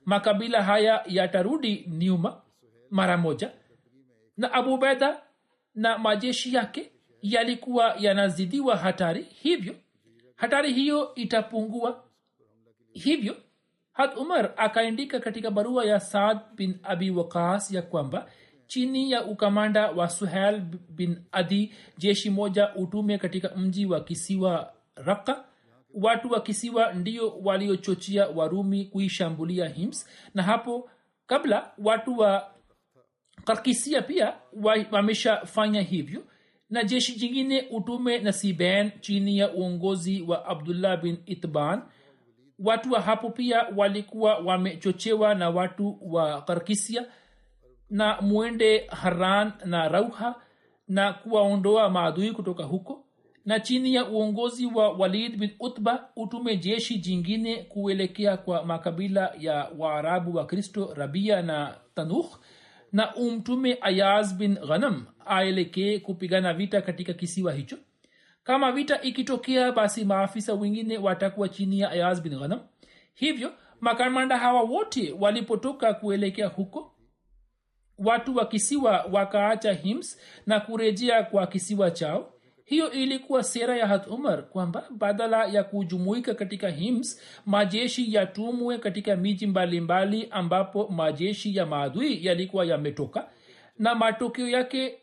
makabila 0.05 0.63
haya 0.63 1.03
yatarudi 1.07 1.85
nyuma 1.89 2.41
mara 2.91 3.17
moja 3.17 3.51
na 4.41 4.53
abubeda 4.53 5.23
na 5.75 5.99
majeshi 5.99 6.55
yake 6.55 6.93
yalikuwa 7.23 7.95
yanazidiwa 7.99 8.77
hatari 8.77 9.23
hivyo 9.23 9.75
hatari 10.37 10.73
hiyo 10.73 11.15
itapungua. 11.15 12.05
Hivyo 12.93 13.37
had 13.93 14.13
umar 14.21 14.53
akaandika 14.57 15.21
katika 15.21 15.51
barua 15.51 15.85
ya 15.85 16.01
saad 16.01 16.39
bin 16.55 16.79
abi 16.83 17.11
wakas 17.11 17.71
ya 17.71 17.83
kwamba 17.83 18.31
chini 18.67 19.11
ya 19.11 19.25
ukamanda 19.25 19.91
wa 19.91 20.09
suhel 20.09 20.61
bin 20.89 21.23
adi 21.33 21.75
jeshi 21.99 22.31
moja 22.31 22.75
utume 22.75 23.19
katika 23.19 23.49
mji 23.57 23.87
wa 23.87 24.01
kisiwa 24.01 24.73
raka 24.95 25.45
watu 25.95 26.31
wa 26.31 26.41
kisiwa 26.41 26.93
ndio 26.93 27.31
waliochochea 27.43 28.29
warumi 28.29 28.85
kuishambulia 28.85 29.69
hims 29.69 30.09
na 30.35 30.43
hapo 30.43 30.91
kabla 31.27 31.73
watu 31.79 32.19
wa 32.19 32.51
karkisia 33.45 34.03
pia 34.03 34.35
wameshafanya 34.91 35.81
hivyo. 35.83 36.23
Na 36.71 36.85
jeshi 36.85 37.15
jingine 37.19 37.63
utume 37.71 38.19
na 38.19 38.33
siben 38.33 38.91
chini 39.01 39.39
ya 39.39 39.53
uongozi 39.55 40.23
wa 40.23 40.45
abdullah 40.47 41.03
bin 41.03 41.19
itban. 41.27 41.83
Watu 42.59 42.93
wa 42.93 43.01
hapo 43.01 43.31
pia 43.31 43.67
walikuwa 43.77 44.39
wamechochewa 44.39 45.35
na 45.35 45.51
watu 45.51 45.99
wa 46.03 46.43
karkisia. 46.43 47.07
Na 47.91 48.21
mwende 48.21 48.87
haran 48.91 49.53
na 49.65 49.89
rauha 49.89 50.35
na 50.89 51.13
kuwaondoa 51.13 51.91
maadui 51.91 52.33
kutoka 52.33 52.65
huko. 52.65 53.05
Na 53.45 53.61
chini 53.61 53.95
ya 53.95 54.09
uongozi 54.09 54.67
wa 54.67 54.89
walid 54.93 55.37
bin 55.37 55.51
utba 55.61 56.09
utume 56.17 56.57
jeshi 56.57 56.99
jingine 56.99 57.57
kuelekea 57.57 58.37
kwa 58.37 58.65
makabila 58.65 59.33
ya 59.39 59.71
waarabu 59.79 60.35
wa 60.37 60.47
kristo 60.47 60.93
rabia 60.97 61.43
na 61.43 61.75
tanukh 61.95 62.37
na 62.93 63.15
umtume 63.15 63.79
ayaz 63.81 64.35
bin 64.35 64.55
ghanam 64.55 65.07
aelekee 65.27 65.99
kupigana 65.99 66.55
vita 66.55 66.83
katika 66.83 67.13
kisiwa 67.13 67.53
hicho. 67.53 67.77
Kama 68.45 68.73
vita 68.73 69.03
ikitokea 69.03 69.73
basi 69.73 70.05
maafisa 70.05 70.55
wengine 70.55 70.99
watakuwa 70.99 71.49
chini 71.49 71.81
ya 71.81 71.91
ayaz 71.91 72.21
bin 72.23 72.39
ghanam. 72.39 72.61
Hivyo 73.15 73.53
makamanda 73.81 74.39
hawa 74.39 74.63
wote 74.63 75.15
walipotoka 75.19 75.95
kuelekea 75.95 76.47
huko 76.47 76.95
watu 77.99 78.37
wa 78.37 78.47
kisiwa 78.47 79.07
wakaacha 79.13 79.73
hims 79.73 80.19
na 80.47 80.61
kurejea 80.61 81.23
kwa 81.23 81.47
kisiwa 81.47 81.91
chao 81.91 82.33
hiyo 82.71 82.91
ilikuwa 82.91 83.43
sera 83.45 83.77
ya 83.77 83.87
hat 83.87 84.07
umar 84.07 84.43
kwamba 84.49 84.85
badala 84.91 85.47
ya 85.47 85.65
kujumuika 85.65 86.35
katika 86.35 86.69
hims 86.69 87.21
majeshi 87.47 88.15
yatumwe 88.15 88.79
katika 88.79 89.17
miji 89.17 89.47
mbalimbali 89.47 90.29
ambapo 90.31 90.89
majeshi 90.89 91.57
ya 91.57 91.67
maadui 91.67 92.27
yalikuwa 92.27 92.65
yametoka. 92.65 93.29
Na 93.79 93.95
matokeo 93.95 94.49
yake 94.49 94.99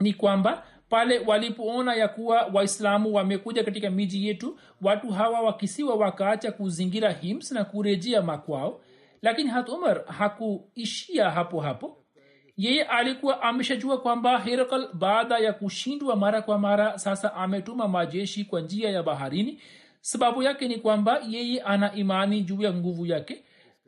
ni 0.00 0.12
kwamba 0.14 0.66
pale 0.88 1.18
walipoona 1.18 1.94
ya 1.94 2.08
kuwa 2.08 2.50
waislamu 2.54 3.14
wamekuja 3.14 3.64
katika 3.64 3.90
miji 3.90 4.26
yetu 4.26 4.58
watu 4.82 5.08
hawa 5.10 5.40
wakisiwa 5.40 5.94
wakaacha 5.94 6.52
kuzingira 6.52 7.10
hims 7.12 7.52
na 7.52 7.64
kurejea 7.64 8.22
makwao. 8.22 8.80
Lakini 9.22 9.48
hat 9.50 9.68
umar 9.68 10.04
hakuishia 10.06 11.30
hapo 11.30 11.60
hapo 11.60 12.03
yeye 12.56 12.82
alikuwa 12.84 13.42
ameshajua 13.42 14.00
kwamba 14.00 14.38
herakal 14.38 14.88
baada 14.92 15.38
ya 15.38 15.52
kushindwa 15.52 16.16
mara 16.16 16.42
kwa 16.42 16.58
mara 16.58 16.98
sasa 16.98 17.34
ametuma 17.34 17.88
majeshi 17.88 18.44
kwa 18.44 18.60
njia 18.60 18.90
ya 18.90 19.02
baharini. 19.02 19.60
Sababu 20.00 20.42
yake 20.42 20.68
ni 20.68 20.76
kwamba 20.76 21.20
yeye 21.28 21.60
ana 21.62 21.92
imani 21.94 22.40
juu 22.42 22.62
ya 22.62 22.72
nguvu 22.74 23.06
yake 23.06 23.44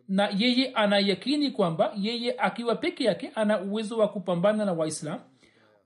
na 0.09 0.29
yeye 0.39 0.69
anayakini 0.73 1.51
kwamba 1.51 1.93
yeye 1.97 2.35
akiwa 2.39 2.75
peke 2.75 3.05
yake 3.05 3.31
ana 3.35 3.61
uwezo 3.61 3.99
wa 3.99 4.09
kupambana 4.09 4.65
na 4.65 4.73
waislam 4.73 5.19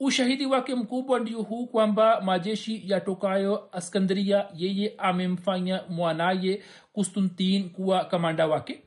ushahidi 0.01 0.47
wake 0.47 0.75
mkubwa 0.75 1.19
ndio 1.21 1.43
huu 1.43 1.67
kwamba 1.67 2.21
majeshi 2.21 2.83
yatokayo 2.87 3.69
askandria 3.73 4.47
yeye 4.57 4.95
amemfanya 4.99 5.83
mwanaye 5.89 6.63
kustantin 6.93 7.71
kuwa 7.71 8.05
kamanda 8.05 8.47
wake. 8.47 8.83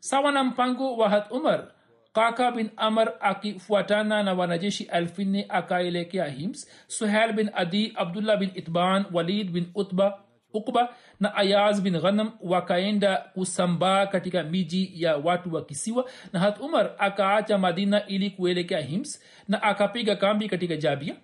Sawa 0.00 0.32
na 0.32 0.44
mpango 0.44 0.96
wa 0.96 1.08
hat 1.08 1.30
umar 1.30 1.68
kaka 2.12 2.50
bin 2.52 2.70
amr 2.76 3.12
akifuatana 3.20 4.22
na 4.22 4.34
wanajeshi 4.34 4.84
elfu 4.92 5.22
nne 5.22 5.46
akaelekea 5.48 6.24
hims 6.24 6.68
suhel 6.86 7.32
bin 7.32 7.50
adi 7.54 7.92
abdullah 7.96 8.36
bin 8.38 8.50
itban 8.54 9.04
walid 9.12 9.50
bin 9.50 9.66
utba 9.74 10.18
ukba 10.54 10.88
na 11.20 11.34
ayaz 11.34 11.80
bin 11.82 11.98
ghanam 12.00 12.32
wakaenda 12.40 13.16
kusambaa 13.16 14.06
katika 14.06 14.42
miji 14.42 14.92
ya 14.94 15.16
watu 15.16 15.54
wa 15.54 15.64
kisiwa. 15.64 16.10
Na 16.32 16.40
hat 16.40 16.60
umar 16.60 16.90
akaacha 16.98 17.58
madina 17.58 18.06
ili 18.06 18.30
kuelekea 18.30 18.80
hims 18.80 19.22
na 19.48 19.62
akapiga 19.62 20.16
kambi 20.16 20.48
katika 20.48 20.76
jabia. 20.76 21.16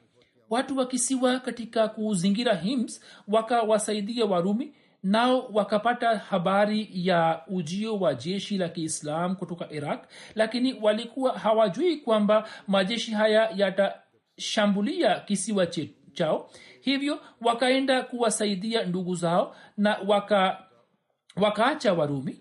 Watu 0.51 0.76
wa 0.76 0.86
kisiwa 0.86 1.41
katika 1.41 1.89
kuzingira 1.89 2.55
hims 2.55 3.03
wakawasaidia 3.28 4.24
warumi 4.24 4.72
nao 5.03 5.49
wakapata 5.53 6.18
habari 6.18 6.88
ya 6.92 7.42
ujio 7.46 7.96
wa 7.96 8.14
jeshi 8.14 8.59
la 8.59 8.68
kiislam 8.68 9.36
kutoka 9.36 9.70
iraq 9.72 10.05
lakini 10.34 10.72
walikuwa 10.82 11.38
hawajui 11.38 11.96
kwamba 11.96 12.49
majeshi 12.66 13.11
haya 13.12 13.51
yatashambulia 13.57 15.20
kisiwa 15.20 15.66
chao. 16.12 16.51
Hivyo 16.80 17.20
wakaenda 17.40 18.03
kuwasaidia 18.03 18.84
ndugu 18.84 19.14
zao 19.14 19.57
na 19.76 19.99
waka 20.07 20.64
wakaacha 21.36 21.92
warumi 21.92 22.40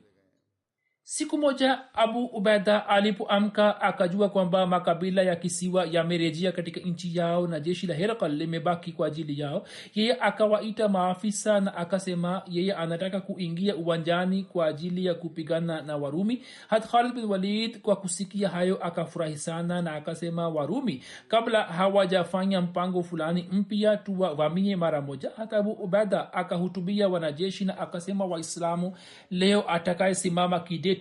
siku 1.10 1.38
moja 1.38 1.80
abu 1.94 2.26
ubaida 2.26 2.88
alipoamka 2.88 3.82
akajua 3.82 4.30
kwamba 4.30 4.68
makabila 4.68 5.22
ya 5.22 5.36
kisiwa 5.36 5.86
yamerejea 5.86 6.52
katika 6.52 6.80
nchi 6.80 7.18
yao 7.18 7.48
na 7.48 7.60
jeshi 7.60 7.88
la 7.88 7.94
herakal 7.94 8.32
limebaki 8.32 8.92
kwa 8.92 9.08
ajili 9.08 9.40
yao 9.42 9.66
yeye 9.96 10.18
akawaita 10.20 10.90
maafisa 10.90 11.60
na 11.60 11.76
akasema 11.76 12.42
yeye 12.48 12.74
anataka 12.74 13.22
kuingia 13.22 13.76
uwanjani 13.76 14.44
kwa 14.44 14.66
ajili 14.66 15.06
ya 15.06 15.14
kupigana 15.14 15.82
na 15.82 15.98
warumi. 15.98 16.42
Hat 16.68 16.88
khalid 16.92 17.14
bin 17.14 17.26
walid 17.26 17.82
kwa 17.82 17.96
kusikia 17.96 18.50
hayo 18.50 18.84
akafurahi 18.84 19.38
sana 19.38 19.82
na 19.82 19.92
akasema 19.96 20.50
warumi 20.50 21.04
kabla 21.28 21.64
hawajafanya 21.64 22.62
mpango 22.62 23.04
fulani 23.04 23.48
mpya 23.52 23.98
tuwavamie 23.98 24.76
mara 24.76 25.02
moja. 25.02 25.32
Hata 25.38 25.58
abu 25.58 25.72
ubaida 25.72 26.34
akahutubia 26.34 27.10
wanajeshi 27.10 27.66
na 27.66 27.78
akasema 27.78 28.26
waislamu 28.26 28.98
leo 29.32 29.64
atakayesimama 29.70 30.60
kidete 30.60 30.97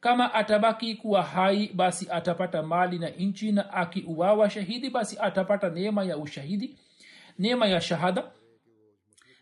kama 0.00 0.34
atabaki 0.34 0.94
kuwa 0.94 1.22
hai 1.22 1.70
basi 1.74 2.06
atapata 2.10 2.62
mali 2.62 2.98
na 2.98 3.08
nchi 3.08 3.52
na 3.52 3.72
akiuawa 3.72 4.50
shahidi 4.50 4.90
basi 4.90 5.16
atapata 5.20 5.70
neema 5.70 6.04
ya 6.04 6.16
ushahidi 6.18 6.76
neema 7.38 7.66
ya 7.66 7.80
shahada. 7.80 8.24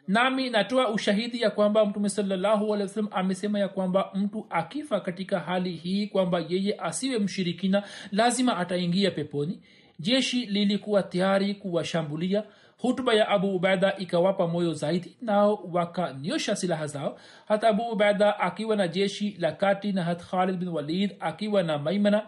Nami 0.09 0.51
natoa 0.51 0.89
ushahidi 0.89 1.41
ya 1.41 1.51
kwamba 1.51 1.87
mtume 1.87 2.09
sallahualwasalam 2.09 3.09
amesema 3.13 3.59
ya 3.59 3.69
kwamba 3.69 4.11
mtu 4.15 4.47
akifa 4.51 5.01
katika 5.01 5.41
hali 5.41 5.73
hii 5.73 6.07
kwamba 6.07 6.45
yeye 6.49 6.75
asiwe 6.79 7.19
mshirikina 7.19 7.83
lazima 8.13 8.57
ataingia 8.57 9.11
peponi. 9.11 9.61
Jeshi 9.99 10.47
lilikuwa 10.47 11.03
tayari 11.03 11.55
kuwashambulia 11.55 12.45
hutuba 12.85 13.15
ya 13.15 13.29
abu 13.29 13.57
ubaida 13.57 13.97
ikawapa 13.97 14.47
moyo 14.47 14.73
zaidi 14.75 15.17
nao 15.21 15.55
wakanyosha 15.73 16.57
silaha 16.57 16.87
zao. 16.87 17.19
Hata 17.49 17.69
abu 17.69 17.83
ubaida 17.89 18.39
akiwa 18.41 18.77
na 18.77 18.89
jeshi 18.89 19.37
la 19.39 19.53
kati 19.53 19.93
na 19.93 20.03
hat 20.05 20.23
khalid 20.23 20.57
bin 20.57 20.69
walid 20.69 21.17
akiwa 21.21 21.63
na 21.63 21.79
maimana 21.79 22.27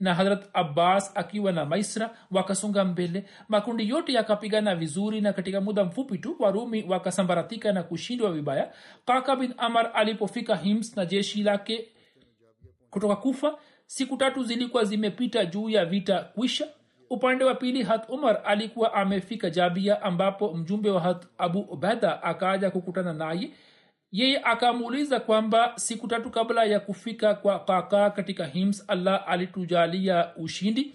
na 0.00 0.14
harat 0.14 0.44
abbas 0.52 1.12
akiwa 1.16 1.52
na 1.52 1.64
maisra 1.64 2.10
wakasonga 2.30 2.84
mbele. 2.84 3.24
Makundi 3.48 3.88
yote 3.88 4.12
yakapigana 4.12 4.74
vizuri 4.76 5.20
na 5.20 5.32
katika 5.32 5.60
muda 5.60 5.84
mfupi 5.84 6.18
tu 6.18 6.36
warumi 6.38 6.84
wakasambaratika 6.88 7.72
na 7.72 7.82
kushindwa 7.82 8.32
vibaya. 8.32 8.72
Kaka 9.06 9.36
bin 9.36 9.54
amar 9.58 9.90
alipofika 9.94 10.56
hims 10.56 10.96
na 10.96 11.06
jeshi 11.06 11.42
lake 11.42 11.88
kutoka 12.90 13.16
kufa 13.16 13.58
siku 13.86 14.16
tatu 14.16 14.44
zilikuwa 14.44 14.84
zimepita 14.84 15.44
juu 15.44 15.68
ya 15.70 15.84
vita 15.84 16.18
kwisha 16.20 16.68
upande 17.10 17.44
wa 17.44 17.54
pili 17.54 17.82
hat 17.82 18.08
umar 18.08 18.40
alikuwa 18.44 18.94
amefika 18.94 19.50
jabia 19.50 20.02
ambapo 20.02 20.54
mjumbe 20.54 20.90
wa 20.90 21.00
hat 21.00 21.26
abu 21.38 21.60
ubeda 21.60 22.22
akaja 22.22 22.70
kukutana 22.70 23.12
naye. 23.12 23.50
Yeye 24.12 24.38
akamuuliza 24.44 25.20
kwamba 25.20 25.72
siku 25.76 26.08
tatu 26.08 26.30
kabla 26.30 26.64
ya 26.64 26.80
kufika 26.80 27.34
kwa 27.34 27.58
kaka 27.58 28.10
katika 28.10 28.46
hims 28.46 28.84
allah 28.88 29.24
alitujalia 29.28 30.36
ushindi. 30.36 30.94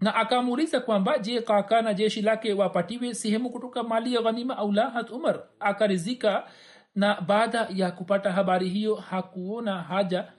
Na 0.00 0.14
akamuuliza 0.14 0.80
kwamba 0.80 1.18
je 1.18 1.40
kaka 1.42 1.82
na 1.82 1.94
jeshi 1.94 2.22
lake 2.22 2.52
wapatiwe 2.52 3.14
sehemu 3.14 3.50
kutoka 3.50 3.82
mali 3.82 4.14
ya 4.14 4.22
ghanima 4.22 4.56
au 4.56 4.72
la? 4.72 4.90
Hat 4.90 5.10
umar 5.10 5.42
akarizika 5.60 6.46
na 6.94 7.20
baada 7.20 7.68
ya 7.74 7.90
kupata 7.90 8.32
habari 8.32 8.68
hiyo 8.68 8.94
hakuona 8.94 9.82
haja. 9.82 10.32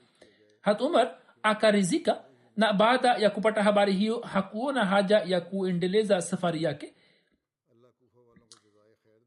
Hat 0.62 0.82
umar 0.82 1.16
akarizika 1.44 2.24
na 2.58 2.74
baada 2.74 3.14
ya 3.14 3.30
kupata 3.30 3.64
habari 3.64 3.94
hiyo 3.94 4.20
hakuona 4.20 4.86
haja 4.86 5.18
ya 5.26 5.42
kuendeleza 5.42 6.22
safari 6.22 6.64
yake. 6.64 6.94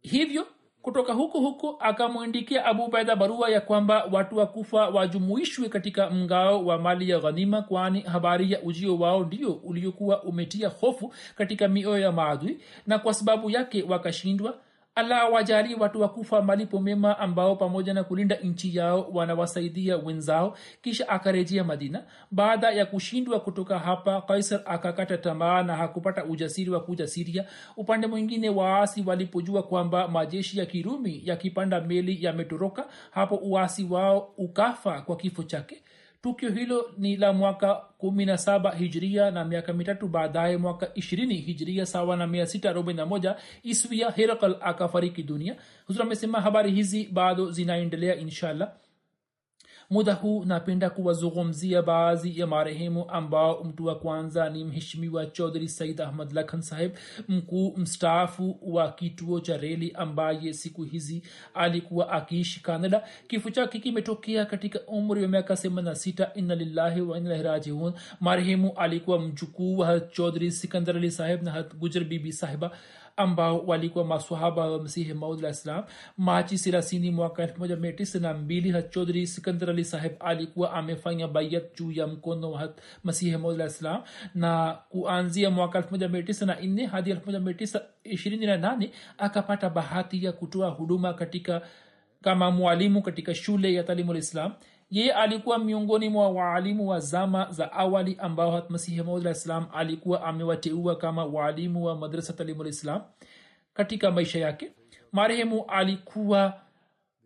Hivyo 0.03 0.47
kutoka 0.83 1.13
huko 1.13 1.41
huko 1.41 1.77
akamwandikia 1.81 2.65
abu 2.65 2.89
baida 2.89 3.17
barua 3.17 3.51
ya 3.51 3.61
kwamba 3.61 4.05
watu 4.13 4.37
wa 4.37 4.47
kufa 4.47 4.89
wajumuishwe 4.89 5.69
katika 5.69 6.11
mgao 6.11 6.65
wa 6.65 6.79
mali 6.79 7.11
ya 7.11 7.19
ghanima 7.19 7.63
kwani 7.63 8.01
habari 8.01 8.53
ya 8.53 8.63
ujio 8.63 8.99
wao 8.99 9.25
ndio 9.25 9.53
uliokuwa 9.53 10.23
umetia 10.23 10.69
hofu 10.69 11.15
katika 11.37 11.69
mioyo 11.69 11.99
ya 11.99 12.13
maadui 12.13 12.61
na 12.87 12.99
kwa 12.99 13.15
sababu 13.15 13.51
yake 13.51 13.83
wakashindwa 13.83 14.59
allah 15.01 15.19
awajali 15.21 15.75
watu 15.75 16.01
wakufa 16.01 16.43
malipo 16.43 16.81
mema 16.81 17.19
ambao 17.19 17.57
pamoja 17.57 17.95
na 17.95 18.05
kulinda 18.05 18.37
nchi 18.37 18.77
yao 18.77 19.09
wanawasaidia 19.13 19.97
wenzao 19.97 20.57
kisha 20.83 21.09
akarejea 21.09 21.65
madina. 21.65 22.03
Baada 22.31 22.71
ya 22.71 22.87
kushindwa 22.87 23.41
kutoka 23.41 23.79
hapa 23.79 24.21
kaisar 24.21 24.61
akakata 24.65 25.19
tamaa 25.19 25.63
na 25.63 25.77
hakupata 25.77 26.25
ujasiri 26.25 26.71
wa 26.71 26.81
kuja 26.81 27.07
siria 27.07 27.45
upande 27.77 28.07
mwingine 28.07 28.49
waasi 28.51 29.03
walipojua 29.07 29.63
kwamba 29.63 30.09
majeshi 30.09 30.59
ya 30.59 30.67
kirumi 30.67 31.23
yakipanda 31.25 31.81
meli 31.81 32.25
yametoroka 32.25 32.87
hapo 33.11 33.35
uasi 33.37 33.85
wao 33.85 34.35
ukafa 34.39 35.01
kwa 35.01 35.17
kifo 35.17 35.43
chake 35.43 35.83
tukio 36.23 36.51
hilo 36.51 36.91
ni 36.99 37.17
la 37.17 37.33
mwaka 37.33 37.83
17 38.01 38.75
hijria 38.77 39.31
na 39.31 39.45
miaka 39.45 39.73
mitatu 39.73 40.09
baadaye 40.09 40.57
mwaka 40.57 40.87
20 40.87 41.35
hijria 41.35 41.87
sawa 41.87 42.17
na 42.17 42.27
641 42.27 43.37
iswia 43.63 44.11
herakl 44.11 44.57
akafariki 44.61 45.23
dunia. 45.23 45.57
Huzur 45.87 46.03
amesema 46.03 46.41
habari 46.41 46.71
hizi 46.71 47.07
bado 47.13 47.51
zinaendelea 47.51 48.17
inshallah 48.17 48.73
muda 49.91 50.15
huu 50.15 50.45
napenda 50.45 50.91
kuwazungumzia 50.91 51.83
baadhi 51.83 52.41
ya 52.41 52.47
marehemu 52.47 53.11
ambao 53.11 53.65
mtu 53.65 53.87
wa 53.87 53.95
kwanza 53.95 54.51
ni 54.51 54.65
mheshimiwa 54.65 55.27
chaudhri 55.27 55.69
said 55.69 56.01
ahmad 56.01 56.33
lakhan 56.33 56.63
saheb 56.63 56.93
mkuu 57.29 57.75
mstaafu 57.77 58.59
wa 58.63 58.93
kituo 58.93 59.41
cha 59.41 59.57
reli 59.57 59.93
ambaye 59.93 60.53
siku 60.53 60.83
hizi 60.83 61.23
alikuwa 61.55 62.11
akiishi 62.13 62.63
canada. 62.63 63.05
Kifo 63.29 63.51
chake 63.51 63.79
kimetokea 63.79 64.45
katika 64.47 64.81
umri 64.81 65.23
wa 65.23 65.29
miaka 65.29 65.55
86 65.55 66.29
inna 66.35 66.55
lillahi 66.55 67.01
marehemu 68.21 68.73
alikuwa 68.77 69.19
mjukuu 69.19 69.79
wa 69.79 70.01
chaudhri 70.01 70.53
sikandar 70.53 70.97
ali 70.97 71.11
saheb 71.11 71.43
na 71.43 71.51
hat 71.51 71.75
bibi 72.05 72.33
sahiba 72.33 72.71
ambao 73.21 73.59
walikuwa 73.67 74.05
maswahaba 74.05 74.71
wa 74.71 74.83
msihi 74.83 75.15
maud 75.15 75.39
alah 75.39 75.55
salam 75.55 75.85
machi 76.19 76.59
thelathini 76.59 77.11
mwaka 77.11 77.43
elfu 77.43 77.59
moja 77.59 77.77
mia 77.77 77.93
tisa 77.93 78.19
na 78.19 78.35
mbili 78.35 78.71
hat 78.71 78.91
chaudhri 78.95 79.27
sikandar 79.27 79.71
ali 79.71 79.85
saheb 79.85 80.13
alikuwa 80.21 80.73
amefanya 80.73 81.29
bayat 81.29 81.79
juu 81.79 81.93
ya 81.93 82.07
mkono 82.07 82.51
wa 82.51 82.75
masihi 83.05 83.37
maud 83.37 83.55
alah 83.55 83.69
salam 83.71 84.03
na 84.35 84.79
kuanzia 84.89 85.51
mwaka 85.51 85.79
elfu 85.79 85.91
moja 85.91 86.09
mia 86.09 86.23
tisa 86.23 86.47
na 86.47 86.61
nne 86.61 86.87
hadi 86.87 87.11
elfu 87.11 87.27
moja 87.27 87.41
mia 87.41 87.55
tisa 87.55 87.83
ishirini 88.05 88.47
na 88.47 88.57
nane 88.57 88.91
akapata 89.19 89.71
bahati 89.71 90.25
ya 90.25 90.33
kutoa 90.33 90.69
huduma 90.71 91.15
katika 91.15 91.63
kama 92.23 92.51
mwalimu 92.51 93.03
katika 93.03 93.35
shule 93.35 93.75
ya 93.75 93.83
talimu 93.83 94.13
lislam 94.15 94.53
yeye 94.91 95.13
alikuwa 95.13 95.59
miongoni 95.59 96.09
mwa 96.09 96.31
waalimu 96.31 96.89
wa 96.89 97.01
zama 97.01 97.47
za 97.51 97.73
awali 97.73 98.17
ambao 98.21 98.51
hatmasihi 98.51 99.03
maudislam 99.03 99.67
alikuwa 99.75 100.25
amewateua 100.25 100.97
kama 100.97 101.25
waalimu 101.25 101.85
wa 101.85 101.97
madrasa 101.97 102.33
talimulislam 102.33 103.03
katika 103.75 104.11
maisha 104.11 104.39
yake. 104.39 104.73
Marehemu 105.13 105.65
alikuwa 105.69 106.61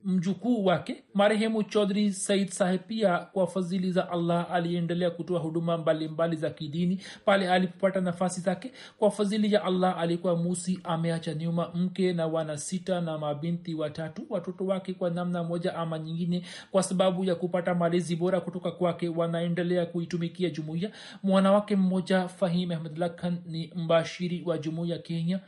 mjukuu 0.05 0.65
wake 0.65 1.05
marehemu 1.15 1.63
chodhri 1.63 2.13
said 2.13 2.49
saheb 2.49 2.81
pia 2.87 3.19
kwa 3.19 3.47
fadhili 3.47 3.93
za 3.93 4.11
allah 4.11 4.47
aliendelea 4.53 5.11
kutoa 5.11 5.41
huduma 5.41 5.79
mbalimbali 5.79 6.37
za 6.37 6.51
kidini 6.51 7.01
pale 7.25 7.51
alipopata 7.51 8.01
nafasi 8.01 8.41
zake. 8.41 8.73
Kwa 8.99 9.11
fadhili 9.11 9.53
ya 9.53 9.65
allah 9.65 9.99
alikuwa 9.99 10.37
musi 10.37 10.81
ameacha 10.85 11.35
nyuma 11.35 11.71
mke 11.75 12.13
na 12.13 12.27
wana 12.27 12.57
sita 12.59 13.01
na 13.01 13.19
mabinti 13.19 13.75
watatu. 13.75 14.23
Watoto 14.31 14.67
wake 14.67 14.93
kwa 14.95 15.11
namna 15.11 15.45
moja 15.45 15.75
ama 15.75 15.99
nyingine 15.99 16.43
kwa 16.71 16.83
sababu 16.83 17.25
ya 17.25 17.35
kupata 17.35 17.75
malezi 17.75 18.17
bora 18.17 18.41
kutoka 18.41 18.71
kwake 18.71 19.09
wanaendelea 19.09 19.87
kuitumikia 19.87 20.51
jumuiya. 20.51 20.91
Mwanawake 21.23 21.77
mmoja 21.77 22.29
fahim 22.29 22.71
ahmedullah 22.73 23.15
khan 23.15 23.37
ni 23.47 23.73
mbashiri 23.77 24.43
wa 24.47 24.59
jumuiya 24.59 24.99
kenya 24.99 25.41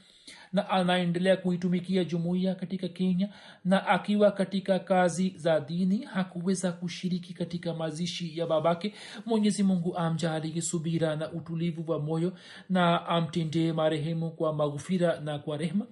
na 0.56 0.70
anaendelea 0.70 1.36
kuitumikia 1.36 2.04
jumuiya 2.04 2.54
katika 2.54 2.88
kenya 2.88 3.28
na 3.64 3.86
akiwa 3.86 4.30
katika 4.30 4.78
kazi 4.78 5.34
za 5.36 5.60
dini 5.60 5.98
hakuweza 6.02 6.72
kushiriki 6.72 7.34
katika 7.34 7.74
mazishi 7.74 8.38
ya 8.38 8.46
babake. 8.46 8.94
Mwenyezi 9.26 9.62
mungu 9.62 9.96
amjalie 9.96 10.62
subira 10.62 11.16
na 11.16 11.32
utulivu 11.32 11.90
wa 11.92 11.98
moyo 11.98 12.32
na 12.70 13.06
amtendee 13.06 13.72
marehemu 13.72 14.30
kwa 14.30 14.52
maghufira 14.52 15.20
na 15.20 15.38
kwa 15.38 15.56
rehma 15.56 15.86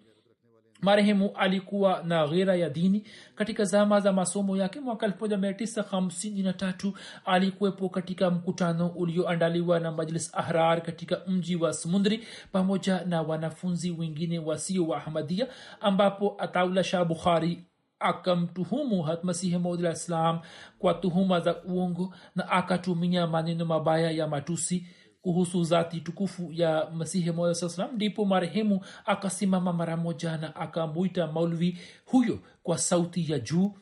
marehemu 0.84 1.30
alikuwa 1.34 2.02
na 2.02 2.26
ghera 2.26 2.56
ya 2.56 2.70
dini. 2.70 3.04
Katika 3.34 3.64
zama 3.64 4.00
za 4.00 4.12
masomo 4.12 4.56
yake 4.56 4.80
mwaka 4.80 5.06
1953 5.06 6.92
alikuwepo 7.24 7.88
katika 7.88 8.30
mkutano 8.30 8.88
ulioandaliwa 8.88 9.80
na 9.80 9.92
majlis 9.92 10.34
ahrar 10.34 10.82
katika 10.82 11.20
mji 11.26 11.56
wa 11.56 11.72
smundri 11.72 12.26
pamoja 12.52 13.04
na 13.04 13.22
wanafunzi 13.22 13.90
wengine 13.90 14.38
wasio 14.38 14.86
wa 14.86 14.96
ahmadia 14.96 15.46
ambapo 15.80 16.34
ataula 16.38 16.84
shah 16.84 17.04
bukhari 17.04 17.64
akamtuhumu 18.00 19.02
hatmasihi 19.02 19.58
maud 19.58 19.80
alah 19.80 19.94
ssalam 19.96 20.40
kwa 20.78 20.94
tuhuma 20.94 21.40
za 21.40 21.62
uongo 21.62 22.14
na 22.36 22.48
akatumia 22.50 23.26
maneno 23.26 23.64
mabaya 23.64 24.10
ya 24.10 24.28
matusi 24.28 24.86
kuhusu 25.24 25.64
zati 25.64 26.00
tukufu 26.00 26.52
ya 26.52 26.90
masihi 26.90 27.30
mslam 27.32 27.94
ndipo 27.94 28.24
marehemu 28.24 28.84
akasimama 29.04 29.72
mara 29.72 29.96
moja 29.96 30.36
na 30.36 30.56
akamwita 30.56 31.26
maulvi 31.26 31.78
huyo 32.04 32.38
kwa 32.62 32.78
sauti 32.78 33.32
ya 33.32 33.38
juu 33.38 33.72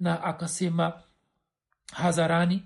na 0.00 0.24
akasema 0.24 1.02
hadharani. 1.92 2.62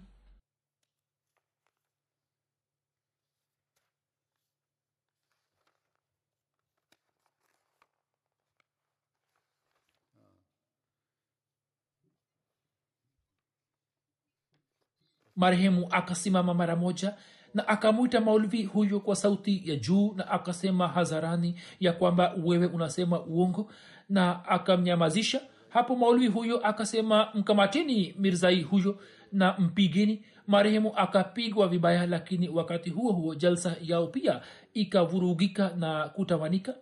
Marehemu 15.36 15.88
akasimama 15.90 16.54
mara 16.54 16.76
moja 16.76 17.16
na 17.56 17.68
akamwita 17.68 18.20
maulvi 18.20 18.62
huyo 18.64 19.00
kwa 19.00 19.16
sauti 19.16 19.62
ya 19.64 19.76
juu 19.76 20.14
na 20.16 20.30
akasema 20.30 20.88
hadharani 20.88 21.54
ya 21.80 21.92
kwamba 21.92 22.34
wewe 22.44 22.66
unasema 22.66 23.22
uongo 23.24 23.70
na 24.08 24.44
akamnyamazisha. 24.44 25.40
Hapo 25.68 25.96
maulvi 25.96 26.26
huyo 26.26 26.66
akasema 26.66 27.28
mkamatini 27.34 28.14
mirzai 28.18 28.62
huyo 28.62 28.98
na 29.32 29.58
mpigeni. 29.58 30.24
Marehemu 30.46 30.92
akapigwa 30.96 31.68
vibaya 31.68 32.06
lakini 32.06 32.48
wakati 32.48 32.90
huo 32.90 33.12
huo 33.12 33.34
jalsa 33.34 33.76
yao 33.82 34.06
pia 34.06 34.40
ikavurugika 34.74 35.70
na 35.76 36.08
kutawanika 36.08 36.74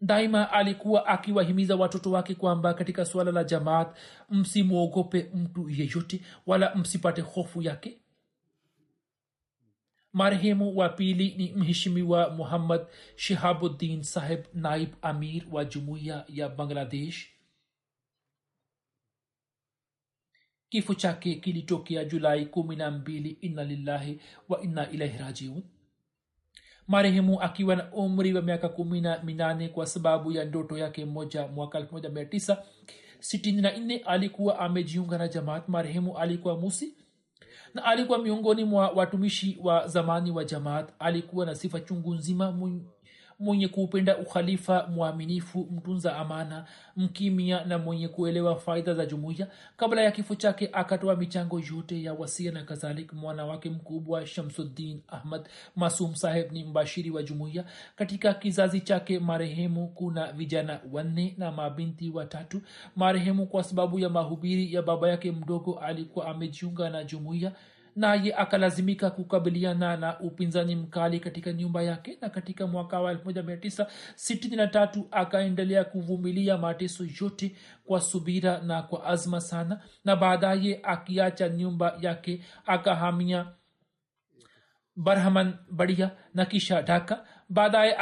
daima 0.00 0.52
alikuwa 0.52 1.06
akiwahimiza 1.06 1.76
watoto 1.76 2.10
wake 2.10 2.34
kwamba 2.34 2.74
katika 2.74 3.04
suala 3.04 3.32
la 3.32 3.44
jamaat 3.44 3.96
msimwogope 4.30 5.30
mtu 5.34 5.70
yeyote 5.70 6.20
wala 6.46 6.74
msipate 6.74 7.20
hofu 7.20 7.62
yake 7.62 7.98
marehemu 10.14 10.76
wa 10.76 10.88
pili 10.88 11.34
ni 11.36 11.52
mheshimiwa 11.52 12.30
muhammad 12.30 12.86
shihabuddin 13.16 14.02
saheb 14.02 14.44
naib 14.54 14.88
amir 15.02 15.42
wa 15.52 15.64
jumuiya 15.64 16.24
ya 16.28 16.48
bangladesh. 16.48 17.28
Kifo 20.68 20.94
chake 20.94 21.34
kilitokea 21.34 22.04
julai 22.04 22.46
kumi 22.46 22.76
na 22.76 22.90
mbili 22.90 23.30
inna 23.40 23.64
lillahi 23.64 24.20
wa 24.48 24.62
inna 24.62 24.90
ilaihi 24.90 25.18
rajiun. 25.18 25.62
Marehemu 26.86 27.40
akiwa 27.42 27.76
na 27.76 27.92
umri 27.92 28.34
wa 28.34 28.42
miaka 28.42 28.68
kumi 28.68 29.00
na 29.00 29.22
minane 29.22 29.68
kwa 29.68 29.86
sababu 29.86 30.32
ya 30.32 30.44
ndoto 30.44 30.78
yake 30.78 31.04
moja 31.04 31.46
mwaka 31.46 31.80
1964 31.80 34.00
alikuwa 34.04 34.58
amejiunga 34.58 35.18
na 35.18 35.28
jamaat. 35.28 35.68
Marehemu 35.68 36.18
alikuwa 36.18 36.60
musi 36.60 36.94
na 37.74 37.84
alikuwa 37.84 38.18
miongoni 38.18 38.64
mwa 38.64 38.88
watumishi 38.90 39.58
wa 39.62 39.88
zamani 39.88 40.30
wa 40.30 40.44
jamaat. 40.44 40.88
Alikuwa 40.98 41.46
na 41.46 41.54
sifa 41.54 41.80
chungu 41.80 42.14
nzima 42.14 42.52
kuupenda 43.72 44.18
ukhalifa 44.18 44.86
mwaminifu 44.86 45.68
mtunza 45.70 46.16
amana 46.16 46.64
mkimia 46.96 47.64
na 47.64 47.78
mwenye 47.78 48.08
kuelewa 48.08 48.56
faida 48.56 48.94
za 48.94 49.06
jumuiya. 49.06 49.46
Kabla 49.76 50.02
ya 50.02 50.10
kifo 50.10 50.34
chake 50.34 50.68
akatoa 50.72 51.16
michango 51.16 51.60
yote 51.60 52.02
ya 52.02 52.12
wasia 52.14 52.52
na 52.52 52.62
kadhalik. 52.62 53.12
Mwana 53.12 53.44
wake 53.46 53.70
mkubwa 53.70 54.26
shamsuddin 54.26 55.00
ahmad 55.08 55.48
masum 55.76 56.14
saheb 56.14 56.52
ni 56.52 56.64
mbashiri 56.64 57.10
wa 57.10 57.22
jumuiya. 57.22 57.64
Katika 57.96 58.34
kizazi 58.34 58.80
chake 58.80 59.18
marehemu 59.18 59.88
kuna 59.88 60.32
vijana 60.32 60.80
wanne 60.92 61.34
na 61.38 61.52
mabinti 61.52 62.10
watatu. 62.10 62.60
Marehemu 62.96 63.46
kwa 63.46 63.64
sababu 63.64 63.98
ya 63.98 64.08
mahubiri 64.08 64.74
ya 64.74 64.82
baba 64.82 65.08
yake 65.08 65.32
mdogo 65.32 65.78
alikuwa 65.78 66.26
amejiunga 66.28 66.90
na 66.90 67.04
jumuiya 67.04 67.52
naye 67.96 68.34
akalazimika 68.34 69.10
kukabiliana 69.10 69.96
na 69.96 70.20
upinzani 70.20 70.76
mkali 70.76 71.20
katika 71.20 71.52
nyumba 71.52 71.82
yake 71.82 72.18
na 72.20 72.28
katika 72.28 72.66
mwaka 72.66 73.00
wa 73.00 73.14
1963 73.14 75.04
akaendelea 75.10 75.84
kuvumilia 75.84 76.58
mateso 76.58 77.04
yote 77.20 77.56
kwa 77.84 78.00
subira 78.00 78.58
na 78.60 78.82
kwa 78.82 79.04
azma 79.06 79.40
sana 79.40 79.80
na 80.04 80.16
baadaye 80.16 80.80
akiacha 80.82 81.48
nyumba 81.48 81.98
yake 82.00 82.44
akahamia 82.66 83.46
barhaman 84.96 85.54
badia 85.70 86.10
na 86.34 86.46
kisha 86.46 86.82
dhaka. 86.82 87.24
Baadaye 87.48 87.96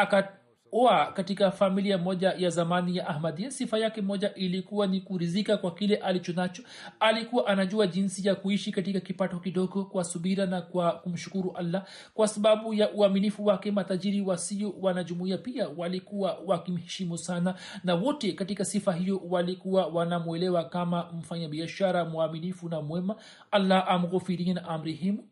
akaoa 0.72 1.06
katika 1.12 1.50
familia 1.50 1.98
moja 1.98 2.32
ya 2.38 2.50
zamani 2.50 2.96
ya 2.96 3.08
ahmadia 3.08 3.50
sifa 3.50 3.78
yake 3.78 4.00
moja 4.02 4.34
ilikuwa 4.34 4.86
ni 4.86 5.00
kurizika 5.00 5.56
kwa 5.56 5.74
kile 5.74 5.96
alichonacho. 5.96 6.62
Alikuwa 7.00 7.46
anajua 7.46 7.86
jinsi 7.86 8.28
ya 8.28 8.34
kuishi 8.34 8.72
katika 8.72 9.00
kipato 9.00 9.38
kidogo 9.38 9.84
kwa 9.84 10.04
subira 10.04 10.46
na 10.46 10.62
kwa 10.62 10.92
kumshukuru 10.92 11.52
allah. 11.56 11.84
Kwa 12.14 12.28
sababu 12.28 12.74
ya 12.74 12.90
uaminifu 12.92 13.46
wake 13.46 13.70
matajiri 13.70 14.20
wasio 14.20 14.74
wanajumuia 14.80 15.38
pia 15.38 15.68
walikuwa 15.76 16.38
wakimheshimu 16.46 17.18
sana. 17.18 17.54
Na 17.84 17.94
wote 17.94 18.32
katika 18.32 18.64
sifa 18.64 18.92
hiyo 18.92 19.20
walikuwa 19.28 19.86
wanamwelewa 19.86 20.64
kama 20.64 21.12
mfanyabiashara 21.12 22.04
mwaminifu 22.04 22.68
na 22.68 22.80
mwema. 22.80 23.16
Allah 23.50 23.84
amghufirie 23.88 24.54
na 24.54 24.64
amrihimu 24.68 25.24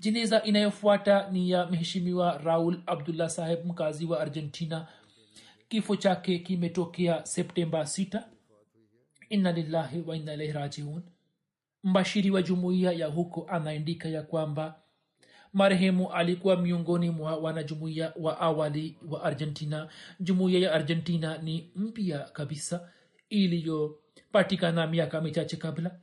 jeneza 0.00 0.42
inayofuata 0.42 1.30
ni 1.30 1.50
ya 1.50 1.66
mheshimiwa 1.66 2.38
raul 2.38 2.80
abdullah 2.86 3.28
saheb 3.30 3.66
mkazi 3.66 4.04
wa 4.06 4.20
argentina. 4.20 4.86
Kifo 5.68 5.96
chake 5.96 6.38
kimetokea 6.38 7.26
septemba 7.26 7.82
6 7.82 8.22
inna 9.28 9.52
lillahi 9.52 10.00
wa 10.06 10.16
ilaihi 10.16 10.52
rajiun. 10.52 11.02
Mbashiri 11.84 12.30
wa 12.30 12.42
jumuiya 12.42 12.92
ya 12.92 13.06
huko 13.06 13.46
anaandika 13.50 14.08
ya 14.08 14.22
kwamba 14.22 14.74
marehemu 15.52 16.12
alikuwa 16.12 16.56
miongoni 16.56 17.10
mwa 17.10 17.36
wanajumuiya 17.36 18.12
wa 18.20 18.40
awali 18.40 18.96
wa 19.08 19.22
argentina. 19.22 19.88
Jumuiya 20.20 20.60
ya 20.60 20.72
argentina 20.72 21.38
ni 21.38 21.70
mpya 21.76 22.18
kabisa 22.18 22.88
iliyopatikana 23.30 24.86
miaka 24.86 25.20
michache 25.20 25.56
kabla 25.56 25.98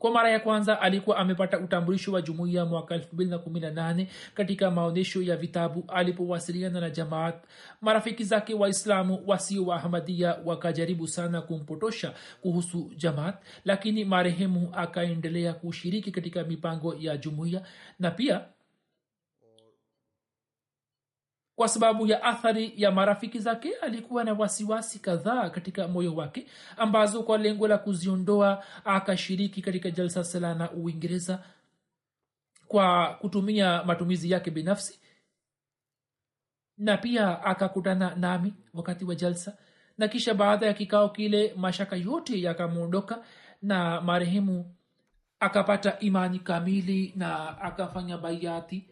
kwa 0.00 0.10
mara 0.10 0.30
ya 0.30 0.40
kwanza 0.40 0.80
alikuwa 0.80 1.16
amepata 1.16 1.58
utambulisho 1.58 2.12
wa 2.12 2.22
jumuiya 2.22 2.64
mwaka 2.64 2.96
218 2.96 4.06
katika 4.34 4.70
maonyesho 4.70 5.22
ya 5.22 5.36
vitabu 5.36 5.84
alipowasiliana 5.88 6.80
na 6.80 6.90
jamaat. 6.90 7.34
Marafiki 7.80 8.24
zake 8.24 8.54
waislamu 8.54 9.22
wasio 9.26 9.64
wa 9.66 9.76
ahmadia 9.76 10.36
wakajaribu 10.44 11.08
sana 11.08 11.42
kumpotosha 11.42 12.12
kuhusu 12.40 12.90
jamaat 12.96 13.34
lakini 13.64 14.04
marehemu 14.04 14.68
akaendelea 14.72 15.52
kushiriki 15.52 16.10
katika 16.10 16.44
mipango 16.44 16.94
ya 16.94 17.16
jumuiya 17.16 17.62
na 17.98 18.10
pia 18.10 18.44
kwa 21.60 21.68
sababu 21.68 22.06
ya 22.06 22.22
athari 22.22 22.72
ya 22.76 22.90
marafiki 22.90 23.38
zake 23.38 23.74
alikuwa 23.82 24.24
na 24.24 24.32
wasiwasi 24.32 24.98
kadhaa 24.98 25.50
katika 25.50 25.88
moyo 25.88 26.14
wake 26.14 26.46
ambazo 26.76 27.22
kwa 27.22 27.38
lengo 27.38 27.68
la 27.68 27.78
kuziondoa 27.78 28.64
akashiriki 28.84 29.62
katika 29.62 29.90
jalsa 29.90 30.24
salana 30.24 30.70
uingereza 30.70 31.42
kwa 32.68 33.14
kutumia 33.20 33.84
matumizi 33.84 34.30
yake 34.30 34.50
binafsi. 34.50 35.00
Na 36.78 36.96
pia 36.96 37.44
akakutana 37.44 38.14
nami 38.14 38.54
wakati 38.74 39.04
wa 39.04 39.14
jalsa 39.14 39.56
na 39.98 40.08
kisha 40.08 40.34
baada 40.34 40.66
ya 40.66 40.74
kikao 40.74 41.08
kile 41.08 41.54
mashaka 41.56 41.96
yote 41.96 42.42
yakamwondoka 42.42 43.24
na 43.62 44.00
marehemu 44.00 44.74
akapata 45.40 45.98
imani 45.98 46.38
kamili 46.38 47.12
na 47.16 47.58
akafanya 47.60 48.18
baiati 48.18 48.84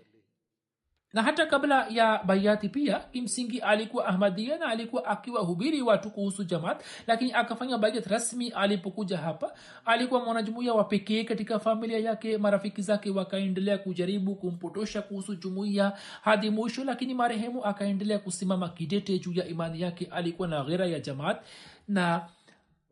na 1.13 1.23
hata 1.23 1.47
kabla 1.47 1.87
ya 1.91 2.21
baiati 2.25 2.69
pia 2.69 2.99
kimsingi 2.99 3.59
alikuwa 3.59 4.07
ahmadia 4.07 4.59
na 4.59 4.67
alikuwa 4.67 5.05
akiwahubiri 5.05 5.83
watu 5.83 6.11
kuhusu 6.11 6.45
jamaat 6.45 6.85
lakini 7.07 7.33
akafanya 7.33 7.79
baiat 7.79 8.07
rasmi 8.07 8.49
alipokuja 8.49 9.19
hapa. 9.19 9.53
Alikuwa 9.85 10.25
mwanajumuia 10.25 10.75
wa 10.75 10.85
pekee 10.85 11.25
katika 11.25 11.59
familia 11.59 11.99
yake 11.99 12.39
marafiki 12.39 12.83
zake 12.83 13.11
wakaendelea 13.11 13.79
kujaribu 13.79 14.35
kumpotosha 14.35 15.03
kuhusu 15.03 15.35
jumuiya 15.35 15.93
hadi 16.23 16.51
mwisho 16.51 16.85
lakini 16.85 17.15
marehemu 17.15 17.65
akaendelea 17.65 18.19
kusimama 18.19 18.69
kidete 18.69 19.19
juu 19.19 19.33
ya 19.33 19.47
imani 19.47 19.81
yake. 19.81 20.09
Alikuwa 20.11 20.49
na 20.49 20.65
ghera 20.65 20.87
ya 20.87 21.01
jamaat 21.01 21.41
na 21.89 22.29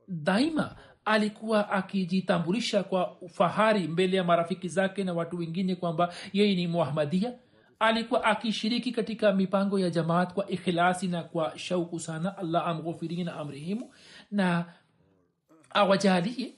daima 0.09 0.77
alikuwa 1.05 1.71
akijitambulisha 1.71 2.83
kwa 2.83 3.17
fahari 3.29 3.89
mbele 3.89 4.17
ya 4.17 4.25
marafiki 4.25 4.69
zake 4.69 5.05
na 5.05 5.13
watu 5.13 5.39
wengine 5.39 5.75
kwamba 5.75 6.15
yeye 6.33 6.55
ni 6.55 6.67
muahmadia 6.67 7.33
alikuwa 7.79 8.25
akishiriki 8.25 8.93
katika 8.93 9.33
mipango 9.33 9.79
ya 9.79 9.91
jamaat 9.91 10.33
kwa 10.33 10.49
ikhilasi 10.51 11.09
na 11.09 11.23
kwa 11.23 11.59
shauku 11.59 12.01
sana. 12.01 12.37
Allah 12.39 12.69
amghofirie 12.69 13.25
na 13.25 13.35
amrihimu 13.37 13.95
na 14.31 14.73
awajalie 15.71 16.55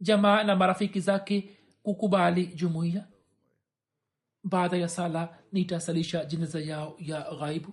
jamaa 0.00 0.42
na 0.42 0.56
marafiki 0.56 1.00
zake 1.00 1.50
kukubali 1.82 2.46
jumuiya. 2.46 3.04
Baada 4.44 4.76
ya 4.76 4.88
sala 4.88 5.38
nitasalisha 5.52 6.24
jeneza 6.24 6.60
yao 6.60 6.96
ya 6.98 7.26
ghaibu 7.38 7.72